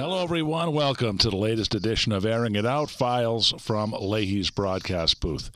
everyone. 0.00 0.72
Welcome 0.72 1.18
to 1.18 1.28
the 1.28 1.36
latest 1.36 1.74
edition 1.74 2.10
of 2.10 2.24
Airing 2.24 2.54
It 2.54 2.64
Out 2.64 2.88
Files 2.88 3.52
from 3.58 3.92
Leahy's 3.92 4.48
broadcast 4.48 5.20
booth. 5.20 5.50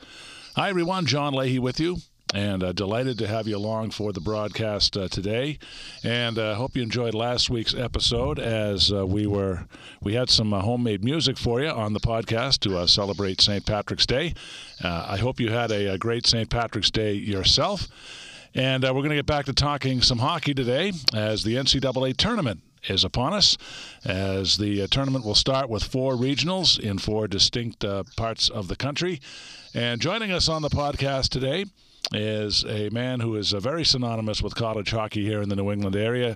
Hi, 0.55 0.69
everyone. 0.69 1.07
John 1.07 1.33
Leahy 1.33 1.57
with 1.57 1.79
you. 1.79 1.97
And 2.31 2.63
uh, 2.63 2.71
delighted 2.71 3.17
to 3.19 3.27
have 3.27 3.47
you 3.47 3.57
along 3.57 3.89
for 3.89 4.13
the 4.13 4.21
broadcast 4.21 4.97
uh, 4.97 5.07
today, 5.07 5.57
and 6.03 6.37
uh, 6.37 6.55
hope 6.55 6.75
you 6.75 6.83
enjoyed 6.83 7.15
last 7.15 7.49
week's 7.49 7.73
episode 7.73 8.37
as 8.37 8.91
uh, 8.91 9.05
we 9.05 9.25
were 9.25 9.65
we 10.01 10.13
had 10.13 10.29
some 10.29 10.53
uh, 10.53 10.61
homemade 10.61 11.03
music 11.03 11.37
for 11.37 11.61
you 11.61 11.69
on 11.69 11.93
the 11.93 11.99
podcast 11.99 12.59
to 12.59 12.77
uh, 12.77 12.85
celebrate 12.85 13.41
St. 13.41 13.65
Patrick's 13.65 14.05
Day. 14.05 14.33
I 14.83 15.17
hope 15.17 15.39
you 15.39 15.49
had 15.49 15.71
a, 15.71 15.93
a 15.93 15.97
great 15.97 16.27
St. 16.27 16.49
Patrick's 16.49 16.91
Day 16.91 17.13
yourself. 17.13 17.87
And 18.53 18.83
we're 18.83 18.91
going 18.91 19.09
to 19.09 19.15
get 19.15 19.25
back 19.25 19.45
to 19.45 19.53
talking 19.53 20.01
some 20.01 20.19
hockey 20.19 20.53
today 20.53 20.93
as 21.13 21.43
the 21.43 21.55
NCAA 21.55 22.15
tournament 22.15 22.61
is 22.87 23.03
upon 23.03 23.33
us 23.33 23.57
as 24.03 24.57
the 24.57 24.81
uh, 24.81 24.87
tournament 24.89 25.25
will 25.25 25.35
start 25.35 25.69
with 25.69 25.83
four 25.83 26.13
regionals 26.13 26.79
in 26.79 26.97
four 26.97 27.27
distinct 27.27 27.83
uh, 27.83 28.03
parts 28.15 28.49
of 28.49 28.67
the 28.67 28.75
country. 28.75 29.19
And 29.73 30.01
joining 30.01 30.31
us 30.31 30.47
on 30.47 30.61
the 30.61 30.69
podcast 30.69 31.29
today 31.29 31.65
is 32.13 32.63
a 32.65 32.89
man 32.89 33.19
who 33.19 33.35
is 33.35 33.53
uh, 33.53 33.59
very 33.59 33.83
synonymous 33.83 34.41
with 34.41 34.55
college 34.55 34.91
hockey 34.91 35.23
here 35.23 35.41
in 35.41 35.49
the 35.49 35.55
New 35.55 35.71
England 35.71 35.95
area. 35.95 36.35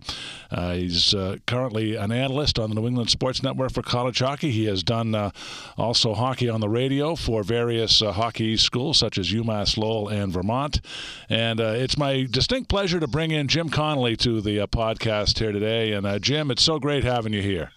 Uh, 0.52 0.74
he's 0.74 1.14
uh, 1.14 1.38
currently 1.46 1.96
an 1.96 2.12
analyst 2.12 2.58
on 2.58 2.70
the 2.70 2.76
New 2.76 2.88
England 2.88 3.10
Sports 3.10 3.44
Network 3.44 3.72
for 3.72 3.82
college 3.82 4.20
hockey. 4.20 4.52
He 4.52 4.66
has 4.66 4.84
done 4.84 5.14
uh, 5.14 5.32
also 5.78 6.14
hockey 6.14 6.50
on 6.50 6.62
the 6.62 6.70
radio 6.70 7.16
for 7.16 7.44
various 7.44 8.02
uh, 8.02 8.12
hockey 8.12 8.58
schools 8.58 8.98
such 8.98 9.18
as 9.18 9.32
UMass 9.32 9.78
Lowell 9.78 10.10
and 10.10 10.32
Vermont. 10.34 10.82
And 11.30 11.60
uh, 11.60 11.74
it's 11.76 11.98
my 11.98 12.28
distinct 12.30 12.70
pleasure 12.70 13.00
to 13.00 13.08
bring 13.08 13.32
in 13.32 13.48
Jim 13.48 13.70
Connelly 13.70 14.16
to 14.18 14.42
the 14.42 14.60
podcast 14.68 15.38
here 15.38 15.52
today. 15.52 15.94
And 15.94 16.22
Jim, 16.22 16.52
it's 16.52 16.64
so 16.64 16.80
great 16.80 17.04
having 17.04 17.34
you 17.34 17.42
here. 17.42 17.72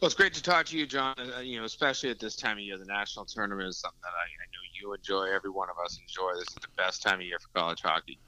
Well, 0.00 0.06
it's 0.06 0.14
great 0.14 0.32
to 0.34 0.42
talk 0.42 0.64
to 0.66 0.78
you, 0.78 0.86
John. 0.86 1.14
you 1.42 1.58
know, 1.58 1.64
especially 1.64 2.08
at 2.08 2.18
this 2.18 2.34
time 2.34 2.56
of 2.56 2.64
year, 2.64 2.78
the 2.78 2.86
national 2.86 3.26
tournament 3.26 3.68
is 3.68 3.78
something 3.78 4.00
that 4.02 4.08
I, 4.08 4.24
I 4.24 4.46
you 4.80 4.92
enjoy, 4.94 5.24
every 5.32 5.50
one 5.50 5.68
of 5.70 5.76
us 5.84 5.98
enjoy. 6.00 6.32
This 6.34 6.48
is 6.48 6.54
the 6.54 6.68
best 6.76 7.02
time 7.02 7.20
of 7.20 7.26
year 7.26 7.38
for 7.38 7.48
college 7.58 7.80
hockey. 7.82 8.18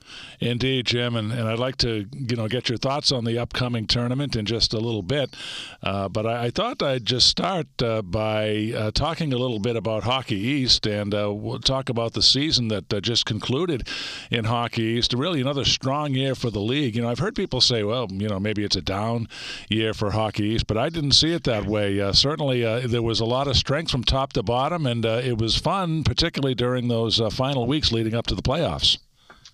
Indeed, 0.41 0.87
Jim, 0.87 1.17
and, 1.17 1.33
and 1.33 1.49
I'd 1.49 1.59
like 1.59 1.77
to 1.79 2.07
you 2.13 2.37
know 2.37 2.49
get 2.49 2.69
your 2.69 2.79
thoughts 2.79 3.13
on 3.13 3.25
the 3.25 3.39
upcoming 3.39 3.87
tournament 3.87 4.37
in 4.37 4.45
just 4.45 4.75
a 4.75 4.79
little 4.79 5.03
bit. 5.03 5.35
Uh, 5.83 6.09
but 6.09 6.27
I, 6.27 6.47
I, 6.47 6.51
thought 6.51 6.83
I'd 6.83 7.05
just 7.05 7.29
start 7.29 7.67
uh, 7.83 8.03
by 8.03 8.73
uh, 8.77 8.91
talking 8.91 9.33
a 9.33 9.39
little 9.39 9.59
bit 9.59 9.77
about 9.77 10.05
Hockey 10.05 10.37
East 10.37 10.87
and 10.87 11.15
uh, 11.15 11.33
we'll 11.33 11.59
talk 11.59 11.89
about 11.89 12.13
the 12.13 12.23
season 12.23 12.69
that 12.69 12.93
uh, 12.93 13.01
just 13.01 13.27
concluded 13.27 13.89
in 14.31 14.45
Hockey 14.45 14.83
East. 14.83 15.13
Really, 15.13 15.41
another 15.41 15.65
strong 15.65 16.15
year 16.15 16.35
for 16.35 16.51
the 16.51 16.61
league. 16.61 16.97
You 16.97 17.03
know, 17.03 17.09
I've 17.09 17.19
heard 17.19 17.35
people 17.35 17.61
say, 17.61 17.83
well, 17.83 18.09
you 18.11 18.29
know, 18.29 18.39
maybe 18.39 18.65
it's 18.65 18.77
a 18.77 18.83
down 18.83 19.29
year 19.69 19.95
for 19.95 20.11
Hockey 20.11 20.45
East, 20.45 20.67
but 20.67 20.77
I 20.77 20.89
didn't 20.89 21.13
see 21.13 21.33
it 21.33 21.45
that 21.45 21.67
way. 21.67 22.01
Uh, 22.01 22.13
certainly, 22.13 22.63
there 22.87 23.03
was 23.03 23.21
a 23.21 23.25
lot 23.25 23.49
of 23.49 23.57
strength 23.57 23.91
from 23.91 24.05
top 24.05 24.33
to 24.35 24.43
bottom, 24.43 24.87
and 24.87 25.05
it 25.05 25.39
was 25.39 25.57
fun, 25.57 26.05
particularly 26.05 26.42
particularly 26.43 26.55
during 26.55 26.89
those 26.89 27.21
uh, 27.21 27.31
final 27.31 27.67
weeks 27.67 27.93
leading 27.93 28.15
up 28.15 28.27
to 28.27 28.35
the 28.35 28.43
playoffs. 28.43 28.99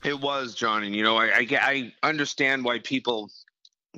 It 0.05 0.21
was, 0.21 0.55
John, 0.55 0.85
and 0.85 0.95
you 0.95 1.03
know, 1.03 1.17
I, 1.17 1.27
I, 1.27 1.47
I 1.51 1.93
understand 2.03 2.65
why 2.65 2.79
people 2.79 3.31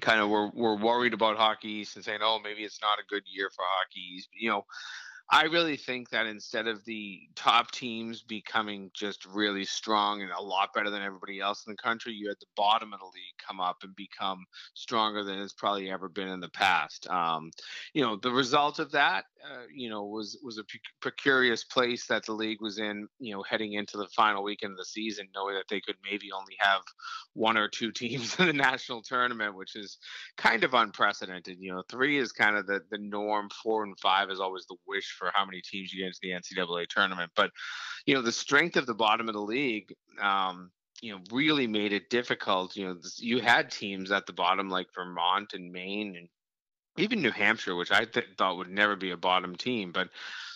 kind 0.01 0.21
of 0.21 0.29
were, 0.31 0.49
were 0.51 0.77
worried 0.77 1.15
about 1.15 1.37
Hockey 1.37 1.87
and 1.95 2.05
saying, 2.05 2.21
"Oh, 2.23 2.41
maybe 2.43 2.63
it's 2.63 2.81
not 2.81 2.99
a 2.99 3.07
good 3.09 3.23
year 3.27 3.51
for 3.55 3.63
Hockey 3.67 4.01
East." 4.17 4.29
You 4.33 4.51
know, 4.51 4.65
I 5.31 5.45
really 5.45 5.77
think 5.77 6.09
that 6.11 6.27
instead 6.27 6.67
of 6.67 6.85
the 6.85 7.21
top 7.37 7.71
teams 7.71 8.23
becoming 8.23 8.91
just 8.95 9.27
really 9.27 9.65
strong 9.65 10.23
and 10.23 10.31
a 10.33 10.43
lot 10.43 10.71
better 10.75 10.91
than 10.91 11.03
everybody 11.03 11.39
else 11.39 11.67
in 11.67 11.73
the 11.73 11.83
country, 11.83 12.13
you 12.13 12.29
had 12.29 12.41
the 12.41 12.47
bottom 12.57 12.93
of 12.93 12.99
the 12.99 13.07
league 13.07 13.47
come 13.47 13.61
up 13.61 13.77
and 13.83 13.95
become 13.95 14.45
stronger 14.75 15.23
than 15.23 15.39
it's 15.39 15.53
probably 15.53 15.91
ever 15.91 16.09
been 16.09 16.29
in 16.29 16.41
the 16.41 16.49
past. 16.49 17.07
Um, 17.09 17.51
you 17.93 18.03
know, 18.03 18.17
the 18.17 18.33
result 18.33 18.79
of 18.79 18.91
that, 18.93 19.25
uh, 19.45 19.63
you 19.75 19.89
know, 19.89 20.05
was 20.05 20.39
was 20.43 20.59
a 20.59 20.65
precarious 21.01 21.65
place 21.65 22.07
that 22.07 22.25
the 22.27 22.33
league 22.33 22.61
was 22.61 22.79
in. 22.79 23.09
You 23.19 23.35
know, 23.35 23.43
heading 23.43 23.75
into 23.75 23.97
the 23.97 24.09
final 24.09 24.43
weekend 24.43 24.73
of 24.73 24.79
the 24.79 24.85
season, 24.85 25.29
knowing 25.35 25.55
that 25.55 25.69
they 25.69 25.81
could 25.81 25.97
maybe 26.05 26.31
only 26.33 26.57
have 26.59 26.83
one 27.35 27.57
or 27.57 27.69
two 27.69 27.93
teams 28.01 28.39
in 28.39 28.47
the 28.47 28.53
national 28.53 29.03
tournament, 29.03 29.55
which 29.55 29.77
is 29.77 29.99
kind 30.37 30.65
of 30.65 30.75
unprecedented. 30.75 31.59
You 31.59 31.73
know, 31.73 31.83
three 31.91 32.19
is 32.19 32.33
kind 32.33 32.57
of 32.57 32.67
the 32.67 32.81
the 32.91 32.99
norm. 32.99 33.49
Four 33.63 33.85
and 33.85 33.99
five 33.99 34.31
is 34.31 34.41
always 34.41 34.67
the 34.67 34.77
wish 34.87 35.15
for 35.19 35.31
how 35.35 35.45
many 35.45 35.63
teams 35.63 35.93
you 35.93 36.01
get 36.01 36.09
into 36.09 36.21
the 36.23 36.31
NCAA 36.31 36.87
tournament. 36.89 37.31
But 37.35 37.51
you 38.07 38.15
know, 38.15 38.23
the 38.23 38.33
strength 38.33 38.77
of 38.77 38.87
the 38.87 38.95
bottom 38.95 39.29
of 39.29 39.35
the 39.35 39.41
league. 39.41 39.95
Um, 40.21 40.71
you 41.03 41.13
know, 41.13 41.21
really 41.33 41.67
made 41.67 41.95
it 41.95 42.11
difficult. 42.11 42.77
You 42.77 42.89
know, 42.89 42.97
you 43.17 43.41
had 43.41 43.71
teams 43.71 44.13
at 44.13 44.27
the 44.27 44.35
bottom 44.35 44.69
like 44.69 44.89
Vermont 44.95 45.55
and 45.55 45.73
Maine 45.73 46.15
and 46.15 46.29
even 47.01 47.23
New 47.23 47.31
Hampshire, 47.31 47.77
which 47.77 47.93
I 47.93 48.05
th- 48.05 48.27
thought 48.37 48.57
would 48.57 48.71
never 48.71 48.97
be 48.97 49.11
a 49.11 49.17
bottom 49.17 49.57
team, 49.57 49.93
but 49.93 50.09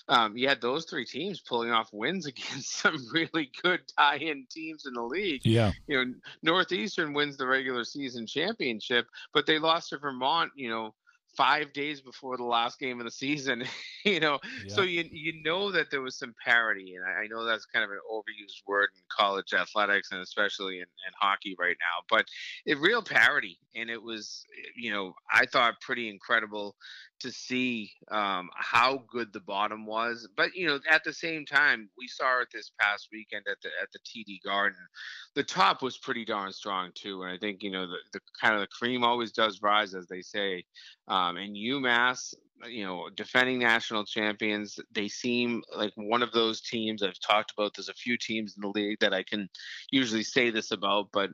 um, 0.08 0.36
you 0.36 0.48
had 0.48 0.60
those 0.60 0.84
three 0.84 1.06
teams 1.06 1.40
pulling 1.40 1.70
off 1.70 1.88
wins 1.92 2.26
against 2.26 2.76
some 2.76 2.96
really 3.12 3.50
good 3.62 3.80
tie-in 3.96 4.46
teams 4.50 4.86
in 4.86 4.94
the 4.94 5.02
league. 5.02 5.42
Yeah, 5.44 5.72
you 5.86 6.04
know, 6.04 6.14
Northeastern 6.42 7.14
wins 7.14 7.36
the 7.36 7.46
regular 7.46 7.84
season 7.84 8.26
championship, 8.26 9.06
but 9.32 9.46
they 9.46 9.58
lost 9.58 9.90
to 9.90 9.98
Vermont. 9.98 10.52
You 10.56 10.68
know, 10.68 10.94
five 11.36 11.72
days 11.72 12.00
before 12.00 12.36
the 12.36 12.44
last 12.44 12.78
game 12.78 13.00
of 13.00 13.04
the 13.04 13.10
season, 13.10 13.64
you 14.04 14.20
know. 14.20 14.38
Yeah. 14.66 14.74
So 14.74 14.82
you 14.82 15.04
you 15.10 15.42
know 15.44 15.70
that 15.72 15.90
there 15.90 16.02
was 16.02 16.16
some 16.16 16.34
parity, 16.44 16.94
and 16.94 17.04
I, 17.04 17.22
I, 17.22 17.26
know 17.26 17.44
that's 17.44 17.66
kind 17.66 17.84
of 17.84 17.90
an 17.90 17.98
overused 18.10 18.66
word 18.66 18.88
in 18.96 19.02
college 19.10 19.52
athletics 19.52 20.10
and 20.12 20.20
especially 20.20 20.76
in, 20.76 20.82
in 20.82 21.12
hockey 21.20 21.56
right 21.58 21.76
now. 21.80 22.04
But 22.08 22.26
it 22.66 22.78
real 22.78 23.02
parity, 23.02 23.58
and 23.74 23.90
it 23.90 24.02
was 24.02 24.44
you 24.76 24.92
know 24.92 25.14
I 25.32 25.46
thought 25.46 25.80
pretty 25.80 26.08
incredible 26.08 26.76
to 27.24 27.32
see 27.32 27.90
um, 28.10 28.50
how 28.54 29.02
good 29.10 29.32
the 29.32 29.40
bottom 29.40 29.86
was. 29.86 30.28
But 30.36 30.54
you 30.54 30.66
know, 30.66 30.78
at 30.90 31.04
the 31.04 31.12
same 31.12 31.46
time, 31.46 31.88
we 31.96 32.06
saw 32.06 32.42
it 32.42 32.48
this 32.52 32.70
past 32.78 33.08
weekend 33.10 33.46
at 33.50 33.56
the 33.62 33.70
at 33.82 33.88
the 33.92 33.98
TD 34.00 34.42
Garden. 34.44 34.78
The 35.34 35.42
top 35.42 35.80
was 35.80 35.96
pretty 35.96 36.26
darn 36.26 36.52
strong 36.52 36.90
too, 36.94 37.22
and 37.22 37.32
I 37.32 37.38
think 37.38 37.62
you 37.62 37.70
know 37.70 37.86
the, 37.86 37.96
the 38.12 38.20
kind 38.38 38.54
of 38.54 38.60
the 38.60 38.66
cream 38.66 39.02
always 39.04 39.32
does 39.32 39.62
rise, 39.62 39.94
as 39.94 40.06
they 40.06 40.20
say. 40.20 40.64
Um, 41.08 41.23
and 41.30 41.56
UMass, 41.56 42.34
you 42.68 42.84
know, 42.84 43.08
defending 43.14 43.58
national 43.58 44.04
champions, 44.04 44.78
they 44.92 45.08
seem 45.08 45.62
like 45.76 45.92
one 45.96 46.22
of 46.22 46.32
those 46.32 46.60
teams 46.60 47.02
I've 47.02 47.20
talked 47.20 47.52
about. 47.56 47.72
There's 47.74 47.88
a 47.88 47.94
few 47.94 48.16
teams 48.16 48.54
in 48.56 48.62
the 48.62 48.68
league 48.68 48.98
that 49.00 49.14
I 49.14 49.22
can 49.22 49.48
usually 49.90 50.22
say 50.22 50.50
this 50.50 50.70
about, 50.70 51.08
but 51.12 51.30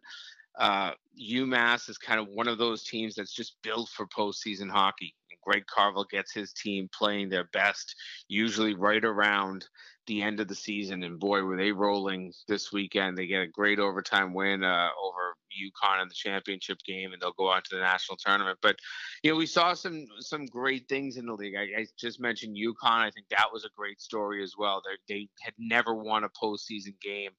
uh, 0.58 0.92
UMass 1.20 1.88
is 1.88 1.98
kind 1.98 2.20
of 2.20 2.28
one 2.28 2.48
of 2.48 2.58
those 2.58 2.84
teams 2.84 3.14
that's 3.14 3.34
just 3.34 3.56
built 3.62 3.88
for 3.90 4.06
postseason 4.06 4.70
hockey. 4.70 5.14
Greg 5.42 5.66
Carvel 5.66 6.04
gets 6.10 6.32
his 6.32 6.52
team 6.52 6.88
playing 6.92 7.28
their 7.28 7.44
best, 7.52 7.94
usually 8.28 8.74
right 8.74 9.04
around 9.04 9.66
the 10.10 10.22
end 10.22 10.40
of 10.40 10.48
the 10.48 10.54
season. 10.56 11.04
And 11.04 11.20
boy, 11.20 11.42
were 11.42 11.56
they 11.56 11.70
rolling 11.70 12.32
this 12.48 12.72
weekend. 12.72 13.16
They 13.16 13.28
get 13.28 13.42
a 13.42 13.46
great 13.46 13.78
overtime 13.78 14.34
win 14.34 14.64
uh, 14.64 14.88
over 15.00 15.36
UConn 15.50 16.02
in 16.02 16.08
the 16.08 16.14
championship 16.14 16.78
game, 16.84 17.12
and 17.12 17.22
they'll 17.22 17.32
go 17.32 17.48
on 17.48 17.62
to 17.62 17.76
the 17.76 17.80
national 17.80 18.16
tournament. 18.18 18.58
But 18.60 18.76
you 19.22 19.30
know, 19.30 19.36
we 19.36 19.46
saw 19.46 19.72
some 19.74 20.06
some 20.18 20.46
great 20.46 20.88
things 20.88 21.16
in 21.16 21.26
the 21.26 21.34
league. 21.34 21.54
I, 21.56 21.80
I 21.80 21.86
just 21.98 22.20
mentioned 22.20 22.56
UConn. 22.56 22.74
I 22.90 23.10
think 23.10 23.26
that 23.30 23.46
was 23.52 23.64
a 23.64 23.70
great 23.76 24.00
story 24.00 24.42
as 24.42 24.54
well. 24.58 24.82
They 24.84 25.14
they 25.14 25.28
had 25.40 25.54
never 25.58 25.94
won 25.94 26.24
a 26.24 26.28
postseason 26.28 27.00
game, 27.00 27.30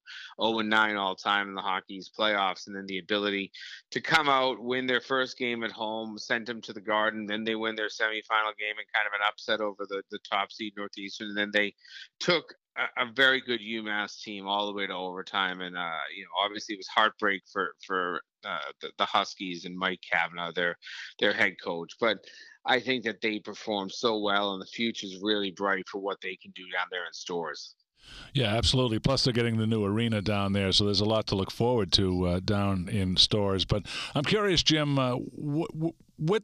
0 0.42 0.60
and 0.60 0.70
9 0.70 0.96
all 0.96 1.14
time 1.14 1.48
in 1.48 1.54
the 1.54 1.60
hockey's 1.60 2.10
playoffs, 2.18 2.66
and 2.66 2.76
then 2.76 2.86
the 2.86 2.98
ability 2.98 3.52
to 3.90 4.00
come 4.00 4.28
out, 4.28 4.62
win 4.62 4.86
their 4.86 5.00
first 5.00 5.36
game 5.36 5.62
at 5.62 5.72
home, 5.72 6.16
send 6.18 6.46
them 6.46 6.60
to 6.62 6.72
the 6.72 6.80
Garden, 6.80 7.26
then 7.26 7.44
they 7.44 7.54
win 7.54 7.74
their 7.74 7.88
semifinal 7.88 8.56
game 8.58 8.76
and 8.78 8.92
kind 8.94 9.06
of 9.06 9.12
an 9.12 9.26
upset 9.28 9.60
over 9.60 9.84
the 9.88 10.02
the 10.10 10.18
top 10.30 10.52
seed 10.52 10.72
Northeastern, 10.76 11.28
and 11.28 11.36
then 11.36 11.50
they 11.52 11.74
took 12.18 12.54
a, 12.76 13.12
very 13.12 13.40
good 13.40 13.60
UMass 13.60 14.20
team 14.20 14.46
all 14.46 14.66
the 14.66 14.72
way 14.72 14.86
to 14.86 14.94
overtime, 14.94 15.60
and 15.60 15.76
uh, 15.76 15.98
you 16.16 16.22
know, 16.24 16.30
obviously 16.44 16.74
it 16.74 16.78
was 16.78 16.88
heartbreak 16.88 17.42
for 17.52 17.74
for 17.86 18.22
uh, 18.44 18.58
the, 18.80 18.90
the, 18.98 19.04
Huskies 19.04 19.64
and 19.64 19.76
Mike 19.76 20.00
Cavanaugh, 20.10 20.52
their 20.52 20.76
their 21.18 21.32
head 21.32 21.54
coach. 21.62 21.92
But 22.00 22.18
I 22.64 22.80
think 22.80 23.04
that 23.04 23.20
they 23.20 23.38
performed 23.38 23.92
so 23.92 24.18
well, 24.18 24.52
and 24.52 24.62
the 24.62 24.66
future 24.66 25.06
is 25.06 25.18
really 25.22 25.50
bright 25.50 25.88
for 25.88 26.00
what 26.00 26.20
they 26.22 26.36
can 26.36 26.52
do 26.52 26.64
down 26.72 26.86
there 26.90 27.06
in 27.06 27.12
Storrs. 27.12 27.74
Yeah, 28.34 28.56
absolutely. 28.56 28.98
Plus, 28.98 29.24
they're 29.24 29.32
getting 29.32 29.58
the 29.58 29.66
new 29.66 29.84
arena 29.84 30.22
down 30.22 30.52
there, 30.52 30.72
so 30.72 30.84
there's 30.84 31.00
a 31.00 31.04
lot 31.04 31.26
to 31.28 31.36
look 31.36 31.50
forward 31.50 31.92
to 31.92 32.26
uh, 32.26 32.40
down 32.40 32.88
in 32.88 33.16
Storrs. 33.16 33.64
But 33.64 33.86
I'm 34.14 34.24
curious, 34.24 34.62
Jim, 34.62 34.98
uh, 34.98 35.16
wh- 35.16 35.92
what 36.18 36.42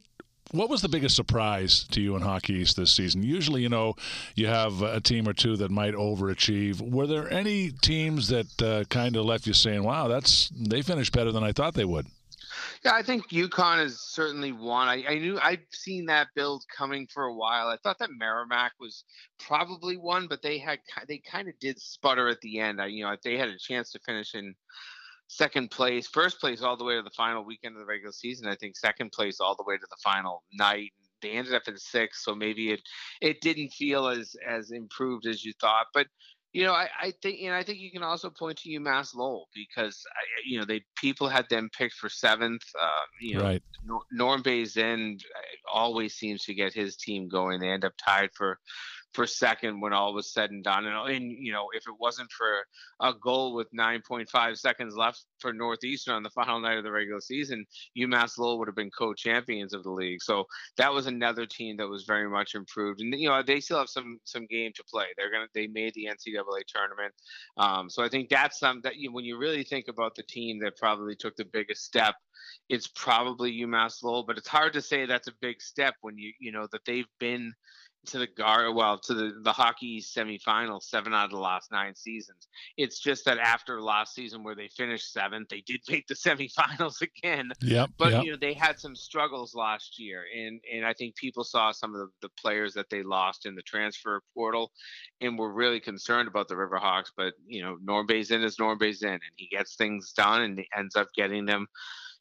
what 0.51 0.69
was 0.69 0.81
the 0.81 0.89
biggest 0.89 1.15
surprise 1.15 1.83
to 1.91 2.01
you 2.01 2.15
in 2.15 2.21
Hockey 2.21 2.53
East 2.53 2.75
this 2.75 2.91
season? 2.91 3.23
Usually, 3.23 3.61
you 3.61 3.69
know, 3.69 3.95
you 4.35 4.47
have 4.47 4.81
a 4.81 4.99
team 4.99 5.27
or 5.27 5.33
two 5.33 5.55
that 5.57 5.71
might 5.71 5.93
overachieve. 5.93 6.81
Were 6.81 7.07
there 7.07 7.31
any 7.31 7.71
teams 7.71 8.29
that 8.29 8.61
uh, 8.61 8.83
kind 8.85 9.15
of 9.15 9.25
left 9.25 9.47
you 9.47 9.53
saying, 9.53 9.83
"Wow, 9.83 10.07
that's 10.07 10.49
they 10.49 10.81
finished 10.81 11.13
better 11.13 11.31
than 11.31 11.43
I 11.43 11.51
thought 11.51 11.73
they 11.73 11.85
would"? 11.85 12.07
Yeah, 12.83 12.93
I 12.93 13.03
think 13.03 13.29
UConn 13.29 13.83
is 13.83 13.99
certainly 13.99 14.51
one. 14.51 14.87
I, 14.87 15.03
I 15.07 15.15
knew 15.15 15.39
I'd 15.41 15.61
seen 15.71 16.05
that 16.05 16.29
build 16.35 16.63
coming 16.75 17.07
for 17.07 17.23
a 17.23 17.33
while. 17.33 17.67
I 17.67 17.77
thought 17.77 17.99
that 17.99 18.09
Merrimack 18.17 18.73
was 18.79 19.03
probably 19.37 19.97
one, 19.97 20.27
but 20.27 20.41
they 20.41 20.57
had 20.57 20.79
they 21.07 21.19
kind 21.19 21.47
of 21.47 21.59
did 21.59 21.79
sputter 21.79 22.27
at 22.27 22.41
the 22.41 22.59
end. 22.59 22.81
I, 22.81 22.87
you 22.87 23.03
know, 23.03 23.15
they 23.23 23.37
had 23.37 23.49
a 23.49 23.57
chance 23.57 23.91
to 23.91 23.99
finish 23.99 24.33
in 24.33 24.55
second 25.29 25.69
place, 25.71 26.07
first 26.07 26.39
place 26.41 26.61
all 26.61 26.75
the 26.75 26.83
way 26.83 26.95
to 26.95 27.03
the 27.03 27.11
final 27.11 27.45
weekend 27.45 27.75
of 27.75 27.79
the 27.79 27.85
regular 27.85 28.11
season. 28.11 28.47
I 28.47 28.55
think 28.55 28.75
second 28.75 29.11
place 29.11 29.39
all 29.39 29.55
the 29.55 29.63
way 29.63 29.77
to 29.77 29.87
the 29.89 29.97
final 30.03 30.43
night. 30.53 30.91
they 31.21 31.31
ended 31.31 31.53
up 31.53 31.67
in 31.67 31.77
sixth, 31.77 32.21
so 32.21 32.35
maybe 32.35 32.71
it 32.71 32.81
it 33.21 33.39
didn't 33.41 33.69
feel 33.69 34.07
as 34.07 34.35
as 34.47 34.71
improved 34.71 35.27
as 35.27 35.45
you 35.45 35.53
thought. 35.61 35.87
But 35.93 36.07
you 36.51 36.63
know, 36.63 36.73
I, 36.73 36.89
I 36.99 37.13
think, 37.21 37.41
and 37.43 37.53
I 37.53 37.61
think 37.61 37.77
you 37.77 37.91
can 37.91 38.01
also 38.01 38.31
point 38.31 38.57
to 38.59 38.69
UMass 38.69 39.13
Lowell 39.13 39.49
because, 39.53 40.03
you 40.47 40.57
know, 40.57 40.65
they 40.65 40.81
people 40.95 41.29
had 41.29 41.47
them 41.47 41.69
picked 41.77 41.93
for 41.93 42.09
seventh. 42.09 42.63
Uh, 42.81 43.05
you 43.21 43.37
know, 43.37 43.43
right. 43.43 43.63
Norm 44.11 44.41
Bazin 44.41 45.19
uh, 45.35 45.71
always 45.71 46.15
seems 46.15 46.43
to 46.45 46.55
get 46.55 46.73
his 46.73 46.95
team 46.95 47.29
going. 47.29 47.59
They 47.59 47.69
end 47.69 47.85
up 47.85 47.93
tied 48.03 48.31
for 48.33 48.57
for 49.13 49.25
second 49.25 49.81
when 49.81 49.93
all 49.93 50.13
was 50.13 50.31
said 50.31 50.51
and 50.51 50.63
done. 50.63 50.85
And, 50.85 51.09
and 51.09 51.31
you 51.31 51.51
know, 51.51 51.67
if 51.73 51.87
it 51.87 51.95
wasn't 51.99 52.31
for 52.31 52.47
a 53.01 53.13
goal 53.13 53.55
with 53.55 53.67
9.5 53.71 54.57
seconds 54.57 54.95
left 54.95 55.25
for 55.39 55.51
Northeastern 55.51 56.15
on 56.15 56.23
the 56.23 56.29
final 56.29 56.59
night 56.59 56.77
of 56.77 56.83
the 56.83 56.91
regular 56.91 57.21
season, 57.21 57.65
UMass 57.97 58.37
Lowell 58.37 58.59
would 58.59 58.67
have 58.67 58.75
been 58.75 58.91
co-champions 58.91 59.73
of 59.73 59.83
the 59.83 59.91
league. 59.91 60.21
So 60.21 60.45
that 60.77 60.93
was 60.93 61.07
another 61.07 61.45
team 61.45 61.77
that 61.77 61.87
was 61.87 62.03
very 62.03 62.29
much 62.29 62.55
improved. 62.55 63.01
And 63.01 63.13
you 63.19 63.29
know, 63.29 63.41
they 63.41 63.59
still 63.59 63.79
have 63.79 63.89
some 63.89 64.19
some 64.25 64.45
game 64.47 64.71
to 64.75 64.83
play. 64.83 65.05
They're 65.17 65.31
gonna 65.31 65.47
they 65.53 65.67
made 65.67 65.93
the 65.95 66.05
NCAA 66.05 66.61
tournament. 66.67 67.13
Um, 67.57 67.89
so 67.89 68.03
I 68.03 68.09
think 68.09 68.29
that's 68.29 68.59
some 68.59 68.81
that 68.83 68.97
you, 68.97 69.11
when 69.11 69.25
you 69.25 69.37
really 69.37 69.63
think 69.63 69.87
about 69.87 70.15
the 70.15 70.23
team 70.23 70.59
that 70.59 70.77
probably 70.77 71.15
took 71.15 71.35
the 71.35 71.45
biggest 71.45 71.83
step 71.83 72.15
it's 72.69 72.87
probably 72.87 73.51
UMass 73.61 74.03
Lowell, 74.03 74.23
but 74.23 74.37
it's 74.37 74.47
hard 74.47 74.73
to 74.73 74.81
say 74.81 75.05
that's 75.05 75.27
a 75.27 75.33
big 75.41 75.61
step 75.61 75.95
when 76.01 76.17
you 76.17 76.31
you 76.39 76.51
know 76.51 76.67
that 76.71 76.85
they've 76.85 77.07
been 77.19 77.53
to 78.05 78.17
the 78.17 78.27
guard 78.27 78.73
well 78.75 78.97
to 78.97 79.13
the 79.13 79.39
the 79.43 79.51
hockey 79.51 80.01
semifinals 80.01 80.83
seven 80.83 81.13
out 81.13 81.25
of 81.25 81.31
the 81.31 81.37
last 81.37 81.71
nine 81.71 81.93
seasons 81.93 82.47
it's 82.77 82.99
just 82.99 83.25
that 83.25 83.37
after 83.37 83.81
last 83.81 84.15
season 84.15 84.43
where 84.43 84.55
they 84.55 84.67
finished 84.69 85.11
seventh 85.11 85.49
they 85.49 85.61
did 85.61 85.81
make 85.89 86.07
the 86.07 86.13
semifinals 86.15 87.01
again 87.01 87.51
yep, 87.61 87.89
but 87.97 88.11
yep. 88.11 88.23
you 88.23 88.31
know 88.31 88.37
they 88.39 88.53
had 88.53 88.79
some 88.79 88.95
struggles 88.95 89.53
last 89.53 89.99
year 89.99 90.23
and 90.35 90.61
and 90.73 90.85
i 90.85 90.93
think 90.93 91.15
people 91.15 91.43
saw 91.43 91.71
some 91.71 91.93
of 91.93 91.99
the, 91.99 92.27
the 92.27 92.29
players 92.41 92.73
that 92.73 92.89
they 92.89 93.03
lost 93.03 93.45
in 93.45 93.55
the 93.55 93.61
transfer 93.61 94.21
portal 94.33 94.71
and 95.21 95.37
were 95.37 95.51
really 95.51 95.79
concerned 95.79 96.27
about 96.27 96.47
the 96.47 96.55
riverhawks 96.55 97.11
but 97.15 97.33
you 97.45 97.61
know 97.61 97.77
norm 97.83 98.07
Bazin 98.07 98.43
is 98.43 98.59
norm 98.59 98.77
Bazin 98.77 99.09
and 99.09 99.21
he 99.35 99.47
gets 99.47 99.75
things 99.75 100.13
done 100.13 100.41
and 100.41 100.63
ends 100.77 100.95
up 100.95 101.07
getting 101.15 101.45
them 101.45 101.67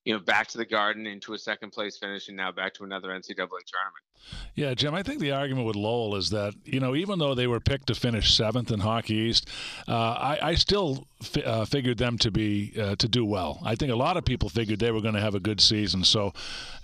you 0.09 0.15
know, 0.15 0.21
back 0.21 0.47
to 0.49 0.57
the 0.57 0.65
Garden 0.65 1.07
into 1.07 1.35
a 1.35 1.39
second 1.39 1.71
place 1.71 1.99
finish, 1.99 2.29
and 2.29 2.37
now 2.37 2.51
back 2.51 2.73
to 2.73 2.85
another 2.85 3.09
NCAA 3.09 3.27
tournament. 3.37 4.07
Yeah, 4.55 4.73
Jim, 4.73 4.95
I 4.95 5.03
think 5.03 5.21
the 5.21 5.33
argument 5.33 5.67
with 5.67 5.77
Lowell 5.77 6.17
is 6.17 6.31
that, 6.31 6.55
you 6.65 6.81
know, 6.81 6.97
even 6.97 7.19
though 7.19 7.35
they 7.35 7.47
were 7.47 7.61
picked 7.61 7.89
to 7.89 7.95
finish 7.95 8.35
seventh 8.35 8.73
in 8.73 8.81
Hockey 8.81 9.17
East, 9.17 9.51
uh, 9.87 9.93
I, 9.93 10.39
I, 10.43 10.55
still 10.55 11.07
uh, 11.45 11.65
figured 11.65 11.99
them 11.99 12.17
to 12.19 12.31
be 12.31 12.73
uh, 12.81 12.95
to 12.97 13.09
do 13.09 13.25
well. 13.25 13.61
I 13.65 13.75
think 13.75 13.91
a 13.91 13.97
lot 13.97 14.17
of 14.17 14.25
people 14.25 14.49
figured 14.49 14.79
they 14.79 14.93
were 14.93 15.01
going 15.01 15.15
to 15.15 15.21
have 15.21 15.35
a 15.35 15.41
good 15.41 15.61
season. 15.61 16.05
So, 16.05 16.33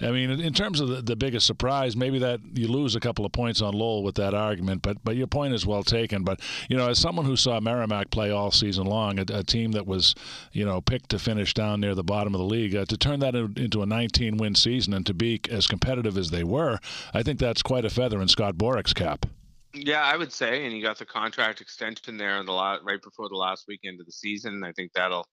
I 0.00 0.10
mean, 0.10 0.28
in 0.28 0.52
terms 0.52 0.80
of 0.80 0.88
the, 0.88 1.02
the, 1.02 1.14
biggest 1.14 1.46
surprise, 1.46 1.94
maybe 1.94 2.18
that 2.18 2.40
you 2.52 2.66
lose 2.66 2.96
a 2.96 3.00
couple 3.00 3.24
of 3.24 3.30
points 3.30 3.62
on 3.62 3.74
Lowell 3.74 4.02
with 4.02 4.16
that 4.16 4.34
argument, 4.34 4.82
but 4.82 5.04
but 5.04 5.14
your 5.14 5.28
point 5.28 5.54
is 5.54 5.64
well 5.64 5.84
taken. 5.84 6.24
But, 6.24 6.40
you 6.68 6.76
know, 6.76 6.88
as 6.88 6.98
someone 6.98 7.26
who 7.26 7.36
saw 7.36 7.60
Merrimack 7.60 8.10
play 8.10 8.30
all 8.30 8.50
season 8.50 8.86
long, 8.86 9.18
a, 9.20 9.24
a 9.32 9.44
team 9.44 9.72
that 9.72 9.86
was, 9.86 10.16
you 10.52 10.64
know, 10.64 10.80
picked 10.80 11.10
to 11.10 11.18
finish 11.18 11.54
down 11.54 11.80
near 11.80 11.94
the 11.94 12.02
bottom 12.02 12.34
of 12.34 12.38
the 12.40 12.46
league, 12.46 12.74
uh, 12.74 12.84
to 12.86 12.96
turn 12.96 13.20
that 13.20 13.36
into 13.36 13.82
a 13.82 13.86
19 13.86 14.36
win 14.36 14.56
season 14.56 14.94
and 14.94 15.06
to 15.06 15.14
be 15.14 15.40
as 15.48 15.68
competitive 15.68 16.18
as 16.18 16.30
they 16.30 16.42
were, 16.42 16.80
I 17.12 17.22
think 17.22 17.38
that's 17.38 17.62
quite 17.62 17.84
a 17.84 17.90
feather 17.90 18.20
in 18.20 18.28
Scott 18.28 18.56
Borek's 18.56 18.92
cap. 18.92 19.26
Yeah, 19.74 20.02
I 20.02 20.16
would 20.16 20.32
say, 20.32 20.64
and 20.64 20.72
he 20.72 20.80
got 20.80 20.98
the 20.98 21.04
contract 21.04 21.60
extension 21.60 22.16
there 22.16 22.38
in 22.38 22.46
the 22.46 22.52
lot 22.52 22.84
right 22.84 23.02
before 23.02 23.28
the 23.28 23.34
last 23.36 23.64
weekend 23.66 23.98
of 24.00 24.06
the 24.06 24.12
season. 24.12 24.62
I 24.64 24.72
think 24.72 24.92
that'll 24.92 25.26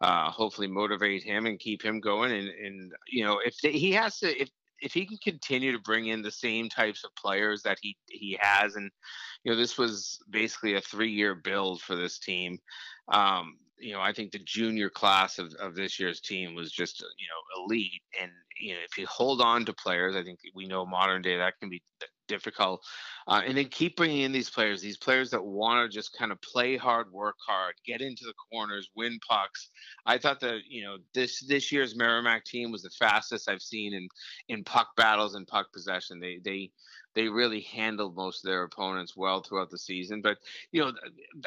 uh, 0.00 0.30
hopefully 0.30 0.66
motivate 0.66 1.22
him 1.22 1.46
and 1.46 1.58
keep 1.58 1.82
him 1.82 2.00
going. 2.00 2.32
And, 2.32 2.48
and 2.48 2.92
you 3.08 3.24
know, 3.24 3.38
if 3.44 3.56
they, 3.62 3.72
he 3.72 3.92
has 3.92 4.18
to, 4.18 4.40
if 4.40 4.50
if 4.80 4.92
he 4.92 5.06
can 5.06 5.18
continue 5.18 5.72
to 5.72 5.78
bring 5.78 6.08
in 6.08 6.20
the 6.20 6.30
same 6.30 6.68
types 6.68 7.04
of 7.04 7.14
players 7.14 7.62
that 7.62 7.78
he 7.80 7.96
he 8.08 8.36
has, 8.40 8.74
and 8.74 8.90
you 9.44 9.52
know, 9.52 9.56
this 9.56 9.78
was 9.78 10.18
basically 10.30 10.74
a 10.74 10.80
three 10.80 11.12
year 11.12 11.34
build 11.34 11.80
for 11.80 11.94
this 11.94 12.18
team. 12.18 12.58
Um, 13.08 13.56
you 13.78 13.92
know, 13.92 14.00
I 14.00 14.12
think 14.12 14.32
the 14.32 14.40
junior 14.40 14.90
class 14.90 15.38
of, 15.38 15.54
of 15.54 15.74
this 15.74 16.00
year's 16.00 16.20
team 16.20 16.54
was 16.54 16.72
just, 16.72 17.00
you 17.00 17.06
know, 17.28 17.64
elite. 17.64 18.02
And, 18.20 18.30
you 18.58 18.72
know, 18.72 18.80
if 18.88 18.96
you 18.96 19.06
hold 19.06 19.40
on 19.40 19.64
to 19.66 19.72
players, 19.72 20.16
I 20.16 20.22
think 20.22 20.38
we 20.54 20.66
know 20.66 20.86
modern 20.86 21.22
day 21.22 21.36
that 21.36 21.58
can 21.60 21.68
be 21.68 21.82
difficult. 22.26 22.82
Uh, 23.28 23.42
and 23.44 23.56
then 23.56 23.66
keep 23.66 23.96
bringing 23.96 24.22
in 24.22 24.32
these 24.32 24.50
players, 24.50 24.80
these 24.80 24.96
players 24.96 25.30
that 25.30 25.44
want 25.44 25.90
to 25.90 25.94
just 25.94 26.16
kind 26.16 26.30
of 26.30 26.40
play 26.42 26.76
hard, 26.76 27.10
work 27.12 27.36
hard, 27.46 27.74
get 27.84 28.00
into 28.00 28.24
the 28.24 28.34
corners, 28.52 28.90
win 28.94 29.18
pucks. 29.28 29.70
I 30.04 30.18
thought 30.18 30.40
that 30.40 30.60
you 30.68 30.84
know 30.84 30.98
this 31.14 31.40
this 31.40 31.72
year's 31.72 31.96
Merrimack 31.96 32.44
team 32.44 32.70
was 32.70 32.82
the 32.82 32.90
fastest 32.90 33.48
I've 33.48 33.62
seen 33.62 33.94
in 33.94 34.08
in 34.48 34.64
puck 34.64 34.88
battles 34.96 35.34
and 35.34 35.46
puck 35.46 35.72
possession. 35.72 36.20
They 36.20 36.38
they 36.44 36.70
they 37.16 37.28
really 37.28 37.62
handled 37.62 38.14
most 38.14 38.44
of 38.44 38.48
their 38.50 38.62
opponents 38.62 39.16
well 39.16 39.42
throughout 39.42 39.70
the 39.70 39.78
season. 39.78 40.20
But 40.20 40.36
you 40.70 40.84
know, 40.84 40.92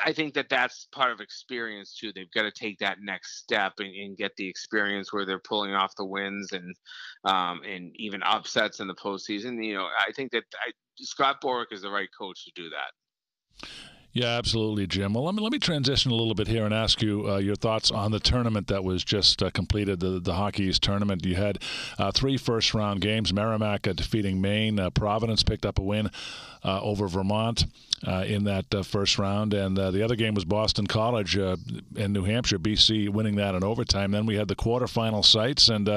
I 0.03 0.11
think 0.11 0.33
that 0.33 0.49
that's 0.49 0.87
part 0.91 1.11
of 1.11 1.21
experience 1.21 1.95
too. 1.95 2.11
They've 2.11 2.31
got 2.31 2.41
to 2.41 2.51
take 2.51 2.79
that 2.79 2.97
next 3.01 3.37
step 3.37 3.73
and, 3.77 3.95
and 3.95 4.17
get 4.17 4.35
the 4.35 4.49
experience 4.49 5.13
where 5.13 5.25
they're 5.25 5.39
pulling 5.39 5.73
off 5.73 5.95
the 5.95 6.05
wins 6.05 6.51
and 6.51 6.75
um, 7.23 7.61
and 7.63 7.91
even 7.95 8.23
upsets 8.23 8.79
in 8.79 8.87
the 8.87 8.95
postseason. 8.95 9.63
You 9.63 9.75
know, 9.75 9.85
I 9.85 10.11
think 10.11 10.31
that 10.31 10.43
I, 10.55 10.71
Scott 10.97 11.39
Borek 11.41 11.71
is 11.71 11.83
the 11.83 11.91
right 11.91 12.09
coach 12.17 12.45
to 12.45 12.51
do 12.55 12.69
that. 12.71 13.69
Yeah, 14.11 14.37
absolutely, 14.37 14.87
Jim. 14.87 15.13
Well, 15.13 15.23
let 15.23 15.35
me 15.35 15.41
let 15.43 15.51
me 15.51 15.59
transition 15.59 16.11
a 16.11 16.15
little 16.15 16.33
bit 16.33 16.47
here 16.47 16.65
and 16.65 16.73
ask 16.73 16.99
you 16.99 17.29
uh, 17.29 17.37
your 17.37 17.55
thoughts 17.55 17.91
on 17.91 18.11
the 18.11 18.19
tournament 18.19 18.65
that 18.67 18.83
was 18.83 19.03
just 19.03 19.43
uh, 19.43 19.51
completed, 19.51 19.99
the 19.99 20.19
the 20.19 20.33
Hockey 20.33 20.63
East 20.63 20.81
tournament. 20.81 21.23
You 21.23 21.35
had 21.35 21.59
uh, 21.99 22.11
three 22.11 22.35
first 22.35 22.73
round 22.73 23.01
games. 23.01 23.31
Merrimack 23.31 23.87
uh, 23.87 23.93
defeating 23.93 24.41
Maine. 24.41 24.79
Uh, 24.79 24.89
Providence 24.89 25.43
picked 25.43 25.63
up 25.63 25.77
a 25.77 25.83
win 25.83 26.09
uh, 26.63 26.81
over 26.81 27.07
Vermont 27.07 27.65
in 28.25 28.45
that 28.45 28.65
first 28.83 29.19
round, 29.19 29.53
and 29.53 29.77
the 29.77 30.03
other 30.03 30.15
game 30.15 30.33
was 30.33 30.43
Boston 30.45 30.87
College 30.87 31.37
in 31.37 32.11
New 32.11 32.23
Hampshire. 32.23 32.57
BC 32.57 33.09
winning 33.09 33.35
that 33.35 33.53
in 33.53 33.63
overtime. 33.63 34.11
Then 34.11 34.25
we 34.25 34.35
had 34.35 34.47
the 34.47 34.55
quarterfinal 34.55 35.23
sites 35.23 35.69
and 35.69 35.87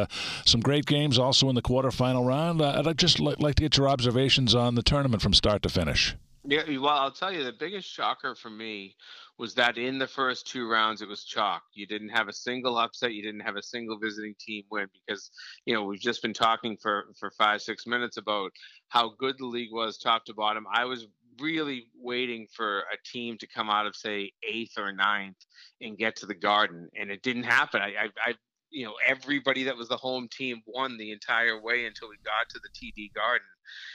some 0.45 0.61
great 0.61 0.85
games 0.85 1.19
also 1.19 1.49
in 1.49 1.55
the 1.55 1.63
quarterfinal 1.63 2.27
round. 2.27 2.61
I'd 2.61 2.99
just 2.99 3.21
like 3.21 3.55
to 3.55 3.63
get 3.63 3.79
your 3.79 3.89
observations 3.89 4.55
on 4.55 4.75
the 4.75 4.83
tournament 4.83 5.23
from 5.23 5.33
start 5.33 5.63
to 5.63 5.71
finish. 5.71 6.15
Yeah, 6.45 6.65
well, 6.79 6.89
I'll 6.89 7.13
tell 7.13 7.33
you 7.33 7.45
the 7.45 7.53
biggest 7.53 7.89
shocker 7.89 8.35
for 8.35 8.51
me 8.51 8.97
was 9.39 9.55
that 9.55 9.79
in 9.79 9.99
the 9.99 10.09
first 10.09 10.49
two 10.49 10.69
rounds 10.69 11.01
it 11.01 11.09
was 11.09 11.25
chalk. 11.25 11.63
You 11.75 11.87
didn't 11.87 12.09
have 12.09 12.29
a 12.29 12.33
single 12.33 12.79
upset. 12.79 13.15
You 13.15 13.23
didn't 13.23 13.43
have 13.43 13.57
a 13.57 13.63
single 13.63 13.99
visiting 13.99 14.35
team 14.41 14.65
win 14.71 14.89
because 14.93 15.31
you 15.67 15.75
know 15.75 15.85
we've 15.85 16.01
just 16.01 16.21
been 16.23 16.35
talking 16.35 16.77
for 16.79 17.07
for 17.19 17.31
five 17.31 17.63
six 17.63 17.87
minutes 17.87 18.17
about 18.17 18.51
how 18.89 19.11
good 19.19 19.39
the 19.39 19.47
league 19.47 19.73
was 19.73 19.99
top 19.99 20.25
to 20.27 20.35
bottom. 20.35 20.67
I 20.73 20.85
was 20.87 21.07
really 21.41 21.87
waiting 21.97 22.49
for 22.53 22.81
a 22.81 22.97
team 23.05 23.39
to 23.39 23.47
come 23.47 23.71
out 23.71 23.87
of 23.87 23.95
say 23.95 24.33
eighth 24.43 24.79
or 24.79 24.93
ninth 24.93 25.39
and 25.81 25.97
get 25.97 26.17
to 26.17 26.27
the 26.27 26.35
Garden, 26.35 26.89
and 26.99 27.11
it 27.13 27.23
didn't 27.23 27.45
happen. 27.45 27.81
I 27.83 27.95
I, 28.07 28.09
I 28.27 28.35
you 28.71 28.85
know 28.87 28.95
everybody 29.07 29.65
that 29.65 29.77
was 29.77 29.89
the 29.89 29.97
home 29.97 30.29
team 30.37 30.63
won 30.67 30.99
the 30.99 31.13
entire 31.13 31.61
way 31.63 31.87
until 31.87 32.09
we 32.09 32.17
got 32.25 32.49
to 32.51 32.59
the 32.61 32.71
TD 32.71 33.15
Garden, 33.15 33.47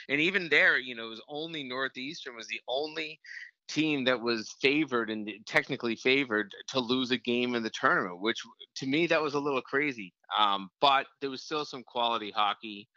and 0.08 0.20
even 0.20 0.48
there, 0.48 0.78
you 0.78 0.94
know, 0.94 1.06
it 1.06 1.10
was 1.10 1.22
only 1.28 1.62
Northeastern 1.62 2.36
was 2.36 2.48
the 2.48 2.60
only 2.68 3.20
team 3.68 4.04
that 4.04 4.20
was 4.20 4.54
favored 4.60 5.10
and 5.10 5.30
technically 5.46 5.94
favored 5.94 6.52
to 6.68 6.80
lose 6.80 7.10
a 7.10 7.18
game 7.18 7.54
in 7.54 7.62
the 7.62 7.70
tournament, 7.70 8.20
which 8.20 8.40
to 8.76 8.86
me 8.86 9.06
that 9.06 9.22
was 9.22 9.34
a 9.34 9.38
little 9.38 9.60
crazy. 9.60 10.12
Um, 10.38 10.70
but 10.80 11.06
there 11.20 11.30
was 11.30 11.42
still 11.42 11.64
some 11.64 11.84
quality 11.84 12.30
hockey. 12.30 12.88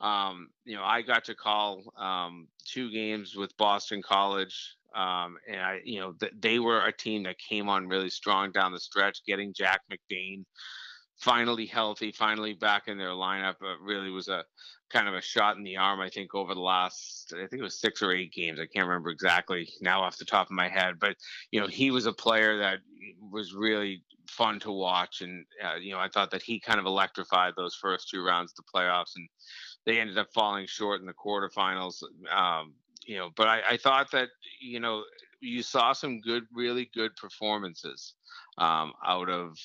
Um, 0.00 0.48
you 0.64 0.76
know, 0.76 0.84
I 0.84 1.02
got 1.02 1.24
to 1.24 1.34
call 1.34 1.82
um, 1.98 2.48
two 2.64 2.90
games 2.90 3.36
with 3.36 3.54
Boston 3.58 4.00
College, 4.02 4.76
um, 4.94 5.36
and 5.46 5.60
I, 5.60 5.80
you 5.84 6.00
know, 6.00 6.14
th- 6.18 6.32
they 6.40 6.58
were 6.58 6.86
a 6.86 6.92
team 6.92 7.24
that 7.24 7.36
came 7.38 7.68
on 7.68 7.86
really 7.86 8.08
strong 8.08 8.50
down 8.50 8.72
the 8.72 8.80
stretch, 8.80 9.20
getting 9.26 9.52
Jack 9.52 9.82
McBain 9.92 10.44
finally 11.20 11.66
healthy, 11.66 12.12
finally 12.12 12.54
back 12.54 12.88
in 12.88 12.96
their 12.96 13.10
lineup. 13.10 13.56
It 13.60 13.78
really 13.82 14.10
was 14.10 14.28
a 14.28 14.44
kind 14.90 15.08
of 15.08 15.14
a 15.14 15.20
shot 15.20 15.56
in 15.56 15.62
the 15.62 15.76
arm, 15.76 16.00
I 16.00 16.08
think, 16.08 16.34
over 16.34 16.54
the 16.54 16.60
last, 16.60 17.32
I 17.32 17.46
think 17.46 17.60
it 17.60 17.62
was 17.62 17.78
six 17.78 18.02
or 18.02 18.12
eight 18.12 18.32
games. 18.32 18.58
I 18.60 18.66
can't 18.66 18.86
remember 18.86 19.10
exactly 19.10 19.68
now 19.80 20.02
off 20.02 20.18
the 20.18 20.24
top 20.24 20.48
of 20.48 20.52
my 20.52 20.68
head, 20.68 20.94
but, 21.00 21.16
you 21.50 21.60
know, 21.60 21.66
he 21.66 21.90
was 21.90 22.06
a 22.06 22.12
player 22.12 22.58
that 22.58 22.78
was 23.30 23.54
really 23.54 24.02
fun 24.28 24.60
to 24.60 24.72
watch. 24.72 25.22
And, 25.22 25.44
uh, 25.64 25.76
you 25.76 25.92
know, 25.92 25.98
I 25.98 26.08
thought 26.08 26.30
that 26.32 26.42
he 26.42 26.60
kind 26.60 26.78
of 26.78 26.86
electrified 26.86 27.54
those 27.56 27.74
first 27.74 28.08
two 28.08 28.24
rounds 28.24 28.52
of 28.52 28.56
the 28.56 28.70
playoffs 28.72 29.16
and 29.16 29.28
they 29.86 29.98
ended 29.98 30.18
up 30.18 30.28
falling 30.34 30.66
short 30.66 31.00
in 31.00 31.06
the 31.06 31.14
quarterfinals. 31.14 32.02
Um, 32.30 32.74
you 33.06 33.16
know, 33.16 33.30
but 33.34 33.48
I, 33.48 33.62
I 33.70 33.76
thought 33.76 34.10
that, 34.12 34.28
you 34.60 34.80
know, 34.80 35.04
you 35.40 35.62
saw 35.62 35.92
some 35.92 36.20
good, 36.20 36.44
really 36.52 36.90
good 36.94 37.16
performances 37.16 38.14
um, 38.58 38.92
out 39.04 39.30
of 39.30 39.56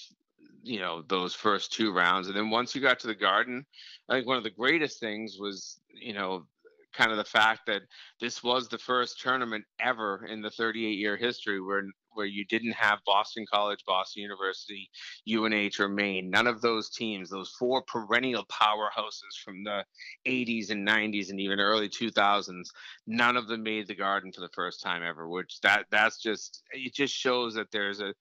you 0.65 0.79
know 0.79 1.03
those 1.07 1.33
first 1.35 1.71
two 1.71 1.93
rounds 1.93 2.27
and 2.27 2.35
then 2.35 2.49
once 2.49 2.73
you 2.73 2.81
got 2.81 2.99
to 2.99 3.07
the 3.07 3.15
garden 3.15 3.63
i 4.09 4.13
think 4.13 4.27
one 4.27 4.37
of 4.37 4.43
the 4.43 4.49
greatest 4.49 4.99
things 4.99 5.37
was 5.39 5.79
you 5.93 6.13
know 6.13 6.45
kind 6.91 7.11
of 7.11 7.17
the 7.17 7.23
fact 7.23 7.61
that 7.67 7.81
this 8.19 8.41
was 8.43 8.67
the 8.67 8.77
first 8.77 9.19
tournament 9.21 9.63
ever 9.79 10.25
in 10.25 10.41
the 10.41 10.49
38 10.49 10.97
year 10.97 11.17
history 11.17 11.61
where 11.61 11.83
where 12.15 12.25
you 12.25 12.45
didn't 12.45 12.71
have 12.71 12.99
Boston 13.05 13.45
College, 13.51 13.83
Boston 13.85 14.23
University, 14.23 14.89
UNH, 15.27 15.79
or 15.79 15.89
Maine. 15.89 16.29
None 16.29 16.47
of 16.47 16.61
those 16.61 16.89
teams, 16.89 17.29
those 17.29 17.53
four 17.59 17.83
perennial 17.83 18.45
powerhouses 18.45 19.35
from 19.43 19.63
the 19.63 19.83
80s 20.25 20.71
and 20.71 20.87
90s 20.87 21.29
and 21.29 21.39
even 21.39 21.59
early 21.59 21.89
2000s, 21.89 22.67
none 23.05 23.37
of 23.37 23.47
them 23.47 23.63
made 23.63 23.87
the 23.87 23.95
Garden 23.95 24.31
for 24.31 24.41
the 24.41 24.49
first 24.53 24.81
time 24.81 25.03
ever. 25.03 25.27
Which 25.27 25.59
that 25.61 25.85
that's 25.91 26.21
just 26.21 26.63
it 26.71 26.93
just 26.93 27.13
shows 27.13 27.53
that 27.55 27.71
there's 27.71 27.99
a 27.99 28.13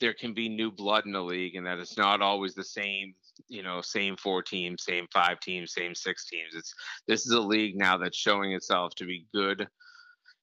there 0.00 0.14
can 0.14 0.32
be 0.32 0.48
new 0.48 0.70
blood 0.70 1.06
in 1.06 1.12
the 1.12 1.22
league 1.22 1.56
and 1.56 1.66
that 1.66 1.78
it's 1.78 1.96
not 1.96 2.22
always 2.22 2.54
the 2.54 2.64
same 2.64 3.14
you 3.48 3.62
know 3.62 3.80
same 3.80 4.16
four 4.16 4.42
teams 4.42 4.84
same 4.84 5.06
five 5.12 5.40
teams 5.40 5.72
same 5.72 5.94
six 5.94 6.26
teams. 6.26 6.54
It's 6.54 6.74
this 7.06 7.26
is 7.26 7.32
a 7.32 7.40
league 7.40 7.76
now 7.76 7.96
that's 7.96 8.16
showing 8.16 8.52
itself 8.52 8.94
to 8.96 9.04
be 9.04 9.26
good. 9.34 9.68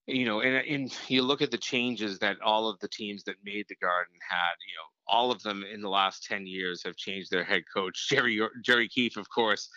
You 0.07 0.25
know 0.25 0.41
and, 0.41 0.55
and 0.67 0.97
you 1.07 1.21
look 1.23 1.41
at 1.41 1.51
the 1.51 1.57
changes 1.57 2.19
that 2.19 2.41
all 2.41 2.69
of 2.69 2.79
the 2.79 2.87
teams 2.87 3.23
that 3.23 3.35
made 3.43 3.65
the 3.69 3.75
garden 3.75 4.15
had 4.29 4.53
you 4.67 4.75
know 4.77 4.94
all 5.07 5.31
of 5.31 5.41
them 5.43 5.63
in 5.63 5.81
the 5.81 5.89
last 5.89 6.23
10 6.23 6.45
years 6.45 6.83
have 6.83 6.95
changed 6.95 7.31
their 7.31 7.43
head 7.43 7.63
coach. 7.73 8.07
Jerry 8.09 8.39
jerry 8.63 8.87
keefe 8.87 9.17
of 9.17 9.29
course. 9.29 9.69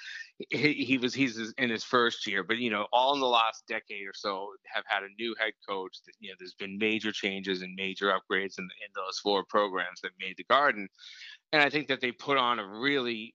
He, 0.50 0.74
he 0.74 0.98
was 0.98 1.14
he's 1.14 1.52
in 1.58 1.68
his 1.68 1.82
first 1.82 2.24
year 2.24 2.44
but 2.44 2.58
you 2.58 2.70
know 2.70 2.86
all 2.92 3.12
in 3.12 3.20
the 3.20 3.26
last 3.26 3.64
decade 3.66 4.06
or 4.06 4.14
so 4.14 4.50
have 4.72 4.84
had 4.86 5.02
a 5.02 5.08
new 5.18 5.34
head 5.40 5.52
coach 5.68 5.98
that 6.06 6.12
you 6.20 6.28
know 6.30 6.36
there's 6.38 6.54
been 6.54 6.78
major 6.78 7.10
changes 7.10 7.62
and 7.62 7.74
major 7.74 8.06
upgrades 8.06 8.58
in, 8.58 8.64
in 8.64 8.90
those 8.94 9.18
four 9.18 9.44
programs 9.48 10.00
that 10.02 10.12
made 10.20 10.36
the 10.36 10.44
garden. 10.44 10.88
And 11.52 11.62
I 11.62 11.70
think 11.70 11.88
that 11.88 12.00
they 12.00 12.12
put 12.12 12.36
on 12.36 12.58
a 12.58 12.66
really 12.66 13.34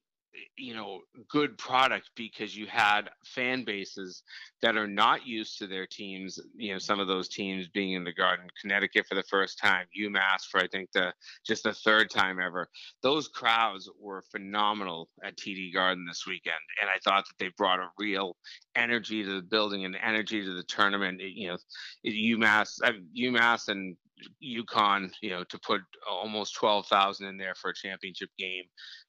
you 0.58 0.74
know 0.74 1.00
good 1.30 1.58
product 1.58 2.10
because 2.16 2.56
you 2.56 2.66
had 2.68 3.10
fan 3.25 3.63
bases 3.63 4.24
that 4.62 4.78
are 4.78 4.88
not 4.88 5.25
used 5.25 5.58
to 5.58 5.68
their 5.68 5.86
teams 5.86 6.40
you 6.56 6.72
know 6.72 6.80
some 6.80 7.00
of 7.00 7.08
those 7.08 7.28
teams 7.28 7.68
being 7.68 7.94
in 7.94 8.04
the 8.04 8.13
garden 8.13 8.48
connecticut 8.60 9.06
for 9.08 9.16
the 9.16 9.24
first 9.24 9.60
time 9.60 9.86
umass 10.00 10.44
for 10.50 10.60
i 10.60 10.68
think 10.68 10.90
the 10.94 11.13
just 11.46 11.63
the 11.63 11.74
third 11.74 12.10
time 12.10 12.40
ever. 12.40 12.70
Those 13.02 13.28
crowds 13.28 13.90
were 14.00 14.24
phenomenal 14.32 15.10
at 15.24 15.38
td 15.38 15.74
garden 15.74 16.06
this 16.08 16.25
weekend 16.28 16.56
and 16.82 16.90
i 16.90 16.98
thought 17.04 17.25
that 17.25 17.44
they 17.44 17.52
brought 17.58 17.80
a 17.80 17.88
real 17.98 18.36
energy 18.75 19.24
to 19.24 19.36
the 19.36 19.42
building 19.42 19.86
and 19.86 19.98
energy 20.04 20.44
to 20.44 20.54
the 20.54 20.63
tournament. 20.63 21.22
You 21.22 21.50
know 21.50 21.58
umass 22.06 22.80
uh, 22.84 22.92
umass 23.18 23.68
and 23.68 23.96
UConn, 24.44 25.12
you 25.22 25.30
know, 25.30 25.44
to 25.46 25.60
put 25.60 25.82
almost 26.10 26.56
12,000 26.56 27.27
in 27.27 27.38
there 27.38 27.56
for 27.56 27.72
a 27.72 27.74
championship 27.74 28.30
game. 28.38 28.63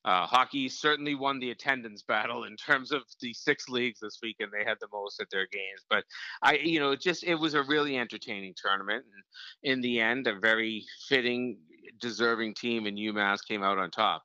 Uh, 0.05 0.27
hockey 0.27 0.69
certainly 0.69 1.15
won 1.15 1.39
the 1.39 1.51
attendance 1.51 2.03
battle 2.09 2.45
in 2.45 2.57
terms 2.57 2.93
of 2.93 3.03
the 3.21 3.33
six 3.33 3.69
leagues 3.69 4.01
this 4.01 4.19
weekend. 4.23 4.51
They 4.53 4.65
had 4.65 4.79
the 4.81 4.89
most 4.93 5.21
at 5.21 5.29
their 5.31 5.47
games, 5.53 5.85
but 5.89 6.05
I, 6.43 6.55
you 6.55 6.81
know, 6.81 6.95
just 6.97 7.25
it 7.25 7.37
was 7.37 7.55
a 7.55 7.63
really 7.63 7.99
entertaining 7.99 8.55
tournament, 8.57 9.05
and 9.05 9.73
in 9.73 9.81
the 9.81 10.01
end, 10.01 10.27
a 10.27 10.39
very 10.39 10.85
fitting, 11.09 11.59
deserving 12.01 12.55
team 12.55 12.87
in 12.87 12.97
UMass 12.97 13.39
came 13.47 13.63
out 13.63 13.79
on 13.79 13.91
top. 13.91 14.23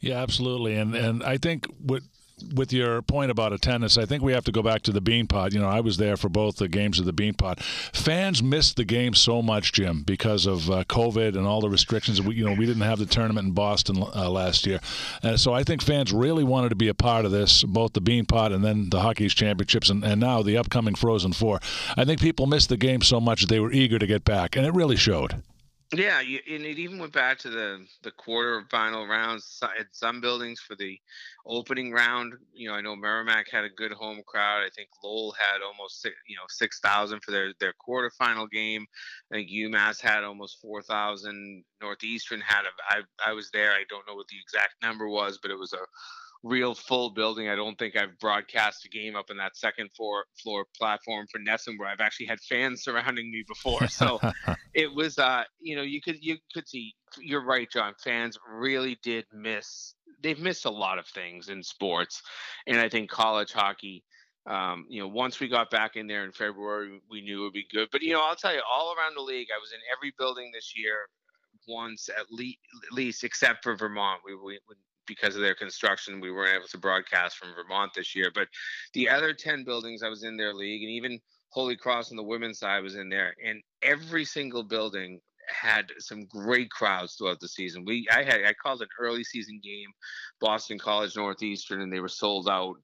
Yeah, 0.00 0.22
absolutely, 0.22 0.76
and 0.76 0.94
and 0.94 1.22
I 1.22 1.38
think 1.38 1.66
what 1.78 2.02
with 2.54 2.72
your 2.72 3.00
point 3.00 3.30
about 3.30 3.52
attendance, 3.52 3.96
I 3.96 4.04
think 4.04 4.22
we 4.22 4.32
have 4.32 4.44
to 4.44 4.52
go 4.52 4.62
back 4.62 4.82
to 4.82 4.92
the 4.92 5.00
Beanpot. 5.00 5.52
You 5.52 5.60
know, 5.60 5.68
I 5.68 5.80
was 5.80 5.96
there 5.96 6.16
for 6.16 6.28
both 6.28 6.56
the 6.56 6.68
games 6.68 6.98
of 6.98 7.06
the 7.06 7.12
Beanpot. 7.12 7.60
Fans 7.60 8.42
missed 8.42 8.76
the 8.76 8.84
game 8.84 9.14
so 9.14 9.40
much, 9.40 9.72
Jim, 9.72 10.02
because 10.02 10.44
of 10.44 10.70
uh, 10.70 10.84
COVID 10.84 11.36
and 11.36 11.46
all 11.46 11.60
the 11.60 11.70
restrictions. 11.70 12.20
We, 12.20 12.34
you 12.34 12.44
know, 12.44 12.52
we 12.52 12.66
didn't 12.66 12.82
have 12.82 12.98
the 12.98 13.06
tournament 13.06 13.48
in 13.48 13.52
Boston 13.54 14.02
uh, 14.02 14.28
last 14.28 14.66
year, 14.66 14.80
and 15.22 15.40
so 15.40 15.54
I 15.54 15.64
think 15.64 15.82
fans 15.82 16.12
really 16.12 16.44
wanted 16.44 16.70
to 16.70 16.76
be 16.76 16.88
a 16.88 16.94
part 16.94 17.24
of 17.24 17.30
this, 17.30 17.62
both 17.64 17.94
the 17.94 18.02
Beanpot 18.02 18.52
and 18.52 18.62
then 18.62 18.90
the 18.90 19.00
Hockey's 19.00 19.34
Championships, 19.34 19.88
and, 19.88 20.04
and 20.04 20.20
now 20.20 20.42
the 20.42 20.58
upcoming 20.58 20.94
Frozen 20.94 21.32
Four. 21.32 21.60
I 21.96 22.04
think 22.04 22.20
people 22.20 22.46
missed 22.46 22.68
the 22.68 22.76
game 22.76 23.00
so 23.00 23.20
much 23.20 23.42
that 23.42 23.48
they 23.48 23.60
were 23.60 23.72
eager 23.72 23.98
to 23.98 24.06
get 24.06 24.24
back, 24.24 24.56
and 24.56 24.66
it 24.66 24.74
really 24.74 24.96
showed. 24.96 25.42
Yeah, 25.94 26.20
you, 26.20 26.40
and 26.50 26.64
it 26.66 26.78
even 26.80 26.98
went 26.98 27.12
back 27.12 27.38
to 27.40 27.50
the 27.50 27.86
the 28.02 28.10
quarterfinal 28.10 29.08
rounds 29.08 29.60
at 29.78 29.86
some 29.92 30.20
buildings 30.20 30.60
for 30.60 30.74
the 30.74 30.98
opening 31.46 31.92
round. 31.92 32.34
You 32.52 32.68
know, 32.68 32.74
I 32.74 32.80
know 32.80 32.96
Merrimack 32.96 33.46
had 33.50 33.64
a 33.64 33.70
good 33.70 33.92
home 33.92 34.22
crowd. 34.26 34.62
I 34.66 34.70
think 34.74 34.88
Lowell 35.02 35.34
had 35.38 35.62
almost 35.62 36.04
you 36.04 36.36
know 36.36 36.42
six 36.48 36.80
thousand 36.80 37.22
for 37.22 37.30
their 37.30 37.52
their 37.60 37.72
quarterfinal 37.88 38.50
game. 38.50 38.84
I 39.32 39.36
think 39.36 39.50
UMass 39.50 40.00
had 40.00 40.24
almost 40.24 40.60
four 40.60 40.82
thousand. 40.82 41.64
Northeastern 41.80 42.40
had 42.40 42.62
a. 42.64 42.96
I 42.96 43.30
I 43.30 43.32
was 43.32 43.50
there. 43.52 43.70
I 43.70 43.84
don't 43.88 44.06
know 44.08 44.14
what 44.16 44.26
the 44.28 44.40
exact 44.42 44.74
number 44.82 45.08
was, 45.08 45.38
but 45.40 45.52
it 45.52 45.58
was 45.58 45.72
a 45.72 45.78
real 46.46 46.74
full 46.74 47.10
building. 47.10 47.48
I 47.48 47.56
don't 47.56 47.78
think 47.78 47.96
I've 47.96 48.18
broadcast 48.18 48.84
a 48.84 48.88
game 48.88 49.16
up 49.16 49.30
in 49.30 49.36
that 49.38 49.56
second 49.56 49.90
floor 49.96 50.24
floor 50.42 50.66
platform 50.76 51.26
for 51.30 51.38
NESN 51.38 51.78
where 51.78 51.88
I've 51.88 52.00
actually 52.00 52.26
had 52.26 52.40
fans 52.40 52.82
surrounding 52.84 53.30
me 53.30 53.44
before. 53.46 53.86
So 53.96 54.20
it 54.74 54.94
was 54.94 55.18
uh 55.18 55.44
you 55.58 55.74
know 55.74 55.82
you 55.82 56.02
could 56.02 56.16
you 56.20 56.36
could 56.52 56.68
see 56.68 56.94
you're 57.18 57.44
right, 57.44 57.70
John. 57.70 57.94
Fans 58.02 58.38
really 58.58 58.98
did 59.02 59.24
miss 59.32 59.94
they've 60.22 60.38
missed 60.38 60.66
a 60.66 60.70
lot 60.70 60.98
of 60.98 61.06
things 61.06 61.48
in 61.48 61.62
sports. 61.62 62.22
And 62.66 62.78
I 62.78 62.88
think 62.88 63.10
college 63.10 63.52
hockey 63.52 64.04
um, 64.46 64.86
you 64.88 65.00
know, 65.00 65.08
once 65.08 65.40
we 65.40 65.48
got 65.48 65.70
back 65.70 65.96
in 65.96 66.06
there 66.06 66.24
in 66.24 66.30
February, 66.30 67.00
we 67.10 67.20
knew 67.20 67.40
it 67.40 67.44
would 67.44 67.52
be 67.52 67.66
good. 67.72 67.88
But 67.90 68.02
you 68.02 68.12
know, 68.12 68.22
I'll 68.22 68.36
tell 68.36 68.54
you, 68.54 68.62
all 68.70 68.94
around 68.94 69.16
the 69.16 69.22
league, 69.22 69.48
I 69.52 69.58
was 69.58 69.72
in 69.72 69.80
every 69.92 70.14
building 70.16 70.50
this 70.54 70.72
year 70.76 71.08
once 71.66 72.08
at, 72.08 72.30
le- 72.30 72.44
at 72.44 72.92
least, 72.92 73.24
except 73.24 73.64
for 73.64 73.74
Vermont. 73.74 74.20
We, 74.24 74.36
we 74.36 74.60
because 75.06 75.34
of 75.36 75.42
their 75.42 75.54
construction, 75.54 76.20
we 76.20 76.32
weren't 76.32 76.56
able 76.56 76.68
to 76.68 76.78
broadcast 76.78 77.36
from 77.36 77.54
Vermont 77.54 77.92
this 77.94 78.14
year. 78.14 78.30
But 78.34 78.48
the 78.92 79.08
other 79.08 79.32
10 79.32 79.64
buildings 79.64 80.02
I 80.02 80.08
was 80.08 80.24
in 80.24 80.36
their 80.36 80.54
league, 80.54 80.82
and 80.82 80.90
even 80.90 81.20
Holy 81.50 81.76
Cross 81.76 82.10
on 82.10 82.16
the 82.16 82.22
women's 82.22 82.58
side 82.58 82.82
was 82.82 82.96
in 82.96 83.08
there, 83.08 83.34
and 83.44 83.62
every 83.82 84.24
single 84.24 84.62
building 84.62 85.20
had 85.48 85.86
some 85.98 86.26
great 86.26 86.70
crowds 86.70 87.14
throughout 87.14 87.40
the 87.40 87.48
season. 87.48 87.84
We 87.84 88.06
I 88.10 88.22
had 88.24 88.44
I 88.44 88.52
called 88.52 88.82
an 88.82 88.88
early 89.00 89.24
season 89.24 89.60
game, 89.62 89.88
Boston 90.40 90.78
College 90.78 91.16
Northeastern, 91.16 91.80
and 91.80 91.92
they 91.92 92.00
were 92.00 92.08
sold 92.08 92.48
out 92.48 92.76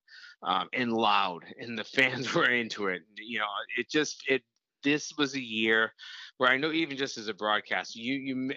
um, 0.42 0.68
and 0.72 0.92
loud, 0.92 1.44
and 1.58 1.78
the 1.78 1.84
fans 1.96 2.32
were 2.34 2.50
into 2.50 2.86
it. 2.86 3.02
You 3.16 3.40
know, 3.40 3.46
it 3.76 3.90
just 3.90 4.22
it 4.28 4.42
this 4.82 5.12
was 5.16 5.34
a 5.34 5.40
year 5.40 5.92
where 6.38 6.50
I 6.50 6.56
know 6.56 6.72
even 6.72 6.96
just 6.96 7.18
as 7.18 7.28
a 7.28 7.34
broadcaster, 7.34 7.98
you 7.98 8.14
you 8.14 8.50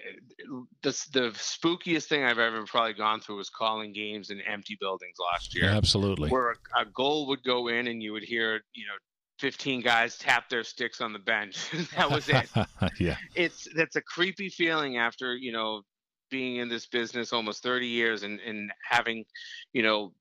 the 0.82 0.90
the 1.12 1.30
spookiest 1.32 2.06
thing 2.06 2.24
I've 2.24 2.38
ever 2.38 2.64
probably 2.64 2.94
gone 2.94 3.20
through 3.20 3.36
was 3.36 3.50
calling 3.50 3.92
games 3.92 4.30
in 4.30 4.40
empty 4.40 4.76
buildings 4.80 5.16
last 5.32 5.54
year. 5.54 5.66
Absolutely, 5.66 6.30
where 6.30 6.52
a, 6.52 6.80
a 6.80 6.84
goal 6.86 7.28
would 7.28 7.42
go 7.44 7.68
in 7.68 7.86
and 7.86 8.02
you 8.02 8.12
would 8.12 8.24
hear 8.24 8.60
you 8.74 8.86
know 8.86 8.94
15 9.38 9.82
guys 9.82 10.16
tap 10.16 10.48
their 10.48 10.64
sticks 10.64 11.00
on 11.00 11.12
the 11.12 11.18
bench. 11.18 11.70
that 11.96 12.10
was 12.10 12.28
it. 12.28 12.48
yeah. 12.98 13.16
It's 13.34 13.68
that's 13.76 13.96
a 13.96 14.02
creepy 14.02 14.48
feeling 14.48 14.96
after, 14.96 15.36
you 15.36 15.52
know, 15.52 15.82
being 16.30 16.56
in 16.56 16.68
this 16.68 16.86
business 16.86 17.32
almost 17.32 17.62
30 17.62 17.86
years 17.86 18.22
and, 18.22 18.40
and 18.40 18.70
having, 18.88 19.24
you 19.72 19.82
know, 19.82 20.12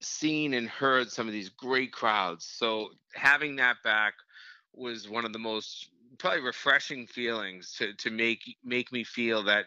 seen 0.00 0.54
and 0.54 0.68
heard 0.68 1.10
some 1.10 1.26
of 1.26 1.32
these 1.32 1.50
great 1.50 1.92
crowds. 1.92 2.50
So 2.56 2.88
having 3.14 3.56
that 3.56 3.76
back 3.84 4.14
was 4.74 5.08
one 5.08 5.24
of 5.24 5.32
the 5.32 5.38
most 5.38 5.88
probably 6.18 6.40
refreshing 6.40 7.06
feelings 7.06 7.74
to 7.78 7.94
to 7.94 8.10
make 8.10 8.56
make 8.64 8.92
me 8.92 9.02
feel 9.02 9.42
that 9.42 9.64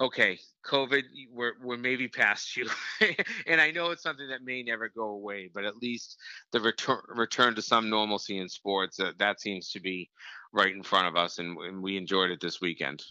okay 0.00 0.38
covid 0.66 1.02
we're, 1.30 1.52
we're 1.62 1.76
maybe 1.76 2.08
past 2.08 2.56
you. 2.56 2.68
And 3.46 3.60
i 3.60 3.70
know 3.70 3.90
it's 3.90 4.02
something 4.02 4.28
that 4.28 4.42
may 4.44 4.62
never 4.62 4.88
go 4.88 5.10
away 5.10 5.50
but 5.52 5.64
at 5.64 5.76
least 5.76 6.18
the 6.52 6.60
return 6.60 7.00
return 7.08 7.54
to 7.54 7.62
some 7.62 7.90
normalcy 7.90 8.38
in 8.38 8.48
sports 8.48 8.98
uh, 8.98 9.12
that 9.18 9.40
seems 9.40 9.70
to 9.70 9.80
be 9.80 10.10
right 10.54 10.72
in 10.72 10.82
front 10.82 11.08
of 11.08 11.16
us, 11.16 11.38
and, 11.38 11.58
and, 11.58 11.82
we 11.82 11.96
enjoyed 11.96 12.30
it 12.30 12.40
this 12.40 12.60
weekend. 12.60 13.02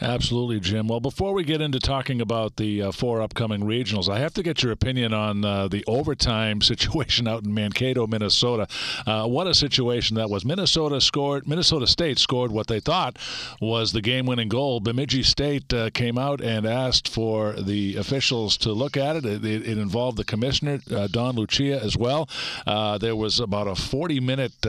Absolutely, 0.00 0.58
Jim. 0.58 0.88
Well, 0.88 1.00
before 1.00 1.32
we 1.32 1.44
get 1.44 1.60
into 1.60 1.78
talking 1.78 2.20
about 2.20 2.56
the 2.56 2.82
uh, 2.82 2.92
four 2.92 3.22
upcoming 3.22 3.60
regionals, 3.60 4.08
I 4.08 4.18
have 4.18 4.34
to 4.34 4.42
get 4.42 4.62
your 4.62 4.72
opinion 4.72 5.14
on 5.14 5.44
uh, 5.44 5.68
the 5.68 5.84
overtime 5.86 6.60
situation 6.60 7.28
out 7.28 7.44
in 7.44 7.54
Mankato, 7.54 8.06
Minnesota. 8.06 8.66
Uh, 9.06 9.26
what 9.26 9.46
a 9.46 9.54
situation 9.54 10.16
that 10.16 10.28
was! 10.28 10.44
Minnesota 10.44 11.00
scored. 11.00 11.46
Minnesota 11.46 11.86
State 11.86 12.18
scored 12.18 12.50
what 12.50 12.66
they 12.66 12.80
thought 12.80 13.16
was 13.60 13.92
the 13.92 14.02
game-winning 14.02 14.48
goal. 14.48 14.80
Bemidji 14.80 15.22
State 15.22 15.72
uh, 15.72 15.90
came 15.90 16.18
out 16.18 16.40
and 16.40 16.66
asked 16.66 17.08
for 17.08 17.52
the 17.52 17.96
officials 17.96 18.56
to 18.58 18.72
look 18.72 18.96
at 18.96 19.16
it. 19.16 19.24
It, 19.24 19.44
it, 19.44 19.66
it 19.66 19.78
involved 19.78 20.18
the 20.18 20.24
commissioner, 20.24 20.80
uh, 20.90 21.06
Don 21.06 21.36
Lucia, 21.36 21.80
as 21.80 21.96
well. 21.96 22.28
Uh, 22.66 22.98
there 22.98 23.14
was 23.14 23.38
about 23.38 23.68
a 23.68 23.72
40-minute 23.72 24.66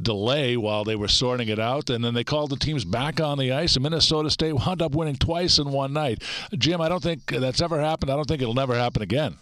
delay 0.00 0.56
while 0.56 0.84
they 0.84 0.96
were 0.96 1.08
sorting 1.08 1.48
it 1.48 1.58
out, 1.58 1.90
and 1.90 2.04
then 2.04 2.14
they 2.14 2.24
called 2.24 2.50
the 2.50 2.56
teams 2.56 2.84
back 2.84 3.20
on 3.20 3.38
the 3.38 3.52
ice, 3.52 3.74
and 3.76 3.82
Minnesota 3.82 4.30
State 4.30 4.52
wound 4.52 4.82
up 4.82 4.94
winning 4.94 5.16
twice 5.16 5.58
in 5.58 5.70
one 5.70 5.92
night. 5.92 6.22
Jim, 6.56 6.80
I 6.80 6.88
don't 6.88 7.02
think 7.02 7.26
that's 7.26 7.60
ever 7.60 7.80
happened. 7.80 8.10
I 8.10 8.16
don't 8.16 8.26
think 8.26 8.42
it'll 8.42 8.54
never 8.54 8.74
happen 8.74 9.02
again. 9.02 9.36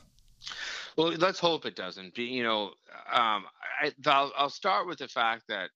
Well, 0.96 1.12
let's 1.18 1.38
hope 1.38 1.66
it 1.66 1.76
doesn't. 1.76 2.16
You 2.16 2.42
know, 2.42 2.62
um, 3.12 3.44
I, 3.80 3.92
I'll, 4.06 4.32
I'll 4.36 4.50
start 4.50 4.86
with 4.86 4.98
the 4.98 5.08
fact 5.08 5.44
that 5.48 5.70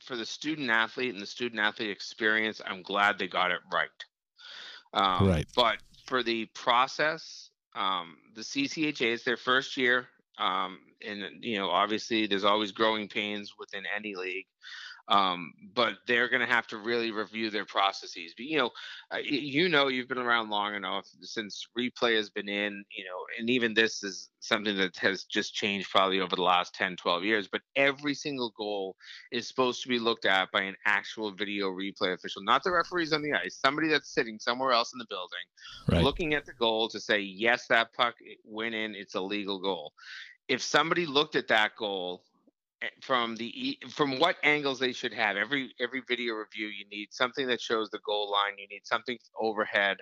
for 0.00 0.16
the 0.16 0.26
student 0.26 0.70
athlete 0.70 1.12
and 1.12 1.22
the 1.22 1.26
student 1.26 1.60
athlete 1.60 1.90
experience, 1.90 2.60
I'm 2.66 2.82
glad 2.82 3.18
they 3.18 3.28
got 3.28 3.50
it 3.50 3.60
right. 3.72 3.88
Um, 4.94 5.28
right. 5.28 5.46
But 5.54 5.78
for 6.06 6.22
the 6.22 6.46
process, 6.54 7.50
um, 7.74 8.16
the 8.34 8.42
CCHA 8.42 9.12
is 9.12 9.24
their 9.24 9.36
first 9.36 9.76
year. 9.76 10.08
Um, 10.38 10.78
and 11.06 11.44
you 11.44 11.58
know, 11.58 11.70
obviously, 11.70 12.26
there's 12.26 12.44
always 12.44 12.72
growing 12.72 13.08
pains 13.08 13.54
within 13.58 13.84
any 13.96 14.14
league. 14.14 14.46
Um, 15.06 15.52
but 15.74 15.96
they're 16.06 16.30
going 16.30 16.40
to 16.40 16.52
have 16.52 16.66
to 16.68 16.78
really 16.78 17.10
review 17.10 17.50
their 17.50 17.66
processes. 17.66 18.32
But 18.36 18.46
you 18.46 18.56
know, 18.56 18.70
uh, 19.12 19.18
you 19.18 19.68
know, 19.68 19.88
you've 19.88 20.08
been 20.08 20.16
around 20.18 20.48
long 20.48 20.74
enough 20.74 21.06
since 21.20 21.66
replay 21.78 22.16
has 22.16 22.30
been 22.30 22.48
in. 22.48 22.84
You 22.90 23.04
know, 23.04 23.18
and 23.38 23.50
even 23.50 23.74
this 23.74 24.02
is 24.02 24.30
something 24.40 24.76
that 24.76 24.96
has 24.96 25.24
just 25.24 25.54
changed 25.54 25.90
probably 25.90 26.20
over 26.20 26.36
the 26.36 26.42
last 26.42 26.74
10, 26.74 26.96
12 26.96 27.24
years. 27.24 27.48
But 27.48 27.60
every 27.76 28.14
single 28.14 28.52
goal 28.56 28.96
is 29.30 29.46
supposed 29.46 29.82
to 29.82 29.88
be 29.88 29.98
looked 29.98 30.24
at 30.24 30.50
by 30.52 30.62
an 30.62 30.76
actual 30.86 31.32
video 31.32 31.68
replay 31.68 32.14
official, 32.14 32.42
not 32.42 32.62
the 32.62 32.72
referees 32.72 33.12
on 33.12 33.22
the 33.22 33.32
ice, 33.34 33.58
somebody 33.62 33.88
that's 33.88 34.12
sitting 34.12 34.38
somewhere 34.38 34.72
else 34.72 34.92
in 34.94 34.98
the 34.98 35.06
building, 35.10 35.38
right. 35.88 36.02
looking 36.02 36.32
at 36.34 36.46
the 36.46 36.54
goal 36.54 36.88
to 36.88 37.00
say, 37.00 37.20
yes, 37.20 37.66
that 37.68 37.92
puck 37.92 38.14
went 38.44 38.74
in, 38.74 38.94
it's 38.94 39.14
a 39.14 39.20
legal 39.20 39.60
goal. 39.60 39.92
If 40.48 40.62
somebody 40.62 41.06
looked 41.06 41.36
at 41.36 41.48
that 41.48 41.76
goal 41.76 42.22
eh, 42.82 42.88
from 43.02 43.36
the 43.36 43.78
from 43.90 44.18
what 44.18 44.36
angles 44.42 44.78
they 44.78 44.92
should 44.92 45.14
have. 45.14 45.36
Every 45.36 45.74
every 45.80 46.02
video 46.06 46.34
review, 46.34 46.66
you 46.68 46.84
need 46.90 47.08
something 47.12 47.46
that 47.48 47.60
shows 47.60 47.90
the 47.90 48.00
goal 48.04 48.30
line. 48.30 48.58
You 48.58 48.68
need 48.68 48.82
something 48.84 49.18
overhead, 49.40 49.98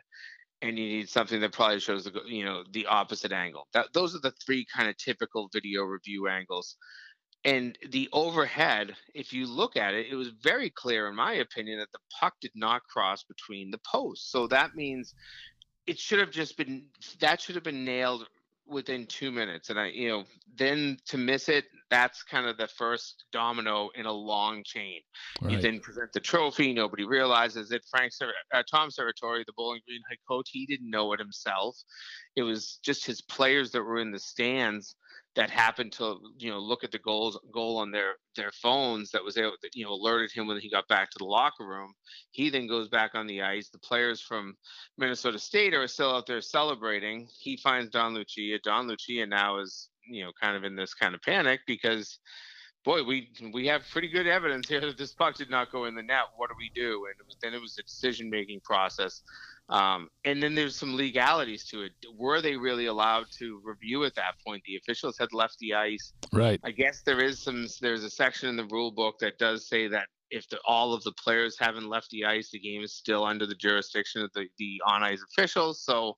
and 0.62 0.78
you 0.78 0.87
need 0.87 1.08
something 1.08 1.40
that 1.40 1.52
probably 1.52 1.80
shows 1.80 2.04
the 2.04 2.12
you 2.26 2.44
know 2.44 2.64
the 2.72 2.87
opposite 2.87 3.32
angle. 3.32 3.68
That 3.72 3.88
those 3.92 4.14
are 4.14 4.20
the 4.20 4.34
three 4.44 4.66
kind 4.75 4.88
of 4.88 4.96
typical 4.96 5.49
video 5.52 5.82
review 5.82 6.28
angles. 6.28 6.76
And 7.44 7.76
the 7.90 8.08
overhead, 8.12 8.94
if 9.14 9.32
you 9.32 9.46
look 9.49 9.76
at 9.76 9.94
it, 9.94 10.06
it 10.08 10.14
was 10.14 10.28
very 10.28 10.70
clear, 10.70 11.08
in 11.08 11.16
my 11.16 11.32
opinion, 11.34 11.80
that 11.80 11.90
the 11.90 11.99
puck 12.20 12.34
did 12.40 12.52
not 12.54 12.84
cross 12.84 13.25
between 13.25 13.72
the 13.72 13.80
posts. 13.84 14.31
So 14.31 14.46
that 14.46 14.76
means 14.76 15.12
it 15.88 15.98
should 15.98 16.20
have 16.20 16.31
just 16.31 16.57
been 16.57 16.85
that 17.20 17.40
should 17.40 17.57
have 17.57 17.64
been 17.64 17.85
nailed 17.85 18.28
within 18.66 19.07
two 19.07 19.31
minutes. 19.31 19.70
And 19.70 19.79
I, 19.79 19.88
you 19.88 20.09
know, 20.09 20.25
then 20.57 20.98
to 21.07 21.18
miss 21.18 21.48
it, 21.48 21.64
that's 21.90 22.22
kind 22.22 22.46
of 22.46 22.57
the 22.57 22.68
first 22.68 23.25
domino 23.33 23.90
in 23.94 24.07
a 24.07 24.12
long 24.12 24.62
chain. 24.64 25.01
Right. 25.40 25.53
You 25.53 25.61
then 25.61 25.81
present 25.81 26.12
the 26.12 26.20
trophy. 26.20 26.72
Nobody 26.72 27.05
realizes 27.05 27.70
it. 27.70 27.85
Frank, 27.90 28.12
uh, 28.22 28.62
Tom 28.70 28.88
Serratore, 28.88 29.44
the 29.44 29.53
Bowling 29.57 29.81
Green 29.87 30.01
head 30.09 30.18
coach, 30.29 30.48
he 30.51 30.64
didn't 30.66 30.90
know 30.90 31.12
it 31.12 31.20
himself. 31.20 31.77
It 32.35 32.42
was 32.42 32.79
just 32.83 33.05
his 33.05 33.20
players 33.20 33.72
that 33.72 33.83
were 33.83 33.98
in 33.98 34.11
the 34.11 34.20
stands 34.20 34.96
that 35.35 35.51
happened 35.51 35.92
to 35.92 36.18
you 36.38 36.51
know 36.51 36.59
look 36.59 36.85
at 36.85 36.90
the 36.90 36.99
goals 36.99 37.38
goal 37.53 37.79
on 37.79 37.90
their 37.90 38.14
their 38.37 38.51
phones 38.51 39.11
that 39.11 39.25
was 39.25 39.37
able 39.38 39.53
you 39.75 39.85
know 39.85 39.92
alerted 39.92 40.31
him 40.31 40.47
when 40.47 40.59
he 40.59 40.71
got 40.71 40.87
back 40.88 41.11
to 41.11 41.18
the 41.18 41.25
locker 41.25 41.66
room. 41.66 41.92
He 42.31 42.51
then 42.51 42.66
goes 42.66 42.88
back 42.88 43.14
on 43.14 43.27
the 43.27 43.42
ice. 43.42 43.71
The 43.71 43.79
players 43.79 44.21
from 44.21 44.55
minnesota 44.99 45.38
state 45.38 45.75
are 45.75 45.87
still 45.88 46.14
out 46.14 46.27
there 46.27 46.40
celebrating. 46.40 47.29
He 47.38 47.57
finds 47.57 47.90
don 47.90 48.14
lucia. 48.14 48.59
Don 48.62 48.87
lucia 48.87 49.27
now 49.27 49.59
is 49.59 49.88
you 50.07 50.25
know 50.25 50.33
kind 50.40 50.57
of 50.57 50.64
in 50.64 50.77
this 50.77 50.95
kind 50.95 51.14
of 51.14 51.23
panic 51.23 51.61
because 51.66 52.18
boy, 52.85 53.03
we 53.05 53.29
we 53.53 53.66
have 53.66 53.83
pretty 53.90 54.09
good 54.09 54.27
evidence 54.27 54.68
here 54.68 54.81
that 54.81 54.99
this 54.99 55.12
puck 55.12 55.37
did 55.37 55.51
not 55.51 55.71
go 55.71 55.85
in 55.85 55.95
the 55.95 56.03
net. 56.03 56.25
What 56.37 56.51
do 56.51 56.55
we 56.59 56.71
do? 56.75 57.07
And 57.07 57.14
it 57.18 57.27
was, 57.27 57.37
then 57.42 57.55
it 57.55 57.61
was 57.61 57.79
a 57.79 57.83
decision 57.83 58.31
making 58.31 58.61
process. 58.61 59.23
Um, 59.68 60.09
and 60.25 60.42
then 60.42 60.55
there's 60.55 60.77
some 60.77 60.97
legalities 60.97 61.64
to 61.68 61.83
it. 61.83 61.92
Were 62.16 62.42
they 62.42 62.57
really 62.57 62.87
allowed 62.87 63.27
to 63.38 63.61
review 63.64 64.05
at 64.05 64.14
that 64.16 64.35
point? 64.45 64.62
The 64.66 64.77
officials 64.77 65.16
had 65.18 65.33
left 65.33 65.59
the 65.61 65.75
ice. 65.75 66.12
Right. 66.33 66.61
I 66.64 66.73
guess 66.73 67.03
there 67.03 67.23
is 67.23 67.40
some. 67.42 67.66
There's 67.81 68.05
a 68.05 68.11
section 68.11 68.49
in 68.49 68.57
the 68.57 68.66
rule 68.66 68.90
book 68.90 69.18
that 69.21 69.38
does 69.38 69.68
say 69.68 69.88
that 69.88 70.07
if 70.31 70.49
the, 70.49 70.59
all 70.66 70.95
of 70.95 71.03
the 71.05 71.12
players 71.12 71.57
haven't 71.59 71.88
left 71.88 72.11
the 72.11 72.25
ice, 72.25 72.51
the 72.51 72.59
game 72.59 72.83
is 72.83 72.92
still 72.92 73.25
under 73.25 73.47
the 73.47 73.55
jurisdiction 73.55 74.23
of 74.23 74.33
the, 74.33 74.47
the 74.59 74.81
on 74.87 75.03
ice 75.03 75.23
officials. 75.31 75.83
So 75.85 76.16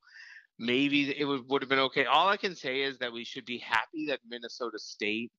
maybe 0.58 1.18
it 1.18 1.24
would, 1.24 1.48
would 1.48 1.62
have 1.62 1.68
been 1.68 1.80
okay. 1.80 2.06
All 2.06 2.28
I 2.28 2.36
can 2.36 2.54
say 2.54 2.82
is 2.82 2.98
that 2.98 3.12
we 3.12 3.24
should 3.24 3.44
be 3.44 3.58
happy 3.58 4.06
that 4.06 4.20
Minnesota 4.28 4.78
State 4.78 5.32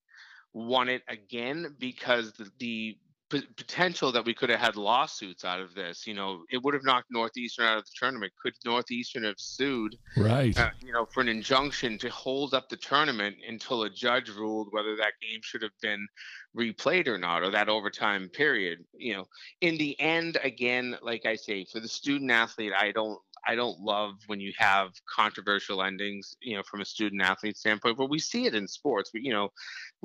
won 0.55 0.87
it 0.87 1.03
again 1.09 1.75
because 1.79 2.31
the, 2.31 2.49
the 2.59 2.97
p- 3.29 3.47
potential 3.57 4.13
that 4.13 4.23
we 4.23 4.33
could 4.33 4.49
have 4.49 4.59
had 4.59 4.77
lawsuits 4.77 5.43
out 5.43 5.59
of 5.59 5.75
this. 5.75 6.07
You 6.07 6.13
know, 6.13 6.43
it 6.49 6.63
would 6.63 6.73
have 6.73 6.85
knocked 6.85 7.11
Northeastern 7.11 7.65
out 7.65 7.77
of 7.77 7.83
the 7.83 7.91
tournament. 7.99 8.31
Could 8.41 8.53
Northeastern 8.63 9.25
have 9.25 9.35
sued, 9.37 9.97
right? 10.17 10.57
Uh, 10.57 10.69
you 10.81 10.93
know, 10.93 11.05
for 11.13 11.19
an 11.19 11.27
injunction 11.27 11.97
to 11.97 12.09
hold 12.09 12.53
up 12.53 12.69
the 12.69 12.77
tournament 12.77 13.35
until 13.47 13.83
a 13.83 13.89
judge 13.89 14.29
ruled 14.29 14.69
whether 14.71 14.95
that 14.95 15.13
game 15.21 15.41
should 15.43 15.61
have 15.61 15.77
been 15.81 16.07
replayed 16.57 17.07
or 17.07 17.17
not, 17.17 17.43
or 17.43 17.51
that 17.51 17.67
overtime 17.67 18.29
period. 18.29 18.79
You 18.97 19.15
know, 19.15 19.25
in 19.59 19.77
the 19.77 19.99
end, 19.99 20.37
again, 20.41 20.95
like 21.01 21.25
I 21.25 21.35
say, 21.35 21.65
for 21.69 21.81
the 21.81 21.87
student 21.89 22.31
athlete, 22.31 22.71
I 22.79 22.93
don't 22.93 23.19
I 23.47 23.55
don't 23.55 23.79
love 23.79 24.15
when 24.27 24.39
you 24.39 24.53
have 24.57 24.89
controversial 25.13 25.83
endings, 25.83 26.35
you 26.41 26.55
know, 26.55 26.63
from 26.63 26.81
a 26.81 26.85
student 26.85 27.21
athlete 27.21 27.57
standpoint, 27.57 27.97
but 27.97 28.09
we 28.09 28.19
see 28.19 28.45
it 28.45 28.55
in 28.55 28.67
sports. 28.67 29.11
We, 29.13 29.21
you 29.21 29.33
know, 29.33 29.49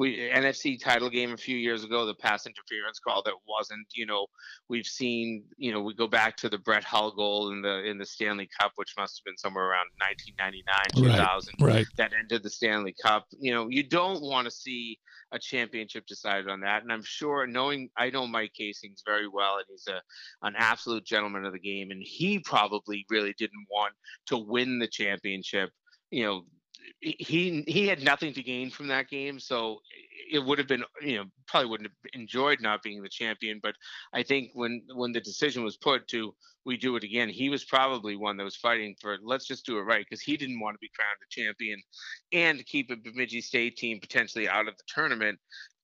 we 0.00 0.30
NFC 0.34 0.82
title 0.82 1.10
game 1.10 1.34
a 1.34 1.36
few 1.36 1.58
years 1.58 1.84
ago, 1.84 2.06
the 2.06 2.14
pass 2.14 2.46
interference 2.46 2.98
call 2.98 3.22
that 3.24 3.34
wasn't, 3.46 3.86
you 3.94 4.06
know, 4.06 4.28
we've 4.70 4.86
seen, 4.86 5.44
you 5.58 5.72
know, 5.72 5.82
we 5.82 5.94
go 5.94 6.06
back 6.06 6.38
to 6.38 6.48
the 6.48 6.56
Brett 6.56 6.84
Hull 6.84 7.14
goal 7.14 7.52
in 7.52 7.60
the 7.60 7.84
in 7.84 7.98
the 7.98 8.06
Stanley 8.06 8.48
Cup, 8.58 8.72
which 8.76 8.94
must 8.96 9.18
have 9.18 9.24
been 9.26 9.36
somewhere 9.36 9.66
around 9.66 9.88
1999, 9.98 11.16
2000, 11.16 11.54
right, 11.60 11.74
right. 11.74 11.86
that 11.98 12.12
ended 12.18 12.42
the 12.42 12.48
Stanley 12.48 12.94
Cup. 13.04 13.26
You 13.38 13.52
know, 13.52 13.68
you 13.68 13.82
don't 13.82 14.22
want 14.22 14.46
to 14.46 14.50
see 14.50 14.98
a 15.32 15.38
championship 15.38 16.06
decided 16.06 16.48
on 16.48 16.60
that. 16.60 16.82
And 16.82 16.90
I'm 16.90 17.04
sure, 17.04 17.46
knowing 17.46 17.90
I 17.98 18.08
know 18.08 18.26
Mike 18.26 18.52
Hastings 18.56 19.02
very 19.04 19.28
well, 19.28 19.56
and 19.56 19.66
he's 19.68 19.86
a 19.86 20.00
an 20.46 20.54
absolute 20.56 21.04
gentleman 21.04 21.44
of 21.44 21.52
the 21.52 21.60
game, 21.60 21.90
and 21.90 22.02
he 22.02 22.38
probably 22.38 23.04
really 23.10 23.34
didn't 23.36 23.66
want 23.70 23.92
to 24.28 24.38
win 24.38 24.78
the 24.78 24.88
championship. 24.88 25.68
You 26.10 26.24
know, 26.24 26.44
he 27.00 27.64
he 27.66 27.86
had 27.86 28.02
nothing 28.02 28.32
to 28.34 28.42
gain 28.42 28.70
from 28.70 28.88
that 28.88 29.08
game, 29.08 29.40
so 29.40 29.80
it 30.30 30.38
would 30.38 30.58
have 30.58 30.68
been 30.68 30.84
you 31.02 31.16
know 31.16 31.24
probably 31.46 31.70
wouldn't 31.70 31.88
have 31.90 32.20
enjoyed 32.20 32.60
not 32.60 32.82
being 32.82 33.02
the 33.02 33.08
champion. 33.08 33.60
But 33.62 33.74
I 34.12 34.22
think 34.22 34.50
when 34.54 34.82
when 34.94 35.12
the 35.12 35.20
decision 35.20 35.64
was 35.64 35.76
put 35.76 36.08
to 36.08 36.34
we 36.64 36.76
do 36.76 36.96
it 36.96 37.04
again, 37.04 37.28
he 37.28 37.48
was 37.48 37.64
probably 37.64 38.16
one 38.16 38.36
that 38.36 38.44
was 38.44 38.56
fighting 38.56 38.94
for 39.00 39.18
let's 39.22 39.46
just 39.46 39.64
do 39.64 39.78
it 39.78 39.82
right 39.82 40.04
because 40.08 40.20
he 40.20 40.36
didn't 40.36 40.60
want 40.60 40.74
to 40.74 40.78
be 40.78 40.90
crowned 40.94 41.16
a 41.22 41.28
champion 41.30 41.80
and 42.32 42.64
keep 42.66 42.90
a 42.90 42.96
Bemidji 42.96 43.40
State 43.40 43.76
team 43.76 43.98
potentially 44.00 44.48
out 44.48 44.68
of 44.68 44.76
the 44.76 44.84
tournament 44.86 45.38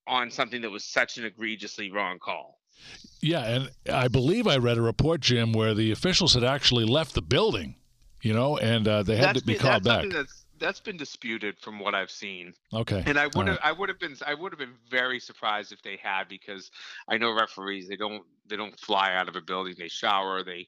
on 0.07 0.31
something 0.31 0.61
that 0.61 0.69
was 0.69 0.85
such 0.85 1.17
an 1.17 1.25
egregiously 1.25 1.91
wrong 1.91 2.17
call. 2.19 2.59
Yeah, 3.21 3.43
and 3.43 3.71
I 3.91 4.07
believe 4.07 4.47
I 4.47 4.57
read 4.57 4.77
a 4.77 4.81
report, 4.81 5.21
Jim, 5.21 5.51
where 5.51 5.73
the 5.73 5.91
officials 5.91 6.35
had 6.35 6.43
actually 6.43 6.85
left 6.85 7.15
the 7.15 7.23
building, 7.23 7.75
you 8.21 8.33
know, 8.33 8.57
and 8.57 8.87
uh, 8.87 9.03
they 9.03 9.17
had 9.17 9.29
that's 9.29 9.39
to 9.39 9.45
be 9.45 9.55
called 9.55 9.83
back 9.83 10.05
that's 10.09 10.45
been 10.79 10.97
disputed 10.97 11.57
from 11.59 11.79
what 11.79 11.95
I've 11.95 12.11
seen. 12.11 12.53
Okay. 12.73 13.03
And 13.05 13.17
I 13.17 13.27
would 13.35 13.47
have 13.47 13.57
right. 13.57 13.69
I 13.69 13.71
would 13.71 13.89
have 13.89 13.99
been 13.99 14.15
I 14.25 14.33
would 14.33 14.51
have 14.51 14.59
been 14.59 14.75
very 14.89 15.19
surprised 15.19 15.71
if 15.71 15.81
they 15.81 15.97
had 16.01 16.27
because 16.27 16.71
I 17.07 17.17
know 17.17 17.33
referees 17.33 17.87
they 17.87 17.95
don't 17.95 18.23
they 18.47 18.55
don't 18.55 18.79
fly 18.79 19.13
out 19.13 19.27
of 19.27 19.35
a 19.35 19.41
building 19.41 19.75
they 19.77 19.87
shower 19.87 20.43
they 20.43 20.67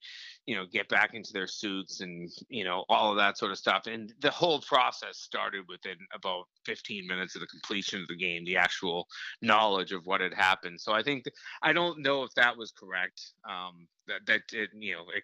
you 0.49 0.55
know 0.55 0.65
get 0.65 0.89
back 0.89 1.13
into 1.13 1.31
their 1.31 1.45
suits 1.45 2.01
and 2.01 2.27
you 2.49 2.63
know 2.63 2.83
all 2.89 3.11
of 3.11 3.17
that 3.17 3.37
sort 3.37 3.51
of 3.51 3.57
stuff. 3.59 3.83
And 3.85 4.11
the 4.19 4.31
whole 4.31 4.59
process 4.61 5.19
started 5.19 5.65
within 5.69 5.97
about 6.11 6.45
15 6.65 7.05
minutes 7.05 7.35
of 7.35 7.41
the 7.41 7.47
completion 7.47 8.01
of 8.01 8.07
the 8.07 8.15
game 8.15 8.43
the 8.45 8.57
actual 8.57 9.07
knowledge 9.43 9.91
of 9.91 10.07
what 10.07 10.21
had 10.21 10.33
happened. 10.33 10.81
So 10.81 10.91
i 10.91 11.03
think 11.03 11.25
th- 11.25 11.35
i 11.61 11.71
don't 11.71 11.99
know 11.99 12.23
if 12.23 12.33
that 12.33 12.57
was 12.57 12.71
correct 12.71 13.21
um, 13.47 13.87
that 14.07 14.21
that 14.25 14.41
it, 14.51 14.71
you 14.73 14.95
know 14.95 15.03
it, 15.15 15.23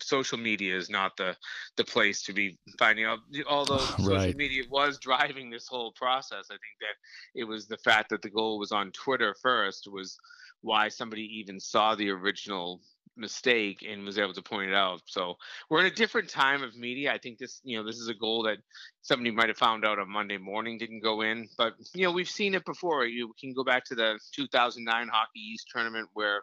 social 0.00 0.38
media 0.38 0.76
is 0.76 0.88
not 0.88 1.16
the 1.16 1.34
the 1.76 1.84
place 1.84 2.22
to 2.22 2.32
be 2.32 2.56
finding 2.78 3.06
out. 3.06 3.18
Although 3.48 3.78
social 3.98 4.34
media 4.34 4.62
was 4.70 5.00
driving 5.00 5.50
this 5.50 5.66
whole 5.66 5.92
process 5.92 6.46
i 6.48 6.54
think 6.54 6.76
that 6.80 6.96
it 7.40 7.44
was 7.44 7.66
the 7.66 7.78
fact 7.78 8.10
that 8.10 8.22
the 8.22 8.30
goal 8.30 8.58
was 8.60 8.70
on 8.70 8.92
twitter 8.92 9.34
first 9.42 9.88
was 9.90 10.16
why 10.62 10.88
somebody 10.88 11.22
even 11.40 11.58
saw 11.58 11.94
the 11.94 12.10
original 12.10 12.80
mistake 13.20 13.84
and 13.88 14.04
was 14.04 14.18
able 14.18 14.34
to 14.34 14.42
point 14.42 14.70
it 14.70 14.74
out. 14.74 15.02
So 15.06 15.36
we're 15.68 15.80
in 15.80 15.86
a 15.86 15.94
different 15.94 16.28
time 16.28 16.62
of 16.62 16.76
media. 16.76 17.12
I 17.12 17.18
think 17.18 17.38
this, 17.38 17.60
you 17.62 17.76
know, 17.76 17.84
this 17.84 17.96
is 17.96 18.08
a 18.08 18.14
goal 18.14 18.42
that 18.44 18.58
somebody 19.02 19.30
might 19.30 19.48
have 19.48 19.58
found 19.58 19.84
out 19.84 19.98
on 19.98 20.10
Monday 20.10 20.38
morning 20.38 20.78
didn't 20.78 21.02
go 21.02 21.20
in, 21.20 21.48
but 21.56 21.74
you 21.94 22.04
know, 22.04 22.12
we've 22.12 22.28
seen 22.28 22.54
it 22.54 22.64
before. 22.64 23.04
You 23.04 23.32
can 23.38 23.52
go 23.52 23.64
back 23.64 23.84
to 23.86 23.94
the 23.94 24.18
2009 24.34 25.08
Hockey 25.08 25.40
East 25.40 25.68
tournament 25.72 26.08
where 26.14 26.42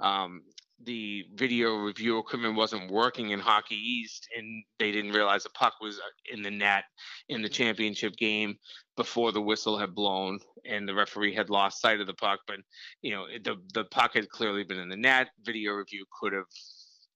um, 0.00 0.42
the 0.82 1.24
video 1.34 1.76
review 1.76 2.18
equipment 2.18 2.56
wasn't 2.56 2.90
working 2.90 3.30
in 3.30 3.40
Hockey 3.40 3.76
East, 3.76 4.28
and 4.36 4.64
they 4.78 4.92
didn't 4.92 5.12
realize 5.12 5.44
the 5.44 5.50
puck 5.50 5.74
was 5.80 5.98
uh, 5.98 6.32
in 6.32 6.42
the 6.42 6.50
net 6.50 6.84
in 7.28 7.42
the 7.42 7.48
championship 7.48 8.16
game 8.16 8.56
before 8.96 9.32
the 9.32 9.40
whistle 9.40 9.78
had 9.78 9.94
blown, 9.94 10.38
and 10.64 10.88
the 10.88 10.94
referee 10.94 11.34
had 11.34 11.50
lost 11.50 11.80
sight 11.80 12.00
of 12.00 12.06
the 12.06 12.14
puck. 12.14 12.40
But 12.46 12.58
you 13.02 13.12
know, 13.12 13.26
the 13.44 13.56
the 13.72 13.84
puck 13.84 14.14
had 14.14 14.28
clearly 14.28 14.64
been 14.64 14.78
in 14.78 14.88
the 14.88 14.96
net. 14.96 15.28
Video 15.44 15.72
review 15.72 16.04
could 16.20 16.32
have 16.32 16.46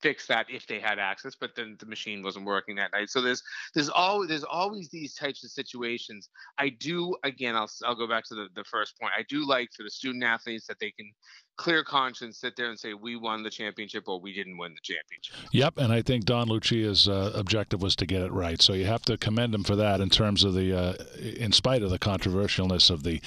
fixed 0.01 0.29
that 0.29 0.47
if 0.49 0.67
they 0.67 0.79
had 0.79 0.99
access, 0.99 1.35
but 1.41 1.51
then 1.57 1.77
the 1.81 1.87
machine 1.87 2.23
wasn't 2.23 2.47
working 2.47 2.77
that 2.77 2.93
night. 2.93 3.11
So 3.11 3.21
there's 3.21 3.43
there's 3.75 3.89
always 3.89 4.29
there's 4.29 4.45
always 4.45 4.89
these 4.89 5.15
types 5.15 5.45
of 5.45 5.51
situations. 5.51 6.29
I 6.59 6.71
do 6.71 7.17
again, 7.25 7.57
I'll 7.57 7.71
I'll 7.85 7.95
go 7.95 8.09
back 8.09 8.25
to 8.29 8.35
the, 8.35 8.49
the 8.55 8.65
first 8.65 8.99
point. 9.01 9.13
I 9.17 9.25
do 9.29 9.47
like 9.47 9.69
for 9.77 9.83
the 9.83 9.91
student 9.91 10.25
athletes 10.25 10.67
that 10.67 10.79
they 10.81 10.93
can 10.93 11.11
clear 11.59 11.85
conscience 11.85 12.39
sit 12.39 12.57
there 12.57 12.71
and 12.71 12.79
say 12.79 12.95
we 12.95 13.17
won 13.17 13.43
the 13.43 13.51
championship 13.51 14.09
or 14.09 14.19
we 14.19 14.33
didn't 14.33 14.57
win 14.57 14.73
the 14.73 14.81
championship. 14.81 15.35
Yep, 15.53 15.75
and 15.77 15.93
I 15.93 16.01
think 16.01 16.25
Don 16.25 16.49
Lucia's 16.49 17.09
uh, 17.09 17.33
objective 17.35 17.83
was 17.83 17.95
to 17.97 18.07
get 18.07 18.23
it 18.23 18.33
right. 18.33 18.63
So 18.63 18.73
you 18.73 18.87
have 18.87 19.03
to 19.03 19.19
commend 19.19 19.55
him 19.55 19.65
for 19.65 19.77
that 19.77 20.01
in 20.01 20.09
terms 20.09 20.45
of 20.45 20.55
the, 20.55 20.73
uh, 20.73 20.95
in 21.21 21.53
spite 21.53 21.83
of 21.83 21.91
the 21.91 21.99
controversialness 21.99 22.91
of 22.91 23.03
the 23.03 23.21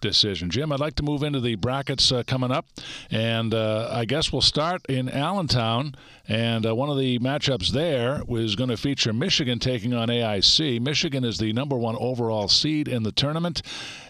decision. 0.00 0.50
Jim, 0.50 0.70
I'd 0.70 0.80
like 0.80 0.96
to 0.96 1.02
move 1.02 1.22
into 1.22 1.40
the 1.40 1.56
brackets 1.56 2.12
uh, 2.12 2.22
coming 2.26 2.52
up, 2.52 2.66
and 3.10 3.54
uh, 3.54 3.88
I 3.90 4.04
guess 4.04 4.32
we'll 4.32 4.42
start 4.42 4.84
in 4.88 5.08
Allentown. 5.08 5.94
And 6.30 6.66
uh, 6.66 6.74
one 6.74 6.90
of 6.90 6.98
the 6.98 7.18
matchups 7.20 7.70
there 7.70 8.20
was 8.26 8.54
going 8.54 8.68
to 8.68 8.76
feature 8.76 9.14
Michigan 9.14 9.58
taking 9.58 9.94
on 9.94 10.08
AIC. 10.08 10.78
Michigan 10.82 11.24
is 11.24 11.38
the 11.38 11.54
number 11.54 11.74
one 11.74 11.96
overall 11.98 12.48
seed 12.48 12.86
in 12.86 13.02
the 13.02 13.12
tournament, 13.12 13.62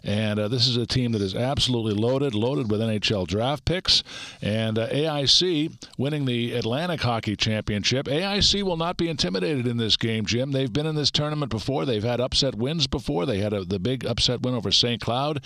and 0.02 0.40
uh, 0.40 0.48
this 0.48 0.66
is 0.66 0.76
a 0.76 0.84
team 0.84 1.12
that 1.12 1.22
is 1.22 1.36
absolutely 1.36 1.94
loaded, 1.94 2.34
loaded 2.34 2.72
with 2.72 2.80
NHL 2.80 3.24
draft 3.28 3.67
picks. 3.68 4.02
And 4.40 4.78
uh, 4.78 4.88
AIC 4.88 5.86
winning 5.98 6.24
the 6.24 6.54
Atlantic 6.54 7.02
Hockey 7.02 7.36
Championship. 7.36 8.06
AIC 8.06 8.62
will 8.62 8.78
not 8.78 8.96
be 8.96 9.08
intimidated 9.08 9.66
in 9.66 9.76
this 9.76 9.96
game, 9.96 10.24
Jim. 10.24 10.52
They've 10.52 10.72
been 10.72 10.86
in 10.86 10.94
this 10.94 11.10
tournament 11.10 11.50
before. 11.50 11.84
They've 11.84 12.02
had 12.02 12.20
upset 12.20 12.54
wins 12.54 12.86
before. 12.86 13.26
They 13.26 13.38
had 13.38 13.52
a, 13.52 13.64
the 13.64 13.78
big 13.78 14.06
upset 14.06 14.40
win 14.40 14.54
over 14.54 14.72
St. 14.72 15.00
Cloud. 15.00 15.44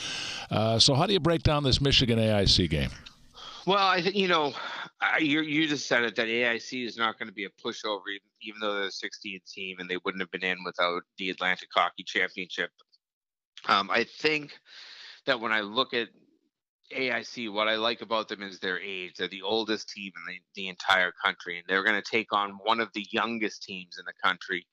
Uh, 0.51 0.79
so, 0.79 0.95
how 0.95 1.07
do 1.07 1.13
you 1.13 1.21
break 1.21 1.43
down 1.43 1.65
this 1.65 1.81
Michigan 1.81 2.19
AIC 2.19 2.71
game? 2.71 2.91
Well, 3.67 3.87
I 3.87 4.01
think 4.03 4.17
you 4.17 4.29
know, 4.29 4.53
you 5.21 5.43
you 5.43 5.67
just 5.67 5.87
said 5.87 6.05
it 6.05 6.17
that 6.17 6.29
AIC 6.29 6.87
is 6.87 6.97
not 6.97 7.19
going 7.19 7.29
to 7.29 7.35
be 7.35 7.45
a 7.45 7.51
pushover, 7.65 8.03
even, 8.15 8.29
even 8.43 8.61
though 8.61 8.75
they're 8.75 8.85
a 8.85 8.89
16th 8.89 9.53
team 9.53 9.77
and 9.81 9.89
they 9.89 9.99
wouldn't 10.05 10.23
have 10.23 10.31
been 10.31 10.45
in 10.45 10.59
without 10.65 11.03
the 11.19 11.31
Atlantic 11.31 11.69
Hockey 11.75 12.05
Championship. 12.05 12.71
Um, 13.69 13.91
I 13.91 14.05
think 14.05 14.53
that 15.27 15.41
when 15.41 15.53
I 15.53 15.61
look 15.61 15.95
at 15.95 16.09
AIC, 16.97 17.53
what 17.53 17.69
I 17.69 17.77
like 17.77 18.03
about 18.03 18.29
them 18.29 18.43
is 18.43 18.59
their 18.59 18.81
age. 18.81 19.15
They're 19.17 19.29
the 19.29 19.43
oldest 19.43 19.89
team 19.89 20.13
in 20.15 20.35
the, 20.35 20.63
the 20.63 20.69
entire 20.69 21.13
country, 21.25 21.59
and 21.59 21.65
they're 21.69 21.85
going 21.85 22.01
to 22.01 22.11
take 22.11 22.33
on 22.33 22.59
one 22.63 22.81
of 22.81 22.89
the 22.95 23.07
youngest 23.11 23.63
teams 23.63 23.99
in 23.99 24.05
the 24.07 24.13
country 24.23 24.67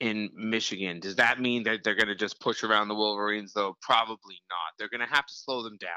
in 0.00 0.30
Michigan. 0.34 1.00
Does 1.00 1.16
that 1.16 1.40
mean 1.40 1.62
that 1.64 1.80
they're 1.84 1.94
going 1.94 2.08
to 2.08 2.14
just 2.14 2.40
push 2.40 2.62
around 2.62 2.88
the 2.88 2.94
Wolverines, 2.94 3.52
though? 3.52 3.76
Probably 3.80 4.40
not. 4.50 4.78
They're 4.78 4.88
going 4.88 5.06
to 5.06 5.14
have 5.14 5.26
to 5.26 5.34
slow 5.34 5.62
them 5.62 5.76
down. 5.78 5.90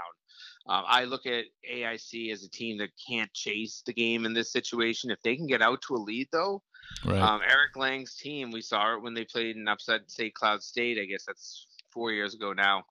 Um, 0.68 0.84
I 0.88 1.06
look 1.06 1.26
at 1.26 1.46
AIC 1.72 2.32
as 2.32 2.44
a 2.44 2.50
team 2.50 2.78
that 2.78 2.90
can't 3.08 3.32
chase 3.34 3.82
the 3.86 3.94
game 3.94 4.26
in 4.26 4.34
this 4.34 4.52
situation. 4.52 5.12
If 5.12 5.22
they 5.24 5.36
can 5.36 5.48
get 5.48 5.62
out 5.62 5.82
to 5.88 5.96
a 5.96 5.98
lead, 5.98 6.28
though, 6.32 6.62
right. 7.06 7.20
um, 7.20 7.42
Eric 7.42 7.76
Lang's 7.76 8.16
team, 8.16 8.52
we 8.52 8.62
saw 8.62 8.96
it 8.96 9.02
when 9.02 9.14
they 9.14 9.26
played 9.26 9.56
in 9.56 9.68
upset 9.68 10.02
St. 10.08 10.34
Cloud 10.34 10.62
State. 10.62 11.00
I 11.02 11.06
guess 11.06 11.26
that's 11.26 11.68
four 11.92 12.12
years 12.12 12.34
ago 12.34 12.54
now. 12.54 12.84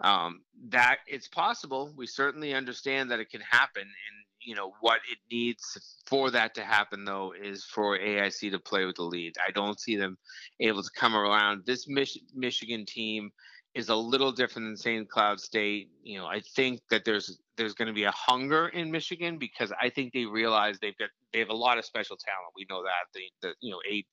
Um, 0.00 0.42
that 0.68 0.98
it's 1.06 1.28
possible. 1.28 1.92
We 1.96 2.06
certainly 2.06 2.54
understand 2.54 3.10
that 3.10 3.20
it 3.20 3.30
can 3.30 3.40
happen, 3.40 3.82
and 3.82 4.24
you 4.40 4.54
know 4.54 4.72
what 4.80 5.00
it 5.10 5.18
needs 5.30 6.00
for 6.06 6.30
that 6.30 6.54
to 6.54 6.62
happen 6.62 7.04
though 7.04 7.32
is 7.40 7.64
for 7.64 7.98
AIC 7.98 8.52
to 8.52 8.58
play 8.58 8.84
with 8.84 8.96
the 8.96 9.02
lead. 9.02 9.34
I 9.46 9.50
don't 9.50 9.80
see 9.80 9.96
them 9.96 10.16
able 10.60 10.82
to 10.82 10.90
come 10.94 11.16
around. 11.16 11.64
This 11.66 11.88
Mich- 11.88 12.22
Michigan 12.34 12.86
team 12.86 13.32
is 13.74 13.88
a 13.88 13.96
little 13.96 14.32
different 14.32 14.68
than 14.68 14.76
St. 14.76 15.08
Cloud 15.08 15.40
State. 15.40 15.90
You 16.02 16.18
know, 16.18 16.26
I 16.26 16.40
think 16.40 16.80
that 16.90 17.04
there's 17.04 17.38
there's 17.58 17.74
going 17.74 17.88
to 17.88 17.94
be 17.94 18.04
a 18.04 18.12
hunger 18.12 18.68
in 18.68 18.90
Michigan 18.90 19.36
because 19.36 19.72
I 19.80 19.90
think 19.90 20.12
they 20.12 20.24
realize 20.24 20.78
they've 20.78 20.96
got 20.96 21.10
they 21.32 21.40
have 21.40 21.50
a 21.50 21.54
lot 21.54 21.76
of 21.76 21.84
special 21.84 22.16
talent. 22.16 22.54
We 22.56 22.66
know 22.70 22.82
that 22.84 23.12
the, 23.12 23.20
the 23.42 23.54
you 23.60 23.70
know 23.70 23.80
eight 23.88 24.06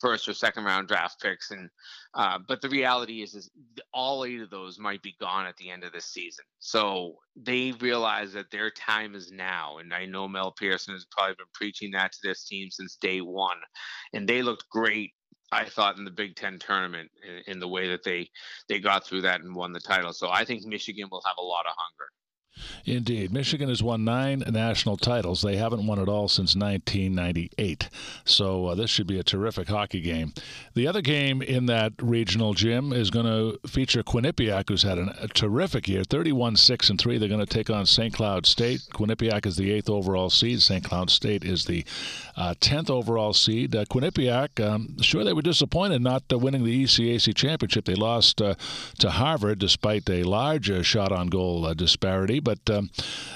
first 0.00 0.28
or 0.28 0.34
second 0.34 0.64
round 0.64 0.88
draft 0.88 1.20
picks, 1.22 1.52
and 1.52 1.70
uh, 2.14 2.38
but 2.48 2.60
the 2.60 2.68
reality 2.68 3.22
is 3.22 3.34
is 3.34 3.50
all 3.94 4.24
eight 4.24 4.40
of 4.40 4.50
those 4.50 4.78
might 4.78 5.02
be 5.02 5.14
gone 5.20 5.46
at 5.46 5.56
the 5.58 5.70
end 5.70 5.84
of 5.84 5.92
this 5.92 6.06
season. 6.06 6.44
So 6.58 7.18
they 7.36 7.72
realize 7.80 8.32
that 8.32 8.50
their 8.50 8.70
time 8.70 9.14
is 9.14 9.30
now, 9.30 9.78
and 9.78 9.94
I 9.94 10.06
know 10.06 10.26
Mel 10.26 10.52
Pearson 10.58 10.94
has 10.94 11.06
probably 11.10 11.34
been 11.34 11.46
preaching 11.54 11.92
that 11.92 12.12
to 12.12 12.18
this 12.24 12.44
team 12.44 12.70
since 12.70 12.96
day 12.96 13.20
one, 13.20 13.58
and 14.12 14.28
they 14.28 14.42
looked 14.42 14.68
great 14.70 15.12
I 15.52 15.64
thought 15.64 15.96
in 15.96 16.04
the 16.04 16.10
Big 16.10 16.34
Ten 16.34 16.58
tournament 16.58 17.10
in, 17.24 17.52
in, 17.52 17.58
the 17.60 17.68
way 17.68 17.88
that 17.90 18.02
they 18.02 18.28
they 18.68 18.80
got 18.80 19.06
through 19.06 19.22
that 19.22 19.42
and 19.42 19.54
won 19.54 19.72
the 19.72 19.80
title. 19.80 20.12
So 20.12 20.28
I 20.28 20.44
think 20.44 20.64
Michigan 20.64 21.08
will 21.10 21.22
have 21.24 21.36
a 21.38 21.42
lot 21.42 21.66
of 21.66 21.72
hunger. 21.76 22.10
Indeed. 22.84 23.32
Michigan 23.32 23.68
has 23.68 23.82
won 23.82 24.04
nine 24.04 24.44
national 24.48 24.96
titles. 24.96 25.42
They 25.42 25.56
haven't 25.56 25.86
won 25.86 25.98
at 25.98 26.08
all 26.08 26.28
since 26.28 26.54
1998. 26.54 27.88
So 28.24 28.66
uh, 28.66 28.74
this 28.74 28.90
should 28.90 29.06
be 29.06 29.18
a 29.18 29.24
terrific 29.24 29.68
hockey 29.68 30.00
game. 30.00 30.32
The 30.74 30.86
other 30.86 31.02
game 31.02 31.42
in 31.42 31.66
that 31.66 31.92
regional, 32.00 32.54
Jim 32.54 32.92
is 32.92 33.10
going 33.10 33.26
to 33.26 33.58
feature 33.68 34.02
Quinnipiac, 34.02 34.68
who's 34.68 34.82
had 34.82 34.98
an, 34.98 35.12
a 35.20 35.28
terrific 35.28 35.88
year 35.88 36.04
31 36.04 36.56
6 36.56 36.90
and 36.90 37.00
3. 37.00 37.18
They're 37.18 37.28
going 37.28 37.44
to 37.44 37.46
take 37.46 37.70
on 37.70 37.86
St. 37.86 38.14
Cloud 38.14 38.46
State. 38.46 38.82
Quinnipiac 38.92 39.46
is 39.46 39.56
the 39.56 39.72
eighth 39.72 39.90
overall 39.90 40.30
seed. 40.30 40.62
St. 40.62 40.84
Cloud 40.84 41.10
State 41.10 41.44
is 41.44 41.64
the 41.64 41.84
uh, 42.36 42.54
10th 42.60 42.90
overall 42.90 43.32
seed. 43.32 43.74
Uh, 43.74 43.84
Quinnipiac, 43.84 44.64
um, 44.64 45.00
sure, 45.00 45.24
they 45.24 45.32
were 45.32 45.42
disappointed 45.42 46.02
not 46.02 46.22
uh, 46.32 46.38
winning 46.38 46.64
the 46.64 46.84
ECAC 46.84 47.34
championship. 47.34 47.84
They 47.84 47.94
lost 47.94 48.40
uh, 48.40 48.54
to 48.98 49.10
Harvard 49.10 49.58
despite 49.58 50.08
a 50.08 50.22
large 50.22 50.70
uh, 50.70 50.82
shot 50.82 51.12
on 51.12 51.28
goal 51.28 51.74
disparity. 51.74 52.40
But 52.46 52.70
um, 52.70 52.90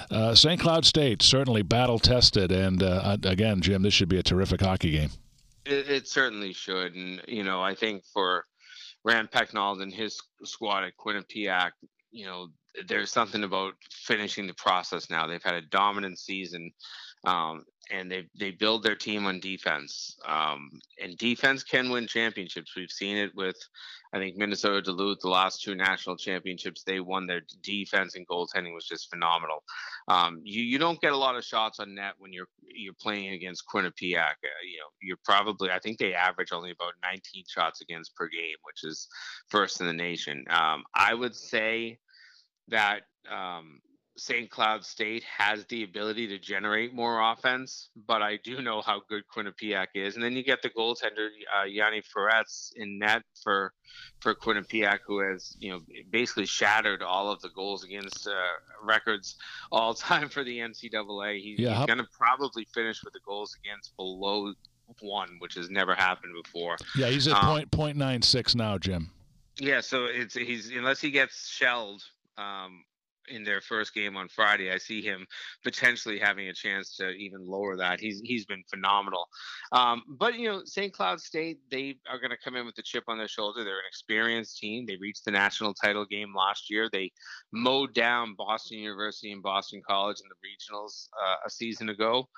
uh, 0.09 0.37
St. 0.37 0.61
Cloud 0.61 0.85
State 0.85 1.21
certainly 1.21 1.63
battle 1.63 1.99
tested, 1.99 2.53
and 2.53 2.81
uh, 2.81 3.17
again, 3.25 3.61
Jim, 3.61 3.83
this 3.83 3.93
should 3.93 4.09
be 4.09 4.21
a 4.21 4.23
terrific 4.23 4.61
hockey 4.61 4.93
game. 4.93 5.11
It, 5.67 5.91
it, 5.91 6.07
certainly 6.07 6.53
should, 6.53 6.95
and 6.95 7.21
you 7.27 7.43
know, 7.43 7.61
I 7.61 7.75
think 7.75 8.05
for 8.15 8.45
Rand 9.05 9.33
Pecknold 9.33 9.83
and 9.83 9.93
his 9.93 10.21
squad 10.45 10.85
at 10.85 10.93
Quinnipiac, 10.97 11.73
you 12.13 12.25
know, 12.25 12.51
there's 12.87 13.11
something 13.11 13.43
about 13.43 13.75
finishing 13.91 14.47
the 14.47 14.55
process 14.55 15.11
now. 15.11 15.27
They've 15.27 15.43
had 15.43 15.55
a 15.55 15.63
dominant 15.63 16.21
season. 16.21 16.71
Um, 17.25 17.65
and 17.91 18.11
they 18.11 18.27
they 18.39 18.51
build 18.51 18.83
their 18.83 18.95
team 18.95 19.27
on 19.27 19.41
defense. 19.41 20.17
Um, 20.27 20.71
and 21.03 21.17
defense 21.19 21.63
can 21.63 21.91
win 21.91 22.07
championships. 22.07 22.77
We've 22.77 22.91
seen 22.91 23.17
it 23.17 23.33
with, 23.35 23.57
I 24.15 24.19
think 24.19 24.37
Minnesota 24.37 24.81
Duluth, 24.81 25.21
the 25.21 25.29
last 25.29 25.63
two 25.63 25.75
national 25.75 26.17
championships. 26.17 26.83
They 26.83 27.01
won 27.01 27.27
their 27.27 27.43
defense 27.63 28.15
and 28.15 28.27
goaltending 28.27 28.75
was 28.75 28.87
just 28.87 29.11
phenomenal. 29.11 29.63
Um, 30.09 30.41
you 30.45 30.63
you 30.63 30.79
don't 30.79 31.01
get 31.01 31.13
a 31.13 31.17
lot 31.17 31.37
of 31.37 31.45
shots 31.45 31.81
on 31.81 31.95
net 31.95 32.15
when 32.19 32.33
you're 32.33 32.49
you're 32.63 32.95
playing 33.01 33.33
against 33.33 33.65
Quinnipiac. 33.73 34.37
Uh, 34.45 34.63
you 34.65 34.79
know 34.79 34.91
you're 35.03 35.19
probably 35.25 35.71
I 35.71 35.79
think 35.79 35.99
they 35.99 36.15
average 36.15 36.53
only 36.53 36.71
about 36.71 36.95
19 37.03 37.45
shots 37.49 37.81
against 37.81 38.15
per 38.15 38.29
game, 38.29 38.57
which 38.63 38.85
is 38.85 39.09
first 39.49 39.81
in 39.81 39.87
the 39.87 39.93
nation. 39.93 40.45
Um, 40.51 40.85
I 40.95 41.15
would 41.15 41.35
say 41.35 41.99
that 42.69 43.03
um, 43.31 43.81
St. 44.21 44.51
Cloud 44.51 44.85
State 44.85 45.23
has 45.25 45.65
the 45.71 45.83
ability 45.83 46.29
to 46.29 46.39
generate 46.39 46.93
more 46.93 47.33
offense, 47.33 47.89
but 48.07 48.21
I 48.21 48.39
do 48.45 48.61
know 48.61 48.83
how 48.83 49.01
good 49.09 49.23
Quinnipiac 49.35 49.87
is. 49.95 50.15
And 50.15 50.23
then 50.23 50.35
you 50.35 50.45
get 50.45 50.61
the 50.61 50.69
goaltender 50.69 51.29
uh, 51.57 51.65
Yaniv 51.65 52.05
Perets 52.15 52.73
in 52.77 52.99
net 52.99 53.23
for 53.43 53.73
for 54.21 54.35
Quinnipiac, 54.35 54.99
who 55.07 55.21
has 55.21 55.57
you 55.59 55.71
know 55.71 55.81
basically 56.11 56.45
shattered 56.45 57.03
all 57.03 57.33
of 57.33 57.41
the 57.41 57.49
goals 57.49 57.83
against 57.83 58.29
uh, 58.29 58.33
records 58.83 59.37
all 59.73 59.95
time 60.11 60.29
for 60.29 60.45
the 60.45 60.59
NCAA. 60.59 61.41
He, 61.41 61.57
yeah, 61.59 61.79
he's 61.79 61.87
going 61.87 61.99
to 61.99 62.09
probably 62.13 62.67
finish 62.75 63.03
with 63.03 63.15
the 63.15 63.21
goals 63.25 63.57
against 63.65 63.97
below 63.97 64.53
one, 65.01 65.37
which 65.39 65.55
has 65.55 65.71
never 65.71 65.95
happened 65.95 66.35
before. 66.45 66.77
Yeah, 66.95 67.07
he's 67.07 67.27
at 67.27 67.37
um, 67.37 67.47
point 67.47 67.71
point 67.71 67.97
nine 67.97 68.21
six 68.21 68.55
now, 68.55 68.77
Jim. 68.77 69.11
Yeah, 69.59 69.81
so 69.81 70.05
it's 70.05 70.35
he's 70.35 70.69
unless 70.71 71.01
he 71.01 71.11
gets 71.11 71.49
shelled. 71.49 72.03
Um, 72.37 72.85
in 73.31 73.45
their 73.45 73.61
first 73.61 73.95
game 73.95 74.17
on 74.17 74.29
Friday. 74.29 74.71
I 74.71 74.79
see 74.79 75.03
him 75.03 75.27
potentially 75.63 76.19
having 76.19 76.49
a 76.49 76.55
chance 76.55 76.97
to 76.97 77.11
even 77.11 77.47
lower 77.47 77.77
that. 77.77 78.01
He's 78.01 78.21
he's 78.25 78.47
been 78.47 78.63
phenomenal. 78.69 79.27
Um, 79.73 80.03
but 80.09 80.35
you 80.35 80.49
know, 80.49 80.63
St. 80.65 80.93
Cloud 80.93 81.21
State 81.21 81.59
they 81.71 81.97
are 82.09 82.19
going 82.19 82.31
to 82.31 82.37
come 82.43 82.57
in 82.57 82.67
with 82.67 82.75
the 82.75 82.83
chip 82.83 83.05
on 83.09 83.19
their 83.19 83.29
shoulder. 83.29 83.65
They're 83.65 83.79
an 83.79 83.89
experienced 83.89 84.59
team. 84.59 84.87
They 84.87 84.97
reached 85.01 85.25
the 85.25 85.31
national 85.31 85.75
title 85.75 86.05
game 86.05 86.35
last 86.37 86.71
year. 86.71 86.89
They 86.93 87.13
mowed 87.53 87.95
down 87.95 88.35
Boston 88.37 88.79
University 88.79 89.33
and 89.33 89.43
Boston 89.43 89.83
College 89.87 90.19
in 90.21 90.29
the 90.29 90.37
regionals 90.47 91.09
uh, 91.23 91.37
a 91.47 91.51
season 91.51 91.89
ago 91.89 92.29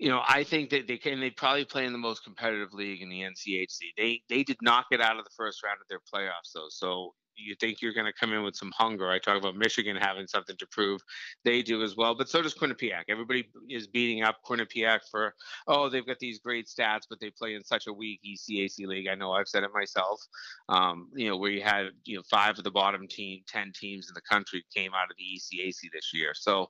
you 0.00 0.08
know, 0.08 0.22
I 0.26 0.44
think 0.44 0.70
that 0.70 0.88
they 0.88 0.96
can. 0.96 1.20
They 1.20 1.28
probably 1.28 1.66
play 1.66 1.84
in 1.84 1.92
the 1.92 1.98
most 1.98 2.24
competitive 2.24 2.72
league 2.72 3.02
in 3.02 3.10
the 3.10 3.20
NCHC. 3.20 3.80
They 3.98 4.22
they 4.30 4.42
did 4.42 4.56
not 4.62 4.86
get 4.90 5.02
out 5.02 5.18
of 5.18 5.24
the 5.24 5.30
first 5.36 5.62
round 5.62 5.76
of 5.78 5.88
their 5.88 6.00
playoffs 6.00 6.52
though, 6.54 6.68
so 6.70 7.14
you 7.42 7.54
think 7.60 7.80
you're 7.80 7.92
going 7.92 8.06
to 8.06 8.12
come 8.12 8.32
in 8.32 8.42
with 8.42 8.56
some 8.56 8.72
hunger. 8.76 9.10
I 9.10 9.18
talk 9.18 9.36
about 9.36 9.56
Michigan 9.56 9.96
having 9.96 10.26
something 10.26 10.56
to 10.56 10.66
prove. 10.66 11.00
They 11.44 11.62
do 11.62 11.82
as 11.82 11.96
well, 11.96 12.14
but 12.14 12.28
so 12.28 12.42
does 12.42 12.54
Quinnipiac. 12.54 13.04
Everybody 13.08 13.48
is 13.68 13.86
beating 13.86 14.22
up 14.22 14.38
Quinnipiac 14.46 15.00
for, 15.10 15.34
oh, 15.66 15.88
they've 15.88 16.06
got 16.06 16.18
these 16.18 16.38
great 16.38 16.66
stats, 16.66 17.02
but 17.08 17.20
they 17.20 17.30
play 17.30 17.54
in 17.54 17.64
such 17.64 17.86
a 17.86 17.92
weak 17.92 18.20
ECAC 18.26 18.86
league. 18.86 19.08
I 19.08 19.14
know 19.14 19.32
I've 19.32 19.48
said 19.48 19.64
it 19.64 19.70
myself. 19.74 20.20
Um, 20.68 21.08
you 21.14 21.28
know, 21.28 21.36
where 21.36 21.50
you 21.50 21.62
had, 21.62 21.86
you 22.04 22.16
know, 22.16 22.22
five 22.30 22.58
of 22.58 22.64
the 22.64 22.70
bottom 22.70 23.06
team, 23.08 23.42
10 23.48 23.72
teams 23.74 24.08
in 24.08 24.14
the 24.14 24.20
country 24.20 24.64
came 24.74 24.92
out 24.94 25.10
of 25.10 25.16
the 25.16 25.24
ECAC 25.24 25.90
this 25.92 26.10
year. 26.12 26.32
So 26.34 26.68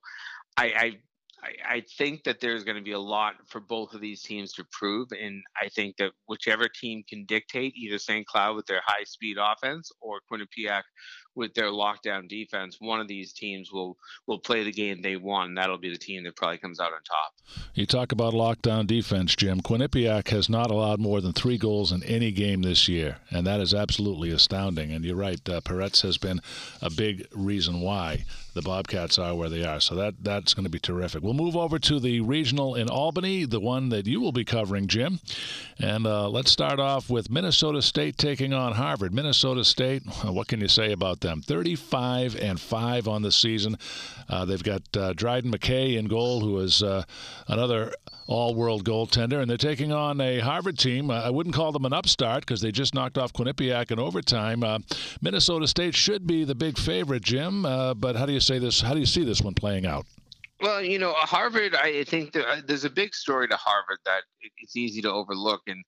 I, 0.57 0.65
I 0.65 0.99
I, 1.43 1.77
I 1.77 1.85
think 1.99 2.25
that 2.25 2.41
there's 2.41 2.65
going 2.65 2.77
to 2.77 2.83
be 2.83 2.93
a 2.93 2.99
lot 2.99 3.35
for 3.47 3.61
both 3.61 3.95
of 3.95 4.01
these 4.01 4.23
teams 4.23 4.53
to 4.55 4.65
prove, 4.73 5.09
and 5.13 5.43
I 5.61 5.69
think 5.69 5.97
that 5.97 6.13
whichever 6.27 6.69
team 6.69 7.03
can 7.09 7.25
dictate, 7.25 7.75
either 7.77 7.99
St. 7.99 8.27
Cloud 8.27 8.57
with 8.57 8.67
their 8.67 8.83
high 8.85 9.05
speed 9.05 9.37
offense 9.41 9.91
or 10.01 10.21
Quinnipiac 10.31 10.83
with 11.35 11.55
their 11.55 11.67
lockdown 11.67 12.29
defense, 12.29 12.77
one 12.81 13.01
of 13.01 13.09
these 13.09 13.33
teams 13.33 13.73
will 13.73 13.97
will 14.27 14.39
play 14.39 14.65
the 14.65 14.73
game 14.73 15.01
they 15.01 15.17
want. 15.17 15.57
That'll 15.57 15.79
be 15.79 15.91
the 15.91 15.99
team 15.99 16.25
that 16.25 16.37
probably 16.37 16.59
comes 16.59 16.81
out 16.81 16.93
on 16.93 17.01
top. 17.03 17.33
You 17.75 17.87
talk 17.87 18.13
about 18.13 18.35
lockdown 18.35 18.87
defense, 18.87 19.35
Jim. 19.35 19.61
Quinnipiac 19.61 20.29
has 20.29 20.49
not 20.49 20.71
allowed 20.71 21.01
more 21.01 21.21
than 21.21 21.33
three 21.33 21.59
goals 21.59 21.93
in 21.93 22.03
any 22.03 22.33
game 22.33 22.63
this 22.63 22.89
year, 22.89 23.19
and 23.31 23.47
that 23.47 23.61
is 23.61 23.73
absolutely 23.73 24.31
astounding. 24.31 24.93
And 24.93 25.05
you're 25.05 25.17
right, 25.17 25.41
uh, 25.49 25.61
Perets 25.61 26.03
has 26.03 26.19
been 26.19 26.41
a 26.83 26.91
big 26.91 27.27
reason 27.33 27.81
why 27.81 28.25
the 28.55 28.63
Bobcats 28.63 29.19
are 29.19 29.35
where 29.35 29.49
they 29.49 29.65
are. 29.65 29.81
So 29.81 29.95
that 29.97 30.15
that's 30.23 30.55
going 30.55 30.65
to 30.65 30.71
be 30.71 30.79
terrific. 30.79 31.23
We'll 31.23 31.35
move 31.35 31.57
over 31.57 31.79
to 31.79 32.01
the 32.01 32.21
regional 32.21 32.75
in 32.75 32.89
Albany, 32.89 33.45
the 33.45 33.61
one 33.61 33.89
that 33.91 34.07
you 34.07 34.21
will 34.21 34.33
be 34.33 34.45
covering, 34.45 34.87
Jim. 34.87 35.21
And 35.79 36.07
uh, 36.07 36.29
let's 36.29 36.51
start 36.51 36.81
off 36.81 37.09
with 37.09 37.31
Minnesota 37.31 37.83
State 37.83 38.19
taking 38.19 38.53
on 38.53 38.73
Harvard. 38.73 39.15
Minnesota 39.15 39.65
State, 39.65 40.03
what 40.25 40.49
can 40.49 40.61
you 40.61 40.69
say 40.69 40.93
about 40.93 41.21
them? 41.21 41.43
35 41.43 42.37
and 42.37 42.61
five 42.61 43.09
on 43.09 43.23
the 43.23 43.33
season. 43.33 43.77
Uh, 44.29 44.45
they've 44.45 44.63
got 44.63 44.83
uh, 44.97 45.13
Dryden 45.13 45.53
McKay 45.53 45.97
in 45.97 46.07
goal, 46.07 46.41
who 46.41 46.59
is 46.59 46.83
uh, 46.83 47.05
another 48.31 48.41
all-world 48.41 48.85
goaltender, 48.85 49.41
and 49.41 49.51
they're 49.51 49.57
taking 49.57 49.93
on 49.93 50.21
a 50.21 50.41
Harvard 50.41 50.79
team. 50.79 51.11
Uh, 51.11 51.23
I 51.23 51.31
wouldn't 51.31 51.55
call 51.55 51.73
them 51.73 51.85
an 51.85 51.93
upstart 51.93 52.41
because 52.41 52.61
they 52.61 52.73
just 52.73 52.95
knocked 52.95 53.19
off 53.19 53.33
Quinnipiac 53.33 53.91
in 53.91 53.99
overtime. 53.99 54.63
Uh, 54.63 54.79
Minnesota 55.21 55.67
State 55.67 55.95
should 55.95 56.27
be 56.27 56.45
the 56.45 56.55
big 56.55 56.79
favorite, 56.79 57.23
Jim. 57.23 57.65
Uh, 57.65 57.95
but 57.95 58.17
how 58.17 58.27
do 58.27 58.33
you 58.33 58.41
say 58.41 58.59
this? 58.59 58.81
How 58.81 58.95
do 58.95 59.01
you 59.01 59.07
see 59.07 59.25
this 59.25 59.43
one 59.43 59.55
playing 59.55 59.87
out? 59.87 60.07
Well, 60.61 60.83
you 60.83 60.99
know, 60.99 61.13
Harvard. 61.15 61.75
I 61.75 62.05
think 62.05 62.37
uh, 62.37 62.61
there's 62.67 62.85
a 62.85 62.91
big 62.91 63.15
story 63.15 63.49
to 63.49 63.57
Harvard 63.57 63.99
that 64.05 64.23
it's 64.59 64.77
easy 64.77 65.01
to 65.03 65.11
overlook, 65.11 65.63
and 65.67 65.83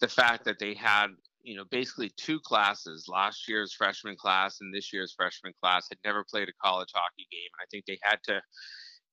the 0.00 0.08
fact 0.08 0.44
that 0.44 0.58
they 0.58 0.74
had 0.74 1.08
you 1.42 1.56
know, 1.56 1.64
basically 1.70 2.10
two 2.16 2.40
classes, 2.40 3.06
last 3.08 3.48
year's 3.48 3.72
freshman 3.72 4.16
class 4.16 4.58
and 4.60 4.74
this 4.74 4.92
year's 4.92 5.14
freshman 5.16 5.52
class 5.62 5.86
had 5.88 5.98
never 6.04 6.24
played 6.28 6.48
a 6.48 6.52
college 6.60 6.90
hockey 6.92 7.24
game. 7.30 7.48
And 7.52 7.62
I 7.62 7.66
think 7.70 7.84
they 7.86 8.00
had 8.02 8.18
to 8.24 8.42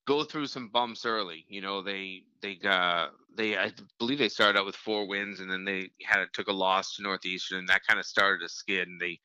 go 0.05 0.23
through 0.23 0.47
some 0.47 0.69
bumps 0.69 1.05
early. 1.05 1.45
You 1.47 1.61
know, 1.61 1.81
they 1.81 2.23
they 2.41 2.59
uh 2.65 3.07
they 3.35 3.57
I 3.57 3.71
believe 3.99 4.19
they 4.19 4.29
started 4.29 4.59
out 4.59 4.65
with 4.65 4.75
four 4.75 5.07
wins 5.07 5.39
and 5.39 5.49
then 5.49 5.65
they 5.65 5.91
had 6.03 6.25
took 6.33 6.47
a 6.47 6.53
loss 6.53 6.95
to 6.95 7.03
Northeastern 7.03 7.59
and 7.59 7.69
that 7.69 7.85
kind 7.87 7.99
of 7.99 8.05
started 8.05 8.43
a 8.45 8.49
skid 8.49 8.87
and 8.87 8.99
they 8.99 9.19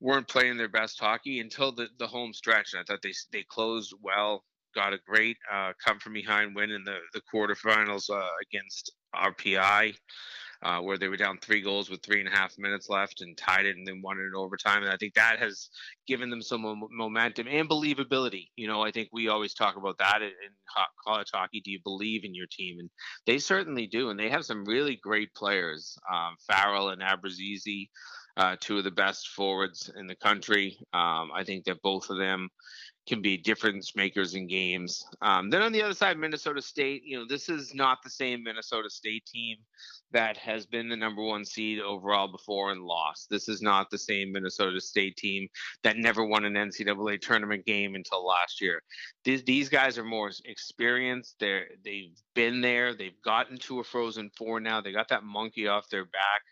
weren't 0.00 0.28
playing 0.28 0.56
their 0.56 0.68
best 0.68 1.00
hockey 1.00 1.40
until 1.40 1.72
the 1.72 1.88
the 1.98 2.06
home 2.06 2.32
stretch. 2.32 2.72
And 2.72 2.80
I 2.80 2.84
thought 2.84 3.02
they 3.02 3.14
they 3.32 3.44
closed 3.48 3.94
well, 4.02 4.44
got 4.74 4.92
a 4.92 4.98
great 5.06 5.36
uh, 5.52 5.72
come 5.84 5.98
from 5.98 6.12
behind 6.12 6.54
win 6.54 6.70
in 6.70 6.84
the 6.84 6.98
the 7.12 7.22
quarterfinals 7.32 8.10
uh, 8.10 8.28
against 8.50 8.92
RPI 9.14 9.94
uh, 10.66 10.80
where 10.80 10.98
they 10.98 11.06
were 11.06 11.16
down 11.16 11.38
three 11.38 11.60
goals 11.62 11.88
with 11.88 12.02
three 12.02 12.18
and 12.18 12.28
a 12.28 12.36
half 12.36 12.58
minutes 12.58 12.88
left 12.88 13.20
and 13.20 13.36
tied 13.36 13.66
it 13.66 13.76
and 13.76 13.86
then 13.86 14.02
won 14.02 14.18
it 14.18 14.24
in 14.24 14.34
overtime. 14.34 14.82
And 14.82 14.90
I 14.90 14.96
think 14.96 15.14
that 15.14 15.38
has 15.38 15.70
given 16.08 16.28
them 16.28 16.42
some 16.42 16.88
momentum 16.90 17.46
and 17.48 17.68
believability. 17.68 18.48
You 18.56 18.66
know, 18.66 18.82
I 18.82 18.90
think 18.90 19.10
we 19.12 19.28
always 19.28 19.54
talk 19.54 19.76
about 19.76 19.98
that 19.98 20.22
in 20.22 20.32
college 21.06 21.28
hockey. 21.32 21.60
Do 21.60 21.70
you 21.70 21.78
believe 21.84 22.24
in 22.24 22.34
your 22.34 22.48
team? 22.50 22.80
And 22.80 22.90
they 23.26 23.38
certainly 23.38 23.86
do. 23.86 24.10
And 24.10 24.18
they 24.18 24.28
have 24.28 24.44
some 24.44 24.64
really 24.64 24.98
great 25.00 25.32
players, 25.34 25.96
um, 26.12 26.34
Farrell 26.48 26.88
and 26.88 27.00
Abrazizi. 27.00 27.88
Uh, 28.36 28.54
two 28.60 28.76
of 28.76 28.84
the 28.84 28.90
best 28.90 29.28
forwards 29.28 29.90
in 29.96 30.06
the 30.06 30.14
country. 30.14 30.76
Um, 30.92 31.30
I 31.34 31.42
think 31.42 31.64
that 31.64 31.80
both 31.80 32.10
of 32.10 32.18
them 32.18 32.50
can 33.06 33.22
be 33.22 33.38
difference 33.38 33.96
makers 33.96 34.34
in 34.34 34.46
games. 34.46 35.02
Um, 35.22 35.48
then 35.48 35.62
on 35.62 35.72
the 35.72 35.80
other 35.80 35.94
side, 35.94 36.18
Minnesota 36.18 36.60
State, 36.60 37.02
you 37.02 37.18
know, 37.18 37.24
this 37.26 37.48
is 37.48 37.74
not 37.74 38.02
the 38.02 38.10
same 38.10 38.42
Minnesota 38.42 38.90
State 38.90 39.24
team 39.24 39.56
that 40.12 40.36
has 40.36 40.66
been 40.66 40.88
the 40.88 40.96
number 40.96 41.22
one 41.22 41.44
seed 41.44 41.80
overall 41.80 42.28
before 42.28 42.72
and 42.72 42.82
lost. 42.82 43.28
This 43.30 43.48
is 43.48 43.62
not 43.62 43.90
the 43.90 43.98
same 43.98 44.32
Minnesota 44.32 44.80
State 44.80 45.16
team 45.16 45.48
that 45.82 45.96
never 45.96 46.24
won 46.24 46.44
an 46.44 46.54
NCAA 46.54 47.20
tournament 47.20 47.64
game 47.66 47.94
until 47.94 48.26
last 48.26 48.60
year. 48.60 48.82
These, 49.24 49.44
these 49.44 49.68
guys 49.68 49.98
are 49.98 50.04
more 50.04 50.30
experienced. 50.44 51.36
They're 51.40 51.66
they've 51.84 52.16
been 52.34 52.60
there. 52.60 52.94
They've 52.94 53.20
gotten 53.24 53.58
to 53.58 53.80
a 53.80 53.84
Frozen 53.84 54.30
Four 54.36 54.60
now. 54.60 54.80
They 54.80 54.92
got 54.92 55.08
that 55.08 55.24
monkey 55.24 55.68
off 55.68 55.88
their 55.90 56.04
back. 56.04 56.42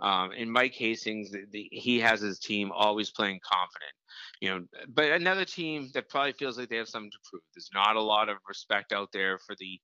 Um, 0.00 0.30
and 0.38 0.52
Mike 0.52 0.74
Hastings, 0.74 1.32
the, 1.32 1.44
the, 1.50 1.68
he 1.72 1.98
has 2.00 2.20
his 2.20 2.38
team 2.38 2.70
always 2.72 3.10
playing 3.10 3.40
confident 3.42 3.92
you 4.40 4.48
know, 4.50 4.64
but 4.88 5.10
another 5.10 5.44
team 5.44 5.90
that 5.94 6.08
probably 6.08 6.32
feels 6.32 6.58
like 6.58 6.68
they 6.68 6.76
have 6.76 6.88
something 6.88 7.10
to 7.10 7.18
prove. 7.30 7.42
There's 7.54 7.70
not 7.74 7.96
a 7.96 8.02
lot 8.02 8.28
of 8.28 8.36
respect 8.48 8.92
out 8.92 9.10
there 9.12 9.38
for 9.38 9.54
the 9.58 9.80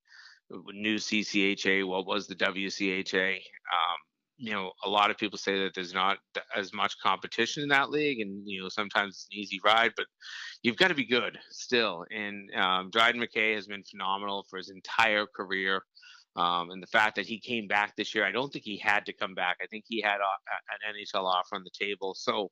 new 0.51 0.97
CCHA. 0.97 1.87
What 1.87 2.07
was 2.07 2.27
the 2.27 2.35
WCHA? 2.35 3.35
Um, 3.37 3.99
you 4.37 4.53
know, 4.53 4.73
a 4.85 4.89
lot 4.89 5.11
of 5.11 5.17
people 5.17 5.39
say 5.39 5.63
that 5.63 5.75
there's 5.75 5.95
not 5.95 6.19
as 6.57 6.73
much 6.73 6.97
competition 7.03 7.63
in 7.63 7.69
that 7.69 7.91
league, 7.91 8.21
and 8.21 8.43
you 8.45 8.63
know, 8.63 8.69
sometimes 8.69 9.15
it's 9.15 9.29
an 9.31 9.39
easy 9.39 9.61
ride, 9.65 9.93
but 9.97 10.07
you've 10.63 10.77
got 10.77 10.89
to 10.89 10.95
be 10.95 11.07
good 11.07 11.39
still. 11.51 12.05
And 12.11 12.51
um, 12.55 12.91
Dryden 12.91 13.23
McKay 13.23 13.55
has 13.55 13.67
been 13.67 13.85
phenomenal 13.85 14.45
for 14.51 14.57
his 14.57 14.71
entire 14.71 15.27
career. 15.27 15.83
Um, 16.37 16.71
and 16.71 16.83
the 16.83 16.89
fact 16.89 17.15
that 17.15 17.27
he 17.27 17.39
came 17.39 17.69
back 17.69 17.95
this 17.95 18.13
year, 18.13 18.27
I 18.27 18.33
don't 18.33 18.53
think 18.53 18.65
he 18.65 18.77
had 18.77 19.07
to 19.07 19.13
come 19.13 19.35
back. 19.35 19.59
I 19.63 19.67
think 19.67 19.85
he 19.87 20.01
had 20.03 20.17
a, 20.17 20.89
an 20.89 20.95
NHL 20.97 21.25
offer 21.25 21.55
on 21.55 21.63
the 21.63 21.71
table. 21.71 22.15
So 22.19 22.51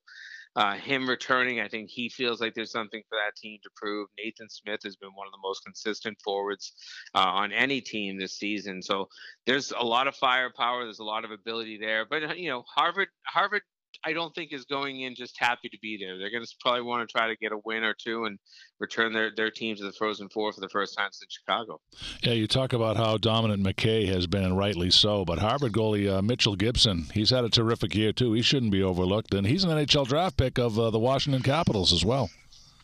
uh, 0.55 0.75
him 0.75 1.09
returning, 1.09 1.61
I 1.61 1.69
think 1.69 1.89
he 1.91 2.09
feels 2.09 2.41
like 2.41 2.55
there's 2.55 2.73
something 2.73 3.03
for 3.09 3.17
that 3.17 3.37
team 3.37 3.59
to 3.63 3.71
prove. 3.77 4.09
Nathan 4.19 4.49
Smith 4.51 4.81
has 4.85 4.97
been 4.97 5.11
one 5.15 5.27
of 5.27 5.33
the 5.33 5.39
most 5.43 5.65
consistent 5.65 6.19
forwards 6.23 6.75
uh, 7.15 7.21
on 7.21 7.53
any 7.53 7.81
team 7.81 8.19
this 8.19 8.37
season. 8.39 8.83
So 8.83 9.09
there's 9.47 9.73
a 9.73 9.85
lot 9.85 10.09
of 10.09 10.15
firepower. 10.17 10.85
There's 10.85 10.99
a 10.99 11.05
lot 11.05 11.25
of 11.25 11.31
ability 11.31 11.79
there. 11.81 12.05
But 12.09 12.39
you 12.39 12.51
know, 12.51 12.65
Harvard, 12.75 13.09
Harvard 13.27 13.63
I 14.05 14.13
don't 14.13 14.35
think 14.35 14.53
is 14.53 14.65
going 14.65 15.01
in 15.01 15.15
just 15.15 15.39
happy 15.39 15.69
to 15.69 15.79
be 15.81 15.99
there. 15.99 16.19
They're 16.19 16.31
going 16.31 16.45
to 16.45 16.51
probably 16.61 16.83
want 16.83 17.09
to 17.09 17.13
try 17.13 17.29
to 17.29 17.37
get 17.37 17.53
a 17.53 17.59
win 17.65 17.85
or 17.85 17.95
two 17.95 18.25
and 18.25 18.39
return 18.79 19.13
their, 19.13 19.31
their 19.35 19.51
team 19.51 19.77
to 19.77 19.85
the 19.85 19.93
Frozen 19.93 20.29
Four 20.31 20.53
for 20.53 20.61
the 20.61 20.69
first 20.69 20.97
time 20.97 21.11
since 21.13 21.33
Chicago. 21.33 21.81
Yeah, 22.23 22.33
you 22.33 22.47
talk 22.47 22.73
about 22.73 22.97
how 22.97 23.17
dominant 23.17 23.63
McKay 23.63 24.07
has 24.09 24.27
been, 24.27 24.45
and 24.45 24.57
rightly 24.57 24.91
so. 24.91 25.25
But 25.25 25.39
Harvard 25.39 25.73
goalie 25.73 26.11
uh, 26.11 26.23
Mitchell 26.23 26.57
Gibson, 26.57 27.07
he's 27.15 27.31
had 27.31 27.45
a 27.45 27.51
terrific 27.51 27.95
year 27.95 28.13
too. 28.13 28.33
He 28.33 28.43
shouldn't 28.43 28.73
be 28.73 28.83
overlooked, 28.83 29.35
and 29.35 29.47
he's 29.47 29.65
an 29.65 29.71
NHL 29.71 30.07
draft 30.07 30.37
pick 30.37 30.59
of 30.59 30.79
uh, 30.79 30.91
the 30.91 30.99
Washington 30.99 31.43
Capitals 31.43 31.93
as 31.93 32.05
well. 32.05 32.31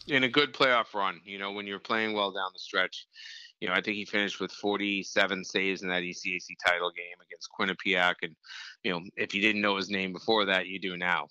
In 0.07 0.25
a 0.25 0.29
good 0.29 0.55
playoff 0.55 0.94
run, 0.94 1.21
you 1.25 1.38
know, 1.38 1.53
when 1.53 1.66
you're 1.66 1.79
playing 1.79 2.14
well 2.14 2.31
down 2.31 2.51
the 2.55 2.59
stretch 2.59 3.07
you 3.61 3.68
know, 3.68 3.75
I 3.75 3.81
think 3.81 3.97
he 3.97 4.05
finished 4.05 4.40
with 4.40 4.53
47 4.53 5.44
saves 5.44 5.83
in 5.83 5.88
that 5.88 6.03
ECAC 6.03 6.47
title 6.64 6.90
game 6.90 7.16
against 7.25 7.51
Quinnipiac. 7.59 8.14
And, 8.23 8.37
you 8.85 8.92
know, 8.92 9.01
if 9.16 9.35
you 9.35 9.40
didn't 9.40 9.62
know 9.62 9.77
his 9.77 9.90
name 9.90 10.12
before 10.12 10.44
that, 10.47 10.66
you 10.66 10.79
do 10.79 10.97
now. 10.97 11.27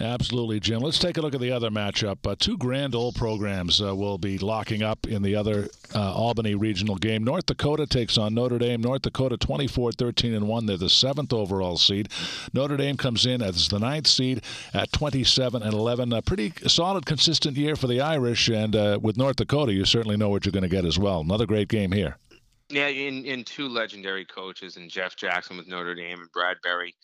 Absolutely, 0.00 0.58
Jim. 0.58 0.80
Let's 0.80 0.98
take 0.98 1.16
a 1.16 1.20
look 1.20 1.34
at 1.34 1.40
the 1.40 1.52
other 1.52 1.70
matchup. 1.70 2.26
Uh, 2.26 2.34
two 2.38 2.56
grand 2.56 2.94
old 2.94 3.14
programs 3.14 3.80
uh, 3.80 3.94
will 3.94 4.18
be 4.18 4.38
locking 4.38 4.82
up 4.82 5.06
in 5.06 5.22
the 5.22 5.36
other 5.36 5.68
uh, 5.94 6.14
Albany 6.14 6.54
regional 6.54 6.96
game. 6.96 7.22
North 7.22 7.46
Dakota 7.46 7.86
takes 7.86 8.16
on 8.16 8.34
Notre 8.34 8.58
Dame. 8.58 8.80
North 8.80 9.02
Dakota 9.02 9.36
24 9.36 9.92
13 9.92 10.34
and 10.34 10.48
1. 10.48 10.66
They're 10.66 10.76
the 10.76 10.88
seventh 10.88 11.32
overall 11.32 11.76
seed. 11.76 12.08
Notre 12.52 12.76
Dame 12.76 12.96
comes 12.96 13.26
in 13.26 13.42
as 13.42 13.68
the 13.68 13.78
ninth 13.78 14.06
seed 14.06 14.42
at 14.72 14.92
27 14.92 15.62
and 15.62 15.72
11. 15.72 16.12
A 16.12 16.22
pretty 16.22 16.52
solid, 16.66 17.06
consistent 17.06 17.56
year 17.56 17.76
for 17.76 17.86
the 17.86 18.00
Irish. 18.00 18.48
And 18.48 18.74
uh, 18.74 18.98
with 19.00 19.16
North 19.16 19.36
Dakota, 19.36 19.72
you 19.72 19.84
certainly 19.84 20.16
know 20.16 20.30
what 20.30 20.44
you're 20.44 20.52
going 20.52 20.62
to 20.62 20.68
get 20.68 20.84
as 20.84 20.98
well. 20.98 21.20
Another 21.20 21.46
great 21.46 21.68
game 21.68 21.92
here. 21.92 22.16
Yeah, 22.70 22.88
in, 22.88 23.26
in 23.26 23.44
two 23.44 23.68
legendary 23.68 24.24
coaches, 24.24 24.78
and 24.78 24.88
Jeff 24.88 25.14
Jackson 25.14 25.58
with 25.58 25.68
Notre 25.68 25.94
Dame 25.94 26.20
and 26.20 26.32
Brad 26.32 26.56
Berry 26.62 26.94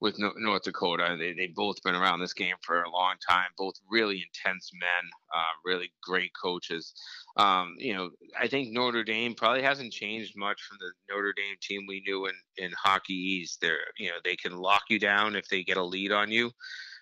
with 0.00 0.18
North 0.18 0.62
Dakota. 0.62 1.16
They 1.18 1.32
they 1.32 1.46
both 1.46 1.82
been 1.82 1.94
around 1.94 2.20
this 2.20 2.34
game 2.34 2.54
for 2.62 2.82
a 2.82 2.90
long 2.90 3.14
time. 3.28 3.48
Both 3.56 3.76
really 3.90 4.24
intense 4.26 4.70
men, 4.74 5.10
uh, 5.34 5.54
really 5.64 5.90
great 6.02 6.32
coaches. 6.40 6.92
Um, 7.36 7.74
you 7.78 7.94
know, 7.94 8.10
I 8.38 8.48
think 8.48 8.72
Notre 8.72 9.04
Dame 9.04 9.34
probably 9.34 9.62
hasn't 9.62 9.92
changed 9.92 10.34
much 10.36 10.60
from 10.62 10.78
the 10.80 10.92
Notre 11.12 11.32
Dame 11.36 11.56
team 11.60 11.86
we 11.88 12.02
knew 12.06 12.26
in 12.26 12.34
in 12.58 12.72
Hockey 12.72 13.14
East. 13.14 13.60
They're 13.60 13.78
you 13.98 14.08
know 14.08 14.16
they 14.24 14.36
can 14.36 14.56
lock 14.56 14.82
you 14.88 14.98
down 14.98 15.36
if 15.36 15.48
they 15.48 15.62
get 15.62 15.76
a 15.76 15.84
lead 15.84 16.12
on 16.12 16.30
you. 16.30 16.50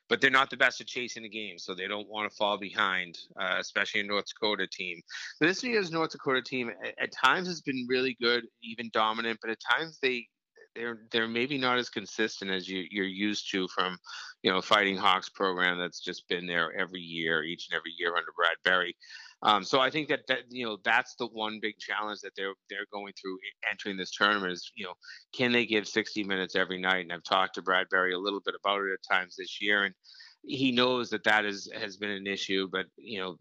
But 0.06 0.20
they're 0.20 0.30
not 0.30 0.50
the 0.50 0.58
best 0.58 0.82
at 0.82 0.86
chasing 0.86 1.22
the 1.22 1.30
game, 1.30 1.58
so 1.58 1.74
they 1.74 1.88
don't 1.88 2.10
want 2.10 2.30
to 2.30 2.36
fall 2.36 2.58
behind, 2.58 3.16
uh, 3.40 3.56
especially 3.58 4.02
a 4.02 4.04
North 4.04 4.26
Dakota 4.26 4.66
team. 4.70 5.00
But 5.40 5.46
this 5.46 5.64
year's 5.64 5.90
North 5.90 6.10
Dakota 6.10 6.42
team, 6.42 6.70
at, 6.84 6.94
at 7.04 7.12
times, 7.12 7.48
has 7.48 7.62
been 7.62 7.86
really 7.88 8.14
good, 8.20 8.44
even 8.62 8.90
dominant. 8.92 9.38
But 9.40 9.52
at 9.52 9.58
times, 9.60 9.98
they 10.02 10.26
they're 10.74 10.98
they're 11.10 11.28
maybe 11.28 11.58
not 11.58 11.78
as 11.78 11.88
consistent 11.88 12.50
as 12.50 12.68
you 12.68 12.84
you're 12.90 13.04
used 13.04 13.50
to 13.50 13.68
from 13.68 13.96
you 14.42 14.50
know 14.50 14.60
Fighting 14.60 14.96
Hawks 14.96 15.28
program 15.28 15.78
that's 15.78 16.00
just 16.00 16.28
been 16.28 16.46
there 16.46 16.72
every 16.78 17.00
year, 17.00 17.42
each 17.42 17.68
and 17.70 17.76
every 17.76 17.92
year 17.98 18.16
under 18.16 18.32
Brad 18.36 18.56
Berry. 18.64 18.96
Um, 19.42 19.62
so 19.62 19.80
I 19.80 19.90
think 19.90 20.08
that 20.08 20.26
that 20.28 20.40
you 20.50 20.66
know 20.66 20.78
that's 20.84 21.14
the 21.16 21.26
one 21.26 21.58
big 21.60 21.78
challenge 21.78 22.20
that 22.20 22.32
they're 22.36 22.54
they're 22.70 22.86
going 22.92 23.12
through 23.20 23.38
entering 23.70 23.96
this 23.96 24.10
tournament 24.10 24.52
is 24.52 24.70
you 24.74 24.84
know 24.84 24.94
can 25.34 25.52
they 25.52 25.66
give 25.66 25.86
60 25.86 26.24
minutes 26.24 26.56
every 26.56 26.80
night? 26.80 27.02
And 27.02 27.12
I've 27.12 27.24
talked 27.24 27.54
to 27.54 27.62
Brad 27.62 27.88
Berry 27.90 28.14
a 28.14 28.18
little 28.18 28.40
bit 28.44 28.54
about 28.58 28.82
it 28.82 28.92
at 28.92 29.14
times 29.16 29.36
this 29.36 29.60
year, 29.60 29.84
and 29.84 29.94
he 30.42 30.72
knows 30.72 31.10
that 31.10 31.24
that 31.24 31.44
is 31.44 31.70
has 31.78 31.96
been 31.96 32.10
an 32.10 32.26
issue. 32.26 32.68
But 32.70 32.86
you 32.96 33.20
know 33.20 33.36